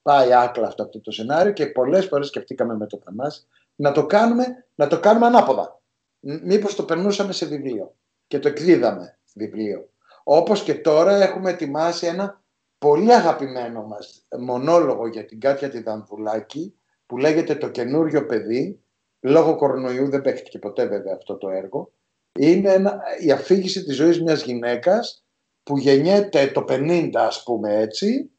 πάει 0.02 0.34
άκλα 0.34 0.68
αυτό, 0.68 0.84
αυτό 0.84 1.00
το 1.00 1.12
σενάριο 1.12 1.52
και 1.52 1.66
πολλές 1.66 2.06
φορές 2.06 2.28
σκεφτήκαμε 2.28 2.76
με 2.76 2.88
το 2.88 3.00
Θανάση 3.04 3.48
να 3.76 3.92
το 3.92 4.06
κάνουμε, 4.06 4.66
να 4.76 4.88
το 4.88 5.00
κάνουμε 5.00 5.26
ανάποδα. 5.26 5.82
Μήπως 6.20 6.76
το 6.76 6.84
περνούσαμε 6.84 7.32
σε 7.32 7.46
βιβλίο 7.46 7.96
και 8.28 8.40
το 8.40 8.48
εκδίδαμε 8.48 9.18
βιβλίο 9.34 9.90
όπως 10.28 10.64
και 10.64 10.76
τώρα 10.76 11.24
έχουμε 11.24 11.50
ετοιμάσει 11.50 12.08
ένα 12.08 12.44
πολύ 12.78 13.14
αγαπημένο 13.14 13.84
μας 13.84 14.28
μονόλογο 14.40 15.08
για 15.08 15.26
την 15.26 15.40
Κάτια 15.40 15.70
τη 15.70 15.82
Δανδουλάκη 15.82 16.76
που 17.06 17.18
λέγεται 17.18 17.56
«Το 17.56 17.70
καινούριο 17.70 18.26
παιδί». 18.26 18.80
Λόγω 19.20 19.56
κορονοϊού 19.56 20.10
δεν 20.10 20.22
παίχτηκε 20.22 20.60
ποτέ 20.60 20.86
βέβαια 20.86 21.14
αυτό 21.16 21.38
το 21.38 21.50
έργο. 21.50 21.92
Είναι 22.40 22.74
ένα, 22.74 23.02
η 23.20 23.32
αφήγηση 23.32 23.84
της 23.84 23.96
ζωής 23.96 24.22
μιας 24.22 24.44
γυναίκας 24.44 25.26
που 25.64 25.78
γεννιέται 25.78 26.48
το 26.48 26.66
50 26.70 27.10
ας 27.14 27.44
πούμε 27.44 27.76
έτσι 27.76 28.30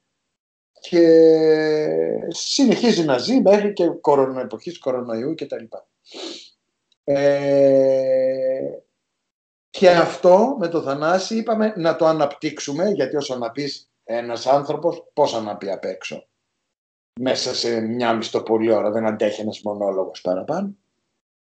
και 0.80 1.28
συνεχίζει 2.28 3.05
να 3.05 3.18
ζει 3.18 3.41
μέχρι 3.41 3.72
και 3.72 3.89
κορονο, 4.01 4.41
εποχής 4.41 4.78
κορονοϊού 4.78 5.34
κτλ. 5.34 5.64
Ε, 7.05 8.86
και 9.78 9.90
αυτό 9.90 10.56
με 10.58 10.68
το 10.68 10.82
Θανάση 10.82 11.36
είπαμε 11.36 11.72
να 11.76 11.96
το 11.96 12.06
αναπτύξουμε, 12.06 12.90
γιατί 12.90 13.16
όσο 13.16 13.36
να 13.36 13.50
πεις 13.50 13.90
ένας 14.04 14.46
άνθρωπος, 14.46 15.10
πώς 15.12 15.42
να 15.42 15.56
πει 15.56 15.70
απ' 15.70 15.84
έξω. 15.84 16.26
Μέσα 17.20 17.54
σε 17.54 17.80
μια 17.80 18.14
μισθοπολή 18.14 18.72
ώρα 18.72 18.90
δεν 18.90 19.06
αντέχει 19.06 19.40
ένας 19.40 19.60
μονόλογος 19.62 20.20
παραπάνω. 20.20 20.76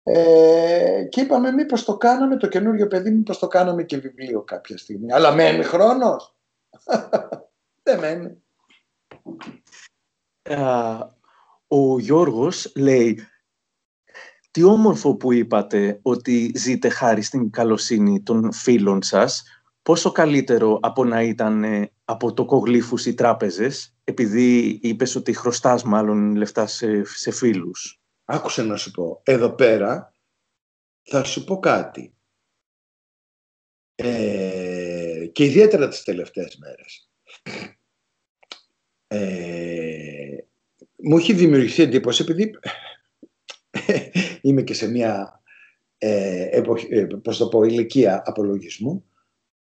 Ε, 0.02 1.06
και 1.08 1.20
είπαμε 1.20 1.52
μήπως 1.52 1.84
το 1.84 1.96
κάναμε 1.96 2.36
το 2.36 2.48
καινούριο 2.48 2.86
παιδί, 2.86 3.10
μήπως 3.10 3.38
το 3.38 3.46
κάναμε 3.46 3.82
και 3.82 3.96
βιβλίο 3.96 4.42
κάποια 4.42 4.78
στιγμή. 4.78 5.12
Αλλά 5.12 5.32
μένει 5.32 5.62
χρόνος. 5.62 6.36
δεν 7.82 7.98
μένει. 7.98 8.42
ο 11.66 11.98
Γιώργος 11.98 12.72
λέει 12.76 13.26
τι 14.57 14.62
όμορφο 14.62 15.16
που 15.16 15.32
είπατε 15.32 15.98
ότι 16.02 16.52
ζείτε 16.54 16.88
χάρη 16.88 17.22
στην 17.22 17.50
καλοσύνη 17.50 18.22
των 18.22 18.52
φίλων 18.52 19.02
σας. 19.02 19.42
Πόσο 19.82 20.12
καλύτερο 20.12 20.78
από 20.82 21.04
να 21.04 21.22
ήταν 21.22 21.64
ε, 21.64 21.92
από 22.04 22.34
το 22.34 22.44
κογλίφους 22.44 23.07
οι 23.07 23.14
τράπεζες, 23.14 23.96
επειδή 24.04 24.78
είπες 24.82 25.14
ότι 25.14 25.32
χρωστάς 25.32 25.82
μάλλον 25.82 26.34
λεφτά 26.34 26.66
σε, 26.66 27.04
σε 27.04 27.30
φίλους; 27.30 28.00
Άκουσε 28.24 28.62
να 28.62 28.76
σου 28.76 28.90
πω. 28.90 29.20
Εδώ 29.24 29.50
πέρα 29.54 30.12
θα 31.02 31.24
σου 31.24 31.44
πω 31.44 31.59
κάτι. 31.59 32.14
Ε, 33.94 35.26
και 35.32 35.44
ιδιαίτερα 35.44 35.88
τις 35.88 36.02
τελευταίες 36.02 36.57
μέρες. 36.57 37.11
Ε, 39.07 40.36
μου 40.96 41.16
έχει 41.18 41.32
δημιουργηθεί 41.32 41.82
εντύπωση 41.82 42.22
επειδή 42.22 42.50
είμαι 44.47 44.62
και 44.62 44.74
σε 44.74 44.90
μια 44.90 45.42
ε, 45.99 46.49
εποχή, 46.51 46.86
ε, 46.90 47.07
το 47.07 47.49
πω, 47.49 47.62
ηλικία 47.62 48.22
απολογισμού, 48.26 49.05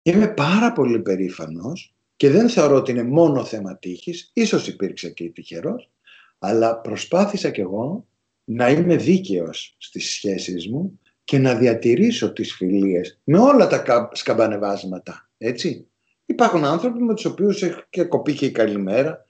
είμαι 0.01 0.27
πάρα 0.27 0.73
πολύ 0.73 1.01
περήφανος 1.01 1.95
και 2.15 2.29
δεν 2.29 2.49
θεωρώ 2.49 2.75
ότι 2.75 2.91
είναι 2.91 3.03
μόνο 3.03 3.45
θέμα 3.45 3.77
τύχης, 3.77 4.31
ίσως 4.33 4.67
υπήρξε 4.67 5.09
και 5.09 5.29
τυχερός, 5.29 5.91
αλλά 6.39 6.81
προσπάθησα 6.81 7.49
κι 7.49 7.61
εγώ 7.61 8.07
να 8.43 8.69
είμαι 8.69 8.95
δίκαιος 8.95 9.75
στις 9.79 10.09
σχέσεις 10.09 10.67
μου 10.67 10.99
και 11.23 11.37
να 11.37 11.55
διατηρήσω 11.55 12.33
τις 12.33 12.53
φιλίες 12.53 13.21
με 13.23 13.39
όλα 13.39 13.67
τα 13.67 14.09
σκαμπανεβάσματα, 14.13 15.29
έτσι. 15.37 15.87
Υπάρχουν 16.25 16.65
άνθρωποι 16.65 17.03
με 17.03 17.13
τους 17.13 17.25
οποίους 17.25 17.61
έχει 17.61 17.83
και 17.89 18.03
κοπεί 18.03 18.33
και 18.33 18.45
η 18.45 18.51
καλημέρα 18.51 19.25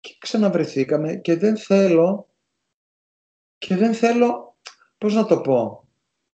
και 0.00 0.16
ξαναβρεθήκαμε 0.18 1.16
και 1.16 1.36
δεν 1.36 1.56
θέλω 1.56 2.28
και 3.58 3.76
δεν 3.76 3.94
θέλω, 3.94 4.47
πώς 4.98 5.14
να 5.14 5.26
το 5.26 5.40
πω, 5.40 5.88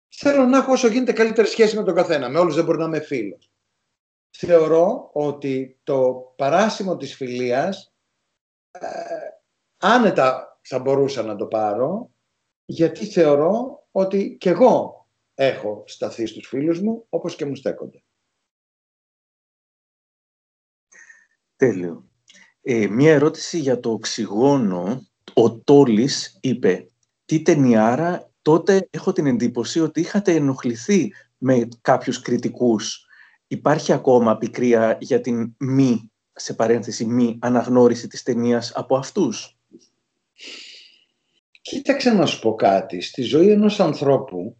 θέλω 0.09 0.45
να 0.45 0.57
έχω 0.57 0.71
όσο 0.71 0.87
γίνεται 0.87 1.13
καλύτερη 1.13 1.47
σχέση 1.47 1.75
με 1.75 1.83
τον 1.83 1.95
καθένα. 1.95 2.29
Με 2.29 2.39
όλους 2.39 2.55
δεν 2.55 2.65
μπορεί 2.65 2.77
να 2.77 2.85
είμαι 2.85 2.99
φίλος. 2.99 3.51
Θεωρώ 4.37 5.09
ότι 5.13 5.79
το 5.83 6.13
παράσημο 6.37 6.97
της 6.97 7.15
φιλίας 7.15 7.93
ε, 8.71 8.87
άνετα 9.77 10.59
θα 10.61 10.79
μπορούσα 10.79 11.23
να 11.23 11.35
το 11.35 11.45
πάρω 11.45 12.11
γιατί 12.65 13.05
θεωρώ 13.05 13.85
ότι 13.91 14.37
κι 14.39 14.49
εγώ 14.49 15.07
έχω 15.33 15.83
σταθεί 15.87 16.25
στους 16.25 16.47
φίλους 16.47 16.81
μου 16.81 17.05
όπως 17.09 17.35
και 17.35 17.45
μου 17.45 17.55
στέκονται. 17.55 18.03
Τέλειο. 21.55 22.09
Ε, 22.61 22.87
μία 22.87 23.13
ερώτηση 23.13 23.57
για 23.57 23.79
το 23.79 23.91
οξυγόνο. 23.91 25.07
Ο 25.33 25.59
Τόλης 25.59 26.37
είπε 26.41 26.87
τι 27.25 27.41
ταινιάρα, 27.41 28.32
τότε 28.43 28.87
έχω 28.91 29.11
την 29.11 29.25
εντύπωση 29.25 29.79
ότι 29.79 29.99
είχατε 29.99 30.33
ενοχληθεί 30.33 31.13
με 31.37 31.67
κάποιους 31.81 32.21
κριτικούς 32.21 33.05
υπάρχει 33.47 33.93
ακόμα 33.93 34.37
πικρία 34.37 34.97
για 35.01 35.21
την 35.21 35.55
μη, 35.57 36.11
σε 36.33 36.53
παρένθεση, 36.53 37.05
μη 37.05 37.39
αναγνώριση 37.41 38.07
της 38.07 38.23
ταινίας 38.23 38.71
από 38.75 38.97
αυτούς; 38.97 39.57
Κοίταξε 41.61 42.13
να 42.13 42.25
σου 42.25 42.39
πω 42.39 42.55
κάτι. 42.55 43.01
Στη 43.01 43.21
ζωή 43.21 43.49
ενός 43.49 43.79
ανθρώπου 43.79 44.57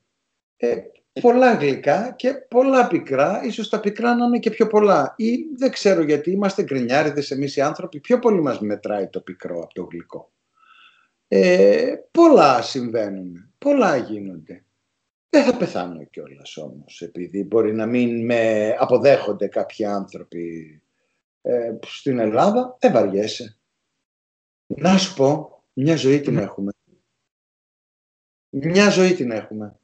ε, 0.58 0.76
πολλά 1.22 1.54
γλυκά 1.54 2.14
και 2.18 2.34
πολλά 2.34 2.88
πικρά, 2.88 3.42
ίσως 3.44 3.70
τα 3.70 3.80
πικρά 3.80 4.16
να 4.16 4.26
είναι 4.26 4.40
και 4.40 4.50
πιο 4.50 4.68
πολλά. 4.68 5.14
Ή 5.18 5.38
δεν 5.58 5.72
ξέρω 5.72 6.04
γιατί 6.04 6.32
είμαστε 6.32 6.64
γκρινιάριδες 6.64 7.32
εμείς 7.32 7.56
οι 7.56 7.62
άνθρωποι, 7.62 8.00
πιο 8.00 8.20
πολύ 8.20 8.42
μας 8.42 8.60
μετράει 8.60 9.08
το 9.08 9.22
πικρό 9.22 9.60
από 9.64 9.74
το 9.74 9.88
γλυκό. 9.92 10.32
Ε, 11.28 11.94
πολλά 12.12 12.62
συμβαίνουν, 12.62 13.53
πολλά 13.64 13.98
γίνονται. 13.98 14.66
Δεν 15.30 15.44
θα 15.44 15.58
πεθάνω 15.58 16.04
κιόλας 16.04 16.58
όμως, 16.58 17.02
επειδή 17.02 17.44
μπορεί 17.44 17.74
να 17.74 17.86
μην 17.86 18.26
με 18.26 18.70
αποδέχονται 18.80 19.48
κάποιοι 19.48 19.86
άνθρωποι 19.86 20.82
ε, 21.42 21.78
στην 21.86 22.20
Ελλάδα, 22.20 22.78
δεν 22.80 22.92
βαριέσαι. 22.92 23.58
Να 24.66 24.98
σου 24.98 25.14
πω, 25.14 25.62
μια 25.74 25.96
ζωή 25.96 26.22
την 26.22 26.38
έχουμε. 26.38 26.72
Μια 28.50 28.90
ζωή 28.90 29.14
την 29.14 29.32
έχουμε. 29.32 29.80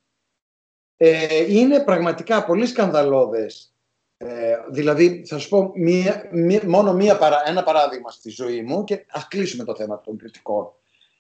Ε, 0.98 1.54
είναι 1.54 1.84
πραγματικά 1.84 2.46
πολύ 2.46 2.66
σκανδαλώδες. 2.66 3.74
Ε, 4.18 4.58
δηλαδή, 4.72 5.26
θα 5.26 5.38
σου 5.38 5.50
πω 5.50 5.72
μία, 5.76 6.30
μόνο 6.68 6.94
μία, 6.94 7.44
ένα 7.46 7.64
παράδειγμα 7.64 8.10
στη 8.10 8.30
ζωή 8.30 8.62
μου 8.62 8.84
και 8.84 9.06
ας 9.10 9.28
κλείσουμε 9.28 9.64
το 9.64 9.76
θέμα 9.76 10.02
των 10.02 10.18
κριτικών. 10.18 10.74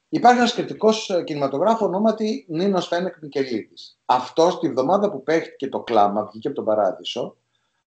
Υπάρχει 0.10 0.38
ένας 0.38 0.53
κριτικός 0.53 1.10
ε, 1.10 1.24
κινηματογράφος 1.24 1.82
ονόματι 1.82 2.45
Νίνος 2.49 2.88
Φένεκ 2.88 3.16
Μικελίδης. 3.22 3.99
Αυτός 4.05 4.60
τη 4.60 4.70
βδομάδα 4.70 5.12
που 5.12 5.24
παίχτηκε 5.24 5.68
το 5.68 5.80
κλάμα, 5.80 6.26
βγήκε 6.26 6.47
από 6.47 6.55
τον 6.55 6.66
παράδεισο, 6.66 7.38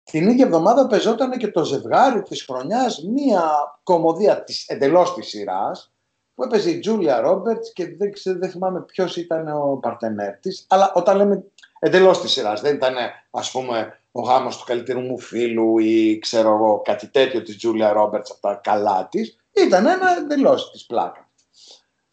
την 0.05 0.29
ίδια 0.29 0.45
εβδομάδα 0.45 0.87
πεζόταν 0.87 1.31
και 1.31 1.49
το 1.49 1.65
ζευγάρι 1.65 2.23
της 2.23 2.45
χρονιάς, 2.45 3.03
μία 3.03 3.51
κομμωδία 3.83 4.45
της, 4.45 4.69
εντελώς 4.69 5.15
της 5.15 5.29
σειράς, 5.29 5.93
που 6.35 6.43
έπαιζε 6.43 6.71
η 6.71 6.79
Τζούλια 6.79 7.21
Ρόμπερτς 7.21 7.73
και 7.73 7.97
δεν, 7.97 8.13
ξέρω, 8.13 8.39
δεν 8.39 8.51
θυμάμαι 8.51 8.81
ποιος 8.81 9.17
ήταν 9.17 9.49
ο 9.49 9.77
παρτενέρ 9.77 10.37
της. 10.37 10.67
Αλλά 10.69 10.93
όταν 10.95 11.17
λέμε 11.17 11.45
εντελώς 11.79 12.21
της 12.21 12.31
σειράς, 12.31 12.61
δεν 12.61 12.75
ήταν 12.75 12.95
ας 13.31 13.51
πούμε 13.51 14.01
ο 14.13 14.21
γάμος 14.21 14.59
του 14.59 14.65
καλύτερου 14.65 15.01
μου 15.01 15.19
φίλου 15.19 15.79
ή 15.79 16.19
ξέρω 16.19 16.55
εγώ 16.55 16.83
κάτι 16.85 17.09
τέτοιο 17.09 17.43
της 17.43 17.57
Τζούλια 17.57 17.93
Ρόμπερτς 17.93 18.31
από 18.31 18.41
τα 18.41 18.61
καλά 18.63 19.09
της. 19.11 19.37
Ήταν 19.53 19.87
ένα 19.87 20.17
εντελώς 20.19 20.71
της 20.71 20.87
πλάκα. 20.87 21.30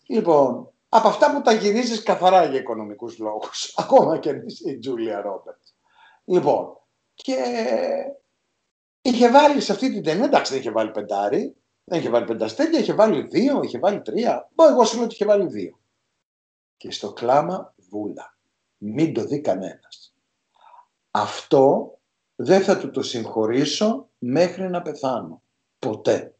Λοιπόν, 0.07 0.71
από 0.89 1.07
αυτά 1.07 1.33
που 1.33 1.41
τα 1.41 1.53
γυρίζεις 1.53 2.03
καθαρά 2.03 2.45
για 2.45 2.59
οικονομικούς 2.59 3.17
λόγους. 3.17 3.73
Ακόμα 3.77 4.17
και 4.17 4.29
η 4.65 4.77
Τζούλια 4.79 5.21
Ρόμπερτς. 5.21 5.75
Λοιπόν, 6.25 6.77
και 7.13 7.35
είχε 9.01 9.31
βάλει 9.31 9.61
σε 9.61 9.71
αυτή 9.71 9.93
την 9.93 10.03
ταινία, 10.03 10.25
εντάξει 10.25 10.51
δεν 10.51 10.61
είχε 10.61 10.71
βάλει 10.71 10.91
πεντάρι, 10.91 11.55
δεν 11.83 11.99
είχε 11.99 12.09
βάλει 12.09 12.25
πενταστέλια, 12.25 12.79
είχε 12.79 12.93
βάλει 12.93 13.21
δύο, 13.21 13.61
είχε 13.63 13.79
βάλει 13.79 14.01
τρία. 14.01 14.49
Μπω, 14.53 14.67
εγώ 14.67 14.83
σου 14.83 14.95
λέω 14.95 15.05
ότι 15.05 15.13
είχε 15.13 15.25
βάλει 15.25 15.45
δύο. 15.45 15.79
Και 16.77 16.91
στο 16.91 17.13
κλάμα 17.13 17.73
βούλα. 17.89 18.37
Μην 18.77 19.13
το 19.13 19.23
δει 19.23 19.41
κανένας. 19.41 20.15
Αυτό 21.11 21.97
δεν 22.35 22.61
θα 22.61 22.77
του 22.77 22.89
το 22.89 23.01
συγχωρήσω 23.01 24.09
μέχρι 24.17 24.69
να 24.69 24.81
πεθάνω. 24.81 25.41
Ποτέ. 25.79 26.35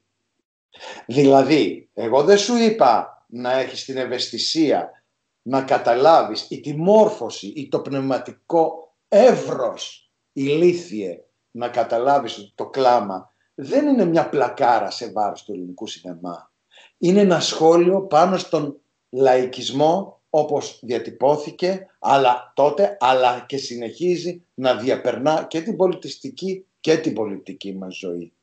Δηλαδή, 1.06 1.90
εγώ 1.94 2.24
δεν 2.24 2.38
σου 2.38 2.56
είπα 2.56 3.17
να 3.28 3.60
έχεις 3.60 3.86
την 3.86 3.98
ευαισθησία 3.98 5.04
να 5.42 5.62
καταλάβεις 5.62 6.46
ή 6.50 6.60
τη 6.60 6.76
μόρφωση 6.76 7.48
ή 7.48 7.68
το 7.68 7.80
πνευματικό 7.80 8.96
εύρος 9.08 10.12
ηλίθιε 10.34 11.18
να 11.52 11.70
καταλάβεις 11.70 12.38
ότι 12.38 12.52
το 12.56 12.66
κλάμα 12.66 13.34
δεν 13.56 13.88
είναι 13.88 14.06
μια 14.06 14.30
πλακάρα 14.30 14.92
σε 14.92 15.12
βάρος 15.12 15.44
του 15.44 15.52
ελληνικού 15.52 15.88
σινεμά. 15.88 16.52
Είναι 16.98 17.20
ένα 17.20 17.40
σχόλιο 17.40 18.02
πάνω 18.02 18.38
στον 18.38 18.80
λαϊκισμό 19.10 20.22
όπως 20.30 20.80
διατυπώθηκε 20.84 21.88
αλλά 22.00 22.52
τότε 22.56 22.98
αλλά 23.00 23.46
και 23.48 23.58
συνεχίζει 23.58 24.44
να 24.54 24.76
διαπερνά 24.76 25.46
και 25.50 25.62
την 25.62 25.76
πολιτιστική 25.76 26.66
και 26.80 26.98
την 26.98 27.14
πολιτική 27.14 27.74
μας 27.74 27.98
ζωή. 27.98 28.34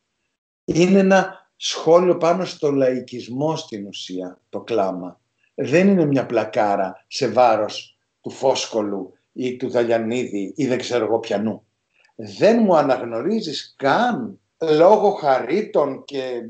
Είναι 0.64 0.98
ένα 0.98 1.43
σχόλιο 1.66 2.16
πάνω 2.16 2.44
στο 2.44 2.70
λαϊκισμό 2.70 3.56
στην 3.56 3.86
ουσία, 3.86 4.40
το 4.48 4.60
κλάμα. 4.60 5.20
Δεν 5.54 5.88
είναι 5.88 6.04
μια 6.04 6.26
πλακάρα 6.26 7.04
σε 7.06 7.28
βάρος 7.28 7.98
του 8.20 8.30
Φόσκολου 8.30 9.12
ή 9.32 9.56
του 9.56 9.70
Δαλιανίδη 9.70 10.52
ή 10.56 10.66
δεν 10.66 10.78
ξέρω 10.78 11.04
εγώ 11.04 11.18
πιανού. 11.18 11.66
Δεν 12.14 12.62
μου 12.62 12.76
αναγνωρίζεις 12.76 13.74
καν 13.78 14.40
λόγω 14.58 15.10
χαρίτων 15.10 16.04
και 16.04 16.40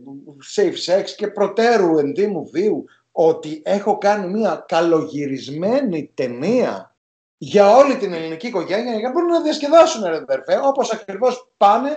safe 0.57 0.93
sex 0.93 1.05
και 1.17 1.29
προτέρου 1.29 1.99
εντύμου 1.99 2.49
βίου 2.53 2.85
ότι 3.13 3.63
έχω 3.65 3.99
κάνει 3.99 4.33
μια 4.33 4.65
καλογυρισμένη 4.69 6.11
ταινία 6.15 6.97
για 7.39 7.77
όλη 7.77 7.97
την 7.97 8.13
ελληνική 8.13 8.47
οικογένεια 8.47 8.95
για 8.95 9.09
να 9.09 9.13
μπορούν 9.13 9.31
να 9.31 9.43
διασκεδάσουν 9.43 10.05
ρε 10.05 10.17
αδερφέ, 10.17 10.61
όπως 10.63 10.93
ακριβώς 10.93 11.53
πάνε 11.57 11.91
ε, 11.91 11.97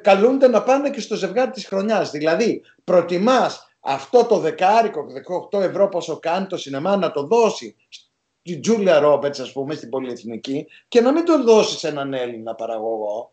καλούνται 0.00 0.48
να 0.48 0.62
πάνε 0.62 0.90
και 0.90 1.00
στο 1.00 1.16
ζευγάρι 1.16 1.50
της 1.50 1.66
χρονιάς. 1.66 2.10
Δηλαδή, 2.10 2.62
προτιμάς 2.84 3.68
αυτό 3.80 4.24
το 4.24 4.38
δεκάρικο, 4.38 5.06
18 5.50 5.60
ευρώ 5.60 5.88
πόσο 5.88 6.18
κάνει 6.18 6.46
το 6.46 6.56
σινεμά 6.56 6.96
να 6.96 7.10
το 7.10 7.22
δώσει 7.22 7.76
στη 7.88 8.60
Τζούλια 8.60 8.98
Ρόμπετς, 8.98 9.40
ας 9.40 9.52
πούμε, 9.52 9.74
στην 9.74 9.88
πολυεθνική 9.88 10.66
και 10.88 11.00
να 11.00 11.12
μην 11.12 11.24
το 11.24 11.42
δώσεις 11.42 11.78
σε 11.78 11.88
έναν 11.88 12.14
Έλληνα 12.14 12.54
παραγωγό. 12.54 13.32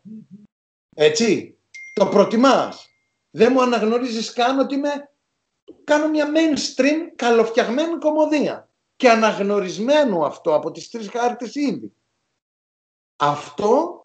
Έτσι, 0.94 1.58
το 1.94 2.06
προτιμάς. 2.06 2.88
Δεν 3.30 3.52
μου 3.52 3.62
αναγνωρίζεις 3.62 4.32
καν 4.32 4.58
ότι 4.58 4.74
είμαι, 4.74 5.10
κάνω 5.84 6.08
μια 6.08 6.26
mainstream 6.26 7.12
καλοφτιαγμένη 7.16 7.98
κομμωδία 7.98 8.68
και 8.96 9.10
αναγνωρισμένο 9.10 10.24
αυτό 10.24 10.54
από 10.54 10.70
τις 10.70 10.90
τρεις 10.90 11.08
χάρτες 11.08 11.54
ήδη. 11.54 11.92
Αυτό 13.16 14.00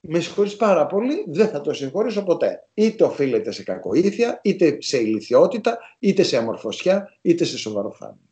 με 0.00 0.20
συγχωρείς 0.20 0.56
πάρα 0.56 0.86
πολύ, 0.86 1.24
δεν 1.28 1.48
θα 1.48 1.60
το 1.60 1.72
συγχωρήσω 1.72 2.22
ποτέ. 2.22 2.68
Είτε 2.74 3.04
οφείλεται 3.04 3.50
σε 3.50 3.62
κακοήθεια, 3.62 4.40
είτε 4.42 4.76
σε 4.80 4.98
ηλικιότητα, 4.98 5.78
είτε 5.98 6.22
σε 6.22 6.36
αμορφωσιά, 6.36 7.18
είτε 7.20 7.44
σε 7.44 7.58
σοβαροφάνεια. 7.58 8.28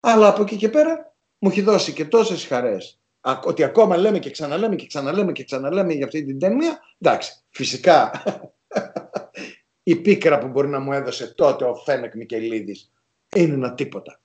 Αλλά 0.00 0.28
από 0.28 0.42
εκεί 0.42 0.56
και 0.56 0.68
πέρα 0.68 1.16
μου 1.38 1.48
έχει 1.48 1.60
δώσει 1.60 1.92
και 1.92 2.04
τόσες 2.04 2.46
χαρές 2.46 2.98
ότι 3.44 3.62
ακόμα 3.62 3.96
λέμε 3.96 4.18
και 4.18 4.30
ξαναλέμε 4.30 4.76
και 4.76 4.86
ξαναλέμε 4.86 5.32
και 5.32 5.44
ξαναλέμε 5.44 5.92
για 5.92 6.04
αυτή 6.04 6.24
την 6.24 6.38
ταινία. 6.38 6.78
Εντάξει, 6.98 7.32
φυσικά 7.50 8.10
η 9.82 9.96
πίκρα 9.96 10.38
που 10.38 10.48
μπορεί 10.48 10.68
να 10.68 10.80
μου 10.80 10.92
έδωσε 10.92 11.34
τότε 11.34 11.64
ο 11.64 11.74
Φένεκ 11.74 12.14
Μικελίδης 12.14 12.92
είναι 13.36 13.54
ένα 13.54 13.74
τίποτα 13.74 14.20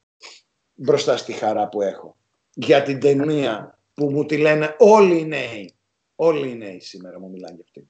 μπροστά 0.73 1.17
στη 1.17 1.33
χαρά 1.33 1.69
που 1.69 1.81
έχω 1.81 2.17
για 2.53 2.81
την 2.81 2.99
ταινία 2.99 3.79
που 3.93 4.09
μου 4.11 4.25
τη 4.25 4.37
λένε 4.37 4.75
όλοι 4.77 5.19
οι 5.19 5.25
νέοι 5.25 5.73
Όλοι 6.21 6.49
οι 6.49 6.55
νέοι 6.55 6.79
σήμερα 6.79 7.19
μου 7.19 7.29
μιλάνε 7.29 7.55
για 7.55 7.65
αυτή. 7.65 7.89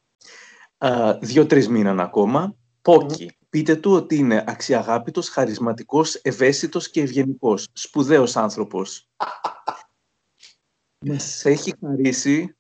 Δύο-τρεις 1.25 1.69
μήναν 1.69 1.99
ακόμα. 1.99 2.55
Πόκι. 2.82 3.32
Πείτε 3.49 3.75
του 3.75 3.91
ότι 3.91 4.15
είναι 4.15 4.43
αξιαγάπητος, 4.47 5.30
χαρισματικός, 5.30 6.15
ευαίσθητος 6.15 6.89
και 6.89 7.01
ευγενικός. 7.01 7.67
Σπουδαίος 7.73 8.36
άνθρωπος. 8.36 9.09
Μας 11.05 11.45
έχει 11.45 11.73
χαρίσει 11.82 12.55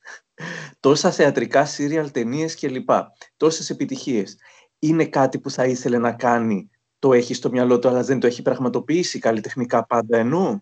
τόσα 0.79 1.11
θεατρικά, 1.11 1.65
σύριαλ, 1.65 2.11
ταινίες 2.11 2.55
κλπ. 2.55 2.89
Τόσες 3.37 3.69
επιτυχίες. 3.69 4.37
Είναι 4.79 5.05
κάτι 5.05 5.39
που 5.39 5.49
θα 5.49 5.65
ήθελε 5.65 5.97
να 5.97 6.13
κάνει, 6.13 6.69
το 6.99 7.13
έχει 7.13 7.33
στο 7.33 7.49
μυαλό 7.49 7.79
του, 7.79 7.87
αλλά 7.87 8.03
δεν 8.03 8.19
το 8.19 8.27
έχει 8.27 8.41
πραγματοποιήσει 8.41 9.19
καλλιτεχνικά 9.19 9.85
πάντα 9.85 10.17
εννοώ. 10.17 10.59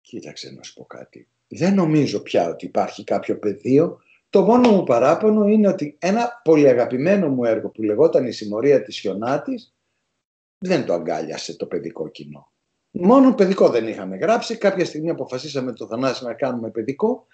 Κοίταξε 0.00 0.50
να 0.50 0.62
σου 0.62 0.74
πω 0.74 0.84
κάτι. 0.84 1.28
Δεν 1.48 1.74
νομίζω 1.74 2.20
πια 2.20 2.48
ότι 2.48 2.66
υπάρχει 2.66 3.04
κάποιο 3.04 3.38
πεδίο 3.38 3.98
το 4.34 4.42
μόνο 4.42 4.70
μου 4.70 4.84
παράπονο 4.84 5.48
είναι 5.48 5.68
ότι 5.68 5.96
ένα 6.00 6.40
πολύ 6.44 6.68
αγαπημένο 6.68 7.28
μου 7.28 7.44
έργο 7.44 7.68
που 7.68 7.82
λεγόταν 7.82 8.26
«Η 8.26 8.32
συμμορία 8.32 8.82
της 8.82 8.98
Χιονάτης» 8.98 9.74
δεν 10.58 10.84
το 10.84 10.92
αγκάλιασε 10.92 11.56
το 11.56 11.66
παιδικό 11.66 12.08
κοινό. 12.08 12.52
Μόνο 12.90 13.34
παιδικό 13.34 13.68
δεν 13.68 13.88
είχαμε 13.88 14.16
γράψει. 14.16 14.56
Κάποια 14.56 14.84
στιγμή 14.84 15.10
αποφασίσαμε 15.10 15.72
το 15.72 15.86
Θανάση 15.86 16.24
να 16.24 16.34
κάνουμε 16.34 16.70
παιδικό. 16.70 17.26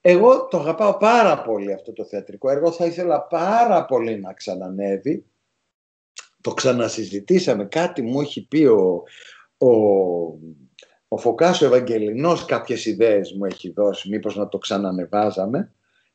Εγώ 0.00 0.46
το 0.46 0.58
αγαπάω 0.58 0.96
πάρα 0.96 1.42
πολύ 1.42 1.72
αυτό 1.72 1.92
το 1.92 2.04
θεατρικό 2.04 2.50
έργο. 2.50 2.72
Θα 2.72 2.86
ήθελα 2.86 3.22
πάρα 3.22 3.84
πολύ 3.84 4.20
να 4.20 4.32
ξανανεύει. 4.32 5.24
Το 6.40 6.54
ξανασυζητήσαμε. 6.54 7.64
Κάτι 7.64 8.02
μου 8.02 8.20
έχει 8.20 8.46
πει 8.46 8.64
ο, 8.64 9.02
ο, 9.58 9.70
ο 11.08 11.16
Φωκάς 11.16 11.62
ο 11.62 11.66
Ευαγγελινός 11.66 12.44
κάποιες 12.44 12.84
ιδέες 12.86 13.32
μου 13.32 13.44
έχει 13.44 13.72
δώσει. 13.72 14.08
Μήπως 14.08 14.36
να 14.36 14.48
το 14.48 14.58
ξανανεβάζαμε. 14.58 15.72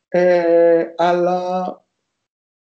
Ε, 0.07 0.93
αλλά 0.97 1.85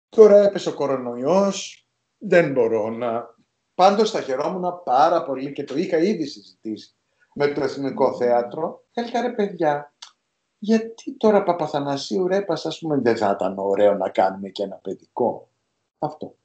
τώρα 0.10 0.44
έπεσε 0.44 0.70
ο 0.70 0.74
κορονοϊός, 0.74 1.88
δεν 2.18 2.52
μπορώ 2.52 2.90
να... 2.90 3.34
Πάντως 3.76 4.12
θα 4.12 4.22
χαιρόμουν 4.22 4.82
πάρα 4.84 5.24
πολύ 5.24 5.52
και 5.52 5.64
το 5.64 5.78
είχα 5.78 5.98
ήδη 5.98 6.26
συζητήσει 6.26 6.96
με 7.34 7.48
το 7.48 7.64
Εθνικό 7.64 8.16
Θέατρο. 8.16 8.86
Έλεγα 8.94 9.22
ρε 9.22 9.34
παιδιά, 9.34 9.94
γιατί 10.58 11.18
τώρα 11.18 11.44
Παπαθανασίου 11.44 12.28
Ρέπας, 12.28 12.66
ας 12.66 12.80
πούμε, 12.80 12.98
δεν 12.98 13.18
θα 13.18 13.32
ήταν 13.36 13.58
ωραίο 13.58 13.94
να 13.94 14.10
κάνουμε 14.10 14.50
και 14.50 14.64
ένα 14.64 14.76
παιδικό. 14.76 15.50
Αυτό. 16.00 16.36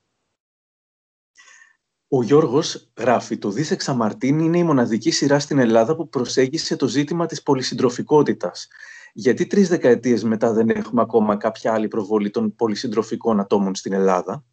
Ο 2.09 2.23
Γιώργος 2.23 2.91
γράφει 2.99 3.39
«Το 3.39 3.51
Δίσεξ 3.51 3.89
Αμαρτίν 3.89 4.39
είναι 4.39 4.59
η 4.59 4.63
μοναδική 4.63 5.11
σειρά 5.11 5.39
στην 5.39 5.59
Ελλάδα 5.59 5.97
που 5.97 6.09
προσέγγισε 6.09 6.77
το 6.77 6.87
ζήτημα 6.87 7.27
της 7.27 7.43
πολυσυντροφικότητας. 7.43 8.69
Γιατί 9.13 9.47
τρεις 9.47 9.69
δεκαετίες 9.69 10.25
μετά 10.25 10.53
δεν 10.53 10.69
έχουμε 10.69 11.03
ακόμα 11.03 11.37
κάποια 11.37 11.73
άλλη 11.73 11.89
προβολή 11.89 12.31
των 12.31 12.55
πολυσυντροφικών 12.55 13.41
ατόμων 13.41 13.75
στην 13.75 13.93
Ελλάδα» 13.93 14.45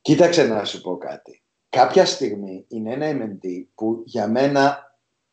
Κοίταξε 0.00 0.46
να 0.46 0.64
σου 0.64 0.80
πω 0.80 0.96
κάτι. 0.96 1.42
Κάποια 1.68 2.04
στιγμή 2.04 2.64
είναι 2.68 2.92
ένα 2.92 3.06
MND 3.10 3.66
που 3.74 4.02
για 4.04 4.28
μένα 4.28 4.88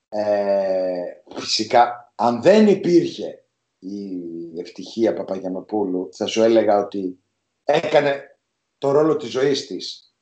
ε, 0.09 1.03
φυσικά 1.35 2.13
αν 2.15 2.41
δεν 2.41 2.67
υπήρχε 2.67 3.45
η 3.79 4.59
ευτυχία 4.59 5.13
Παπαγιανοπούλου 5.13 6.09
θα 6.13 6.25
σου 6.25 6.41
έλεγα 6.41 6.77
ότι 6.77 7.19
έκανε 7.63 8.37
το 8.77 8.91
ρόλο 8.91 9.15
της 9.15 9.29
ζωής 9.29 9.67
της 9.67 10.15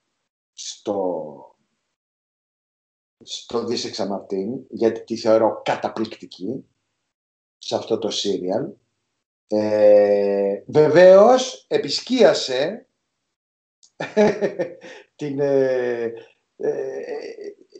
στο, 0.53 1.55
στο 3.23 3.65
Δίσεξα 3.65 4.07
Μαρτίν 4.07 4.65
γιατί 4.69 5.03
τη 5.03 5.17
θεωρώ 5.17 5.61
καταπληκτική 5.63 6.65
σε 7.66 7.76
αυτό 7.76 7.97
το 7.97 8.09
σύριαλ. 8.09 8.70
Ε, 9.47 10.64
βεβαίως 10.68 11.66
επισκίασε 11.68 12.88
την, 15.16 15.39
ε, 15.39 16.14
ε, 16.57 16.74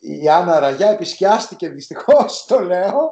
η 0.02 0.30
Άννα 0.30 0.60
Ραγιά 0.60 0.90
επισκιάστηκε 0.90 1.70
δυστυχώς, 1.70 2.46
το 2.46 2.60
λέω. 2.60 3.12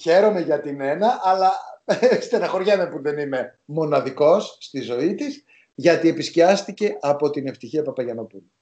Χαίρομαι 0.00 0.40
για 0.40 0.60
την 0.60 0.80
ένα, 0.80 1.20
αλλά 1.22 1.52
στεναχωριέμαι 2.26 2.86
που 2.86 3.02
δεν 3.02 3.18
είμαι 3.18 3.58
μοναδικός 3.64 4.56
στη 4.60 4.80
ζωή 4.80 5.14
της, 5.14 5.44
γιατί 5.74 6.08
επισκιάστηκε 6.08 6.96
από 7.00 7.30
την 7.30 7.46
ευτυχία 7.46 7.82
Παπαγιανοπούλου. 7.82 8.52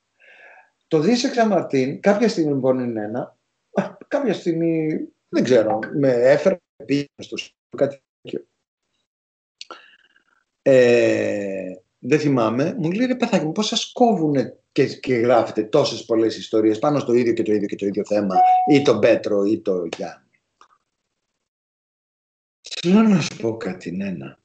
Το 0.88 0.98
Δίσεξα 0.98 1.46
Μαρτίν, 1.46 2.00
κάποια 2.00 2.28
στιγμή 2.28 2.52
λοιπόν 2.52 2.78
είναι 2.78 3.04
ένα, 3.04 3.38
κάποια 4.08 4.34
στιγμή, 4.34 5.00
δεν 5.28 5.44
ξέρω, 5.44 5.78
με 5.92 6.08
έφερε, 6.08 6.56
πήγε 6.84 7.04
στο 7.16 7.36
κάτι 7.76 8.02
τέτοιο. 8.22 8.46
Ε, 10.62 11.74
δεν 11.98 12.18
θυμάμαι, 12.18 12.74
μου 12.78 12.90
λέει 12.90 13.06
ρε 13.06 13.14
παιδάκι 13.14 13.44
μου, 13.44 13.52
πώς 13.52 13.66
σας 13.66 13.92
κόβουν 13.92 14.34
και, 14.72 14.86
και 14.86 15.14
γράφετε 15.14 15.64
τόσες 15.64 16.04
πολλές 16.04 16.36
ιστορίες 16.36 16.78
πάνω 16.78 16.98
στο 16.98 17.12
ίδιο 17.12 17.32
και 17.32 17.42
το 17.42 17.52
ίδιο 17.52 17.66
και 17.66 17.76
το 17.76 17.86
ίδιο 17.86 18.04
θέμα, 18.04 18.34
ή 18.70 18.82
τον 18.82 19.00
Πέτρο 19.00 19.44
ή 19.44 19.60
το 19.60 19.84
Γιάννη. 19.96 20.30
Θέλω 22.60 23.02
να 23.02 23.20
σου 23.20 23.36
πω 23.36 23.56
κάτι, 23.56 23.90
Νένα. 23.90 24.40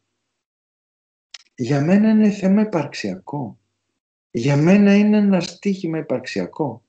Για 1.55 1.81
μένα 1.81 2.09
είναι 2.09 2.29
θέμα 2.29 2.61
υπαρξιακό. 2.61 3.59
Για 4.31 4.57
μένα 4.57 4.95
είναι 4.95 5.17
ένα 5.17 5.39
στίχημα 5.39 5.97
υπαρξιακό. 5.97 6.83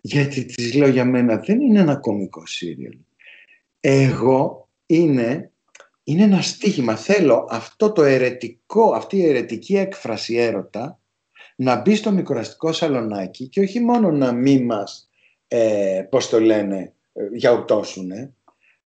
Γιατί 0.00 0.44
της 0.44 0.74
λέω 0.74 0.88
για 0.88 1.04
μένα 1.04 1.36
δεν 1.36 1.60
είναι 1.60 1.80
ένα 1.80 1.96
κομικό 1.96 2.46
σύριαλ. 2.46 2.98
Εγώ 3.80 4.59
είναι 4.94 5.52
είναι 6.04 6.22
ένα 6.22 6.42
στίχημα. 6.42 6.96
Θέλω 6.96 7.46
αυτό 7.50 7.92
το 7.92 8.02
ερετικό, 8.02 8.92
αυτή 8.92 9.16
η 9.16 9.26
ερετική 9.26 9.76
έκφραση 9.76 10.34
έρωτα 10.34 11.00
να 11.56 11.80
μπει 11.80 11.94
στο 11.94 12.10
μικροαστικό 12.10 12.72
σαλονάκι 12.72 13.48
και 13.48 13.60
όχι 13.60 13.80
μόνο 13.80 14.10
να 14.10 14.32
μη 14.32 14.62
μας, 14.62 15.10
ε, 15.48 16.06
πώς 16.10 16.28
το 16.28 16.40
λένε, 16.40 16.94
ε, 17.12 17.28
γιαουτώσουνε, 17.32 18.34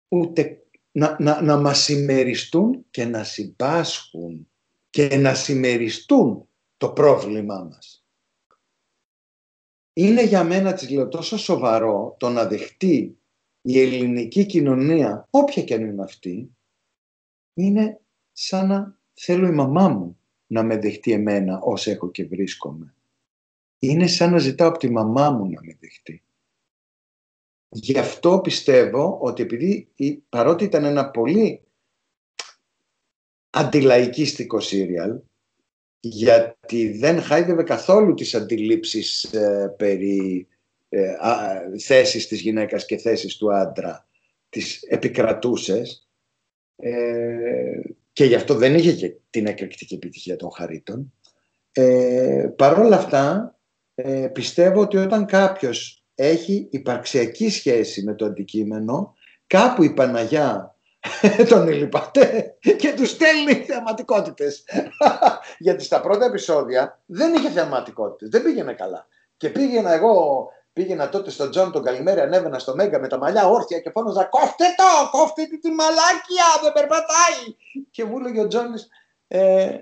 ούτε 0.09 0.63
να, 0.93 1.17
να, 1.21 1.43
να 1.43 1.57
μας 1.57 1.79
συμμεριστούν 1.79 2.85
και 2.91 3.05
να 3.05 3.25
συμπάσχουν 3.25 4.49
και 4.91 5.17
να 5.17 5.35
συμμεριστούν 5.35 6.49
το 6.77 6.89
πρόβλημά 6.89 7.69
μας. 7.71 8.07
Είναι 9.93 10.25
για 10.25 10.45
μένα, 10.45 10.73
της 10.73 10.91
λέω, 10.91 11.09
τόσο 11.09 11.39
σοβαρό 11.39 12.17
το 12.19 12.29
να 12.29 12.47
δεχτεί 12.47 13.22
η 13.63 13.81
ελληνική 13.81 14.47
κοινωνία, 14.47 15.27
όποια 15.31 15.63
και 15.63 15.75
αν 15.75 15.85
είναι 15.85 16.03
αυτή, 16.03 16.57
είναι 17.55 18.01
σαν 18.33 18.67
να 18.67 18.99
θέλω 19.13 19.47
η 19.47 19.53
μαμά 19.53 19.89
μου 19.89 20.19
να 20.47 20.63
με 20.63 20.77
δεχτεί 20.77 21.13
εμένα 21.13 21.61
όσο 21.61 21.91
έχω 21.91 22.11
και 22.11 22.25
βρίσκομαι. 22.25 22.95
Είναι 23.79 24.07
σαν 24.07 24.31
να 24.31 24.39
ζητάω 24.39 24.69
από 24.69 24.79
τη 24.79 24.91
μαμά 24.91 25.31
μου 25.31 25.51
να 25.51 25.63
με 25.63 25.77
δεχτεί. 25.81 26.23
Γι' 27.69 27.99
αυτό 27.99 28.41
πιστεύω 28.41 29.19
ότι 29.21 29.43
επειδή 29.43 29.89
παρότι 30.29 30.65
ήταν 30.65 30.85
ένα 30.85 31.11
πολύ 31.11 31.63
αντιλαϊκίστικο 33.51 34.61
σύριαλ, 34.61 35.21
γιατί 36.01 36.99
δεν 36.99 37.23
χάιδευε 37.23 37.63
καθόλου 37.63 38.15
τις 38.15 38.35
αντιλήψεις 38.35 39.25
ε, 39.25 39.75
περί 39.79 40.47
ε, 40.95 41.79
θέσης 41.79 42.27
της 42.27 42.41
γυναίκας 42.41 42.87
και 42.87 42.97
θέσης 42.97 43.37
του 43.37 43.55
άντρα, 43.55 44.07
τις 44.49 44.83
επικρατούσες, 44.83 46.09
ε, 46.77 47.81
και 48.13 48.25
γι' 48.25 48.35
αυτό 48.35 48.55
δεν 48.55 48.75
είχε 48.75 48.93
και 48.93 49.15
την 49.31 49.47
εκρηκτική 49.47 49.95
επιτυχία 49.95 50.37
των 50.37 50.51
χαρίτων. 50.53 51.13
Ε, 51.73 52.49
Παρ' 52.57 52.79
όλα 52.79 52.97
αυτά, 52.97 53.57
ε, 53.95 54.29
πιστεύω 54.33 54.81
ότι 54.81 54.97
όταν 54.97 55.27
κάποιος 55.27 56.05
έχει 56.15 56.69
υπαρξιακή 56.71 57.51
σχέση 57.51 58.03
με 58.03 58.15
το 58.15 58.25
αντικείμενο, 58.25 59.15
κάπου 59.47 59.83
η 59.83 59.95
Παναγιά 59.95 60.77
τον 61.49 61.69
ηλιπατέ 61.69 62.57
και 62.77 62.95
τους 62.97 63.11
στέλνει 63.11 63.53
θεαματικότητες. 63.53 64.65
Γιατί 65.59 65.85
στα 65.85 66.01
πρώτα 66.01 66.25
επεισόδια 66.25 67.03
δεν 67.07 67.35
είχε 67.35 67.51
θεαματικότητες, 67.51 68.29
δεν 68.29 68.43
πήγαινε 68.43 68.73
καλά. 68.73 69.07
Και 69.37 69.49
πήγαινα 69.49 69.93
εγώ 69.93 70.49
Πήγαινα 70.73 71.09
τότε 71.09 71.31
στον 71.31 71.51
Τζόνι 71.51 71.73
τον 71.73 71.83
Καλημέρη, 71.83 72.23
ανέβαινα 72.23 72.59
στο 72.59 72.75
Μέγκα 72.75 73.01
με 73.01 73.09
τα 73.09 73.19
μαλλιά 73.19 73.49
όρθια 73.49 73.79
και 73.79 73.91
φώναζα 73.91 74.25
«Κόφτε 74.25 74.65
το! 74.77 75.19
Κόφτε 75.19 75.43
τη 75.61 75.71
μαλάκια! 75.71 76.47
Δεν 76.63 76.73
περπατάει!» 76.73 77.57
Και 77.91 78.05
μου 78.05 78.19
έλεγε 78.19 78.41
ο 78.41 78.47
Τζόνις 78.47 78.89
ε, 79.29 79.79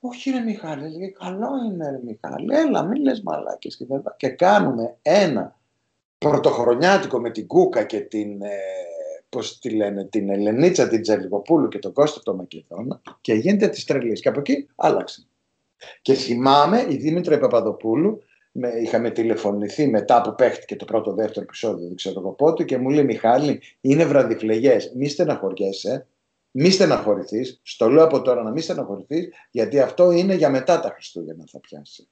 «Όχι 0.00 0.30
ρε 0.30 0.40
Μιχάλη, 0.40 0.84
έλεγε 0.84 1.06
«Καλό 1.06 1.48
είναι 1.66 1.90
ρε 1.90 2.00
Μιχάλη, 2.04 2.56
έλα 2.56 2.82
μην 2.82 3.02
λες 3.02 3.22
μαλάκες» 3.22 3.76
και, 3.76 3.84
και 4.16 4.28
κάνουμε 4.28 4.96
ένα 5.02 5.58
πρωτοχρονιάτικο 6.18 7.20
με 7.20 7.30
την 7.30 7.46
Κούκα 7.46 7.82
και 7.84 8.00
την, 8.00 8.42
ε, 8.42 8.58
πώς 9.28 9.58
τη 9.58 9.70
λένε, 9.70 10.04
την 10.04 10.30
Ελενίτσα 10.30 10.88
την 10.88 11.02
Τσαλιγοπούλου 11.02 11.68
και 11.68 11.78
τον 11.78 11.92
Κώστα 11.92 12.20
το 12.22 12.34
Μακεδόνα 12.34 13.02
και 13.20 13.34
γίνεται 13.34 13.68
της 13.68 13.84
τρελής. 13.84 14.12
Και 14.12 14.28
από 14.28 14.38
εκεί 14.38 14.68
άλλαξε. 14.74 15.26
Και 16.02 16.14
θυμάμαι 16.14 16.86
η 16.88 16.96
Δήμητρα 16.96 17.38
Παπαδοπούλου 17.38 18.22
με, 18.52 18.68
είχαμε 18.68 19.10
τηλεφωνηθεί 19.10 19.86
μετά 19.86 20.20
που 20.20 20.34
παίχτηκε 20.34 20.76
το 20.76 20.84
πρώτο 20.84 21.14
δεύτερο 21.14 21.40
επεισόδιο, 21.40 21.86
δεν 21.86 21.96
ξέρω 21.96 22.20
εγώ 22.20 22.32
πότε, 22.32 22.64
και 22.64 22.78
μου 22.78 22.90
λέει 22.90 23.04
Μιχάλη, 23.04 23.62
είναι 23.80 24.04
βραδιφλεγές. 24.04 24.92
Μη 24.94 25.08
στεναχωριέσαι, 25.08 26.06
μη 26.50 26.70
στεναχωρηθείς. 26.70 27.60
Στο 27.62 27.88
λέω 27.88 28.04
από 28.04 28.22
τώρα 28.22 28.42
να 28.42 28.50
μη 28.50 28.60
στεναχωρηθείς, 28.60 29.28
γιατί 29.50 29.80
αυτό 29.80 30.10
είναι 30.10 30.34
για 30.34 30.50
μετά 30.50 30.80
τα 30.80 30.88
Χριστούγεννα 30.88 31.44
θα 31.50 31.60
πιάσει. 31.60 32.08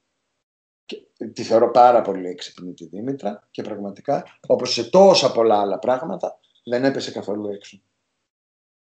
Και 0.85 1.03
τη 1.33 1.43
θεωρώ 1.43 1.71
πάρα 1.71 2.03
πολύ 2.03 2.29
έξυπνη 2.29 2.73
τη 2.73 2.87
Δήμητρα 2.87 3.49
και 3.51 3.63
πραγματικά, 3.63 4.25
όπως 4.47 4.73
σε 4.73 4.91
τόσα 4.91 5.33
πολλά 5.33 5.61
άλλα 5.61 5.79
πράγματα, 5.79 6.41
δεν 6.65 6.85
έπεσε 6.85 7.11
καθόλου 7.11 7.49
έξω. 7.49 7.81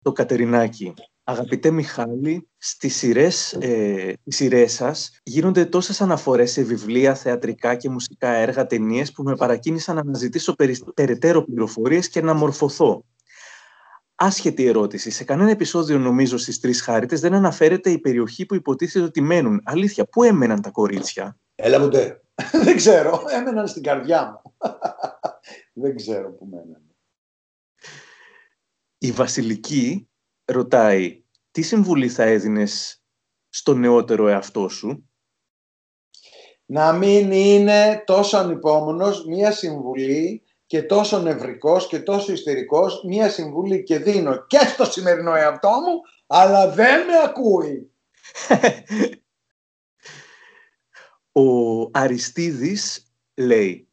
Το 0.02 0.12
Κατερινάκι 0.12 0.94
Αγαπητέ 1.24 1.72
Μιχάλη, 1.72 2.50
στις 2.58 2.96
σειρές, 2.96 3.54
ε, 3.54 4.14
σειρές 4.24 4.74
σας 4.74 5.20
γίνονται 5.24 5.66
τόσες 5.66 6.02
αναφορές 6.02 6.52
σε 6.52 6.62
βιβλία, 6.64 7.16
θεατρικά 7.16 7.76
και 7.76 7.90
μουσικά 7.90 8.30
έργα, 8.30 8.66
ταινίες 8.66 9.12
που 9.12 9.24
με 9.24 9.36
παρακίνησαν 9.36 9.96
να 9.96 10.02
αναζητήσω 10.02 10.56
περαιτέρω 10.94 11.44
πληροφορίες 11.44 12.10
και 12.10 12.22
να 12.22 12.34
μορφωθώ. 12.34 13.06
Άσχετη 14.16 14.66
ερώτηση. 14.66 15.10
Σε 15.10 15.24
κανένα 15.24 15.50
επεισόδιο, 15.50 15.98
νομίζω, 15.98 16.38
στις 16.38 16.60
Τρεις 16.60 16.82
Χάριτες 16.82 17.20
δεν 17.20 17.34
αναφέρεται 17.34 17.90
η 17.90 18.00
περιοχή 18.00 18.46
που 18.46 18.56
υποτίθεται 18.56 19.06
ότι 19.06 19.22
μένουν. 19.22 19.62
Αλήθεια, 19.64 20.06
πού 20.06 20.24
έμεναν 20.24 20.62
τα 20.62 20.70
κορίτσια; 20.70 21.38
Έλα 21.56 21.80
μου 21.80 21.90
δεν 22.66 22.76
ξέρω. 22.76 23.24
Έμεναν 23.28 23.68
στην 23.68 23.84
καρδιά 23.84 24.42
μου. 24.44 24.56
δεν 25.84 25.96
ξέρω 25.96 26.32
πού 26.32 26.48
μέναν. 26.52 26.82
Η 28.98 29.12
Βασιλική 29.12 30.11
ρωτάει 30.52 31.24
τι 31.52 31.62
συμβουλή 31.62 32.10
θα 32.10 32.24
έδινες 32.24 33.04
στο 33.50 33.74
νεότερο 33.74 34.28
εαυτό 34.28 34.68
σου; 34.68 35.10
Να 36.66 36.94
μην 36.94 37.32
είναι 37.32 38.04
τόσο 38.06 38.38
ανυπόμονος 38.38 39.26
μία 39.26 39.52
συμβουλή 39.52 40.44
και 40.66 40.84
τόσο 40.84 41.20
νευρικός 41.20 41.88
και 41.88 42.00
τόσο 42.00 42.32
ιστερικός 42.32 43.04
μία 43.08 43.30
συμβουλή 43.30 43.84
και 43.84 44.00
δίνω 44.00 44.46
και 44.48 44.58
στο 44.58 44.86
σημερινό 44.86 45.36
εαυτό 45.36 45.70
μου 45.70 46.02
αλλά 46.28 46.70
δεν 46.70 47.06
με 47.06 47.14
ακούει. 47.24 47.92
Ο 51.34 51.82
Αριστίδης 51.92 53.14
λέει 53.36 53.90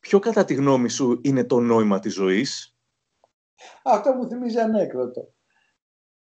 ποιο 0.00 0.18
κατά 0.18 0.44
τη 0.44 0.54
γνώμη 0.54 0.88
σου 0.88 1.20
είναι 1.22 1.44
το 1.44 1.60
νόημα 1.60 1.98
της 1.98 2.12
ζωής; 2.12 2.76
Αυτό 3.82 4.12
μου 4.12 4.28
θυμίζει 4.28 4.58
ανέκδοτο 4.58 5.32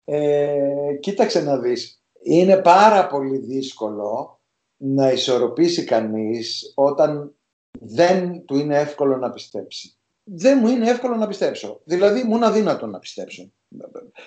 Ε, 0.06 0.98
κοίταξε 1.00 1.42
να 1.42 1.58
δεις. 1.58 2.02
Είναι 2.24 2.58
πάρα 2.58 3.08
πολύ 3.08 3.38
δύσκολο 3.38 4.40
να 4.78 5.12
ισορροπήσει 5.12 5.84
κανείς 5.84 6.72
όταν 6.76 7.36
δεν 7.80 8.46
του 8.46 8.58
είναι 8.58 8.80
εύκολο 8.80 9.18
να 9.18 9.30
πιστέψει. 9.30 9.96
Δεν 10.24 10.58
μου 10.62 10.68
είναι 10.68 10.90
εύκολο 10.90 11.16
να 11.16 11.28
πιστέψω. 11.28 11.82
Δηλαδή 11.84 12.24
μου 12.24 12.36
είναι 12.36 12.46
αδύνατο 12.46 12.86
να 12.86 13.00
πιστέψω. 13.00 13.52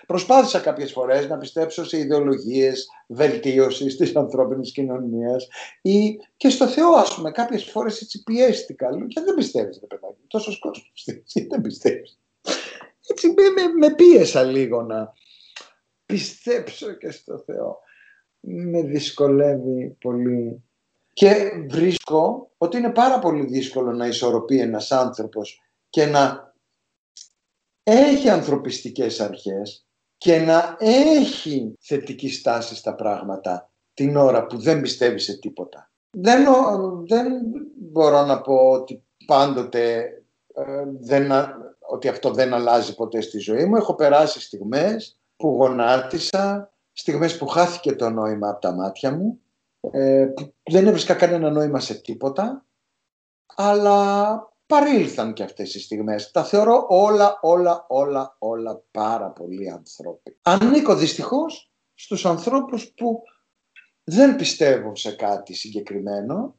Προσπάθησα 0.07 0.61
κάποιες 0.61 0.93
φορές 0.93 1.29
να 1.29 1.39
πιστέψω 1.39 1.85
σε 1.85 1.99
ιδεολογίες 1.99 2.87
βελτίωσης 3.09 3.97
της 3.97 4.17
ανθρώπινης 4.17 4.73
κοινωνίας 4.73 5.49
ή 5.83 6.17
και 6.37 6.49
στο 6.49 6.69
Θεό 6.69 6.93
ας 6.93 7.15
πούμε 7.15 7.31
κάποιες 7.31 7.65
φορές 7.65 8.01
έτσι 8.01 8.23
πιέστηκα 8.23 8.89
και 9.09 9.21
δεν 9.21 9.35
πιστεύεις 9.35 9.79
ρε 9.81 9.87
παιδάκι, 9.87 10.25
τόσος 10.27 10.59
κόσμος 10.59 11.07
δεν 11.51 11.61
πιστεύεις. 11.61 12.19
Έτσι 13.09 13.29
με, 13.29 13.87
με 13.89 13.95
πίεσα 13.95 14.43
λίγο 14.43 14.83
να 14.83 15.13
πιστέψω 16.07 16.93
και 16.93 17.11
στο 17.11 17.39
Θεό. 17.39 17.79
Με 18.41 18.83
δυσκολεύει 18.83 19.97
πολύ. 20.01 20.65
Και 21.13 21.51
βρίσκω 21.69 22.51
ότι 22.59 22.77
είναι 22.77 22.93
πάρα 22.93 23.19
πολύ 23.19 23.47
δύσκολο 23.47 23.93
να 23.93 24.07
ισορροπεί 24.07 24.61
ένας 24.61 24.93
άνθρωπος 24.93 25.63
και 25.89 26.07
να 26.07 26.55
έχει 27.83 28.29
ανθρωπιστικές 28.29 29.21
αρχές 29.21 29.87
και 30.19 30.39
να 30.39 30.77
έχει 30.79 31.77
θετική 31.81 32.31
στάση 32.31 32.77
στα 32.77 32.95
πράγματα 32.95 33.71
την 33.95 34.17
ώρα 34.17 34.47
που 34.47 34.59
δεν 34.59 34.81
πιστεύει 34.81 35.19
σε 35.19 35.39
τίποτα. 35.39 35.91
Δεν, 36.11 36.45
δεν 37.07 37.27
μπορώ 37.77 38.25
να 38.25 38.41
πω 38.41 38.71
ότι 38.71 39.05
πάντοτε 39.27 40.01
ε, 40.55 40.85
δεν, 41.01 41.31
ότι 41.89 42.09
αυτό 42.09 42.31
δεν 42.31 42.55
αλλάζει 42.55 42.95
ποτέ 42.95 43.21
στη 43.21 43.39
ζωή 43.39 43.65
μου. 43.65 43.77
Έχω 43.77 43.95
περάσει 43.95 44.41
στιγμές 44.41 45.19
που 45.45 45.51
γονάτισα, 45.51 46.73
στιγμές 46.93 47.37
που 47.39 47.47
χάθηκε 47.47 47.95
το 47.95 48.11
νόημα 48.11 48.49
από 48.49 48.61
τα 48.61 48.73
μάτια 48.73 49.13
μου, 49.13 49.41
ε, 49.91 50.27
που 50.37 50.55
δεν 50.63 50.87
έβρισκα 50.87 51.15
κανένα 51.15 51.51
νόημα 51.51 51.81
σε 51.81 51.95
τίποτα, 51.95 52.67
αλλά 53.55 54.53
παρήλθαν 54.67 55.33
και 55.33 55.43
αυτές 55.43 55.75
οι 55.75 55.81
στιγμές. 55.81 56.31
Τα 56.31 56.45
θεωρώ 56.45 56.87
όλα, 56.89 57.39
όλα, 57.41 57.87
όλα, 57.89 58.37
όλα 58.39 58.83
πάρα 58.91 59.31
πολύ 59.31 59.71
ανθρώποι. 59.71 60.39
Ανήκω 60.43 60.95
δυστυχώς 60.97 61.73
στους 61.95 62.27
ανθρώπους 62.27 62.93
που 62.97 63.23
δεν 64.05 64.37
πιστεύουν 64.37 64.97
σε 64.97 65.13
κάτι 65.13 65.55
συγκεκριμένο 65.55 66.57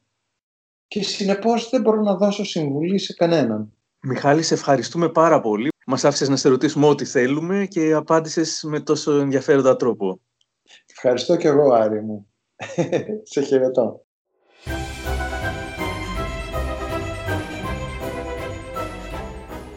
και 0.86 1.02
συνεπώς 1.02 1.68
δεν 1.70 1.80
μπορώ 1.80 2.02
να 2.02 2.16
δώσω 2.16 2.44
συμβουλή 2.44 2.98
σε 2.98 3.12
κανέναν. 3.12 3.72
Μιχάλη, 4.00 4.42
σε 4.42 4.54
ευχαριστούμε 4.54 5.08
πάρα 5.08 5.40
πολύ. 5.40 5.68
Μας 5.88 6.04
άφησες 6.04 6.28
να 6.28 6.36
σε 6.36 6.48
ρωτήσουμε 6.48 6.86
ό,τι 6.86 7.04
θέλουμε 7.04 7.66
και 7.66 7.92
απάντησες 7.92 8.62
με 8.66 8.80
τόσο 8.80 9.12
ενδιαφέροντα 9.12 9.76
τρόπο. 9.76 10.20
Ευχαριστώ 10.86 11.36
και 11.36 11.48
εγώ, 11.48 11.72
Άρη 11.72 12.02
μου. 12.02 12.26
σε 13.32 13.40
χαιρετώ. 13.40 14.04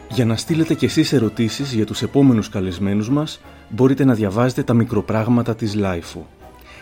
Για 0.08 0.24
να 0.24 0.36
στείλετε 0.36 0.74
κι 0.74 0.84
εσείς 0.84 1.12
ερωτήσεις 1.12 1.72
για 1.72 1.86
τους 1.86 2.02
επόμενους 2.02 2.48
καλεσμένους 2.48 3.10
μας, 3.10 3.40
μπορείτε 3.68 4.04
να 4.04 4.14
διαβάζετε 4.14 4.62
τα 4.62 4.74
μικροπράγματα 4.74 5.54
της 5.54 5.74
Λάιφου. 5.74 6.24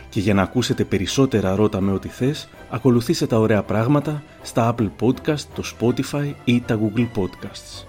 Και 0.09 0.20
για 0.20 0.35
να 0.35 0.43
ακούσετε 0.43 0.85
περισσότερα 0.85 1.55
ρώτα 1.55 1.81
με 1.81 1.93
ό,τι 1.93 2.09
θες, 2.09 2.49
ακολουθήστε 2.70 3.26
τα 3.26 3.39
ωραία 3.39 3.62
πράγματα 3.62 4.22
στα 4.43 4.74
Apple 4.74 4.91
Podcast, 5.01 5.47
το 5.55 5.62
Spotify 5.79 6.35
ή 6.45 6.61
τα 6.61 6.81
Google 6.83 7.09
Podcasts. 7.16 7.88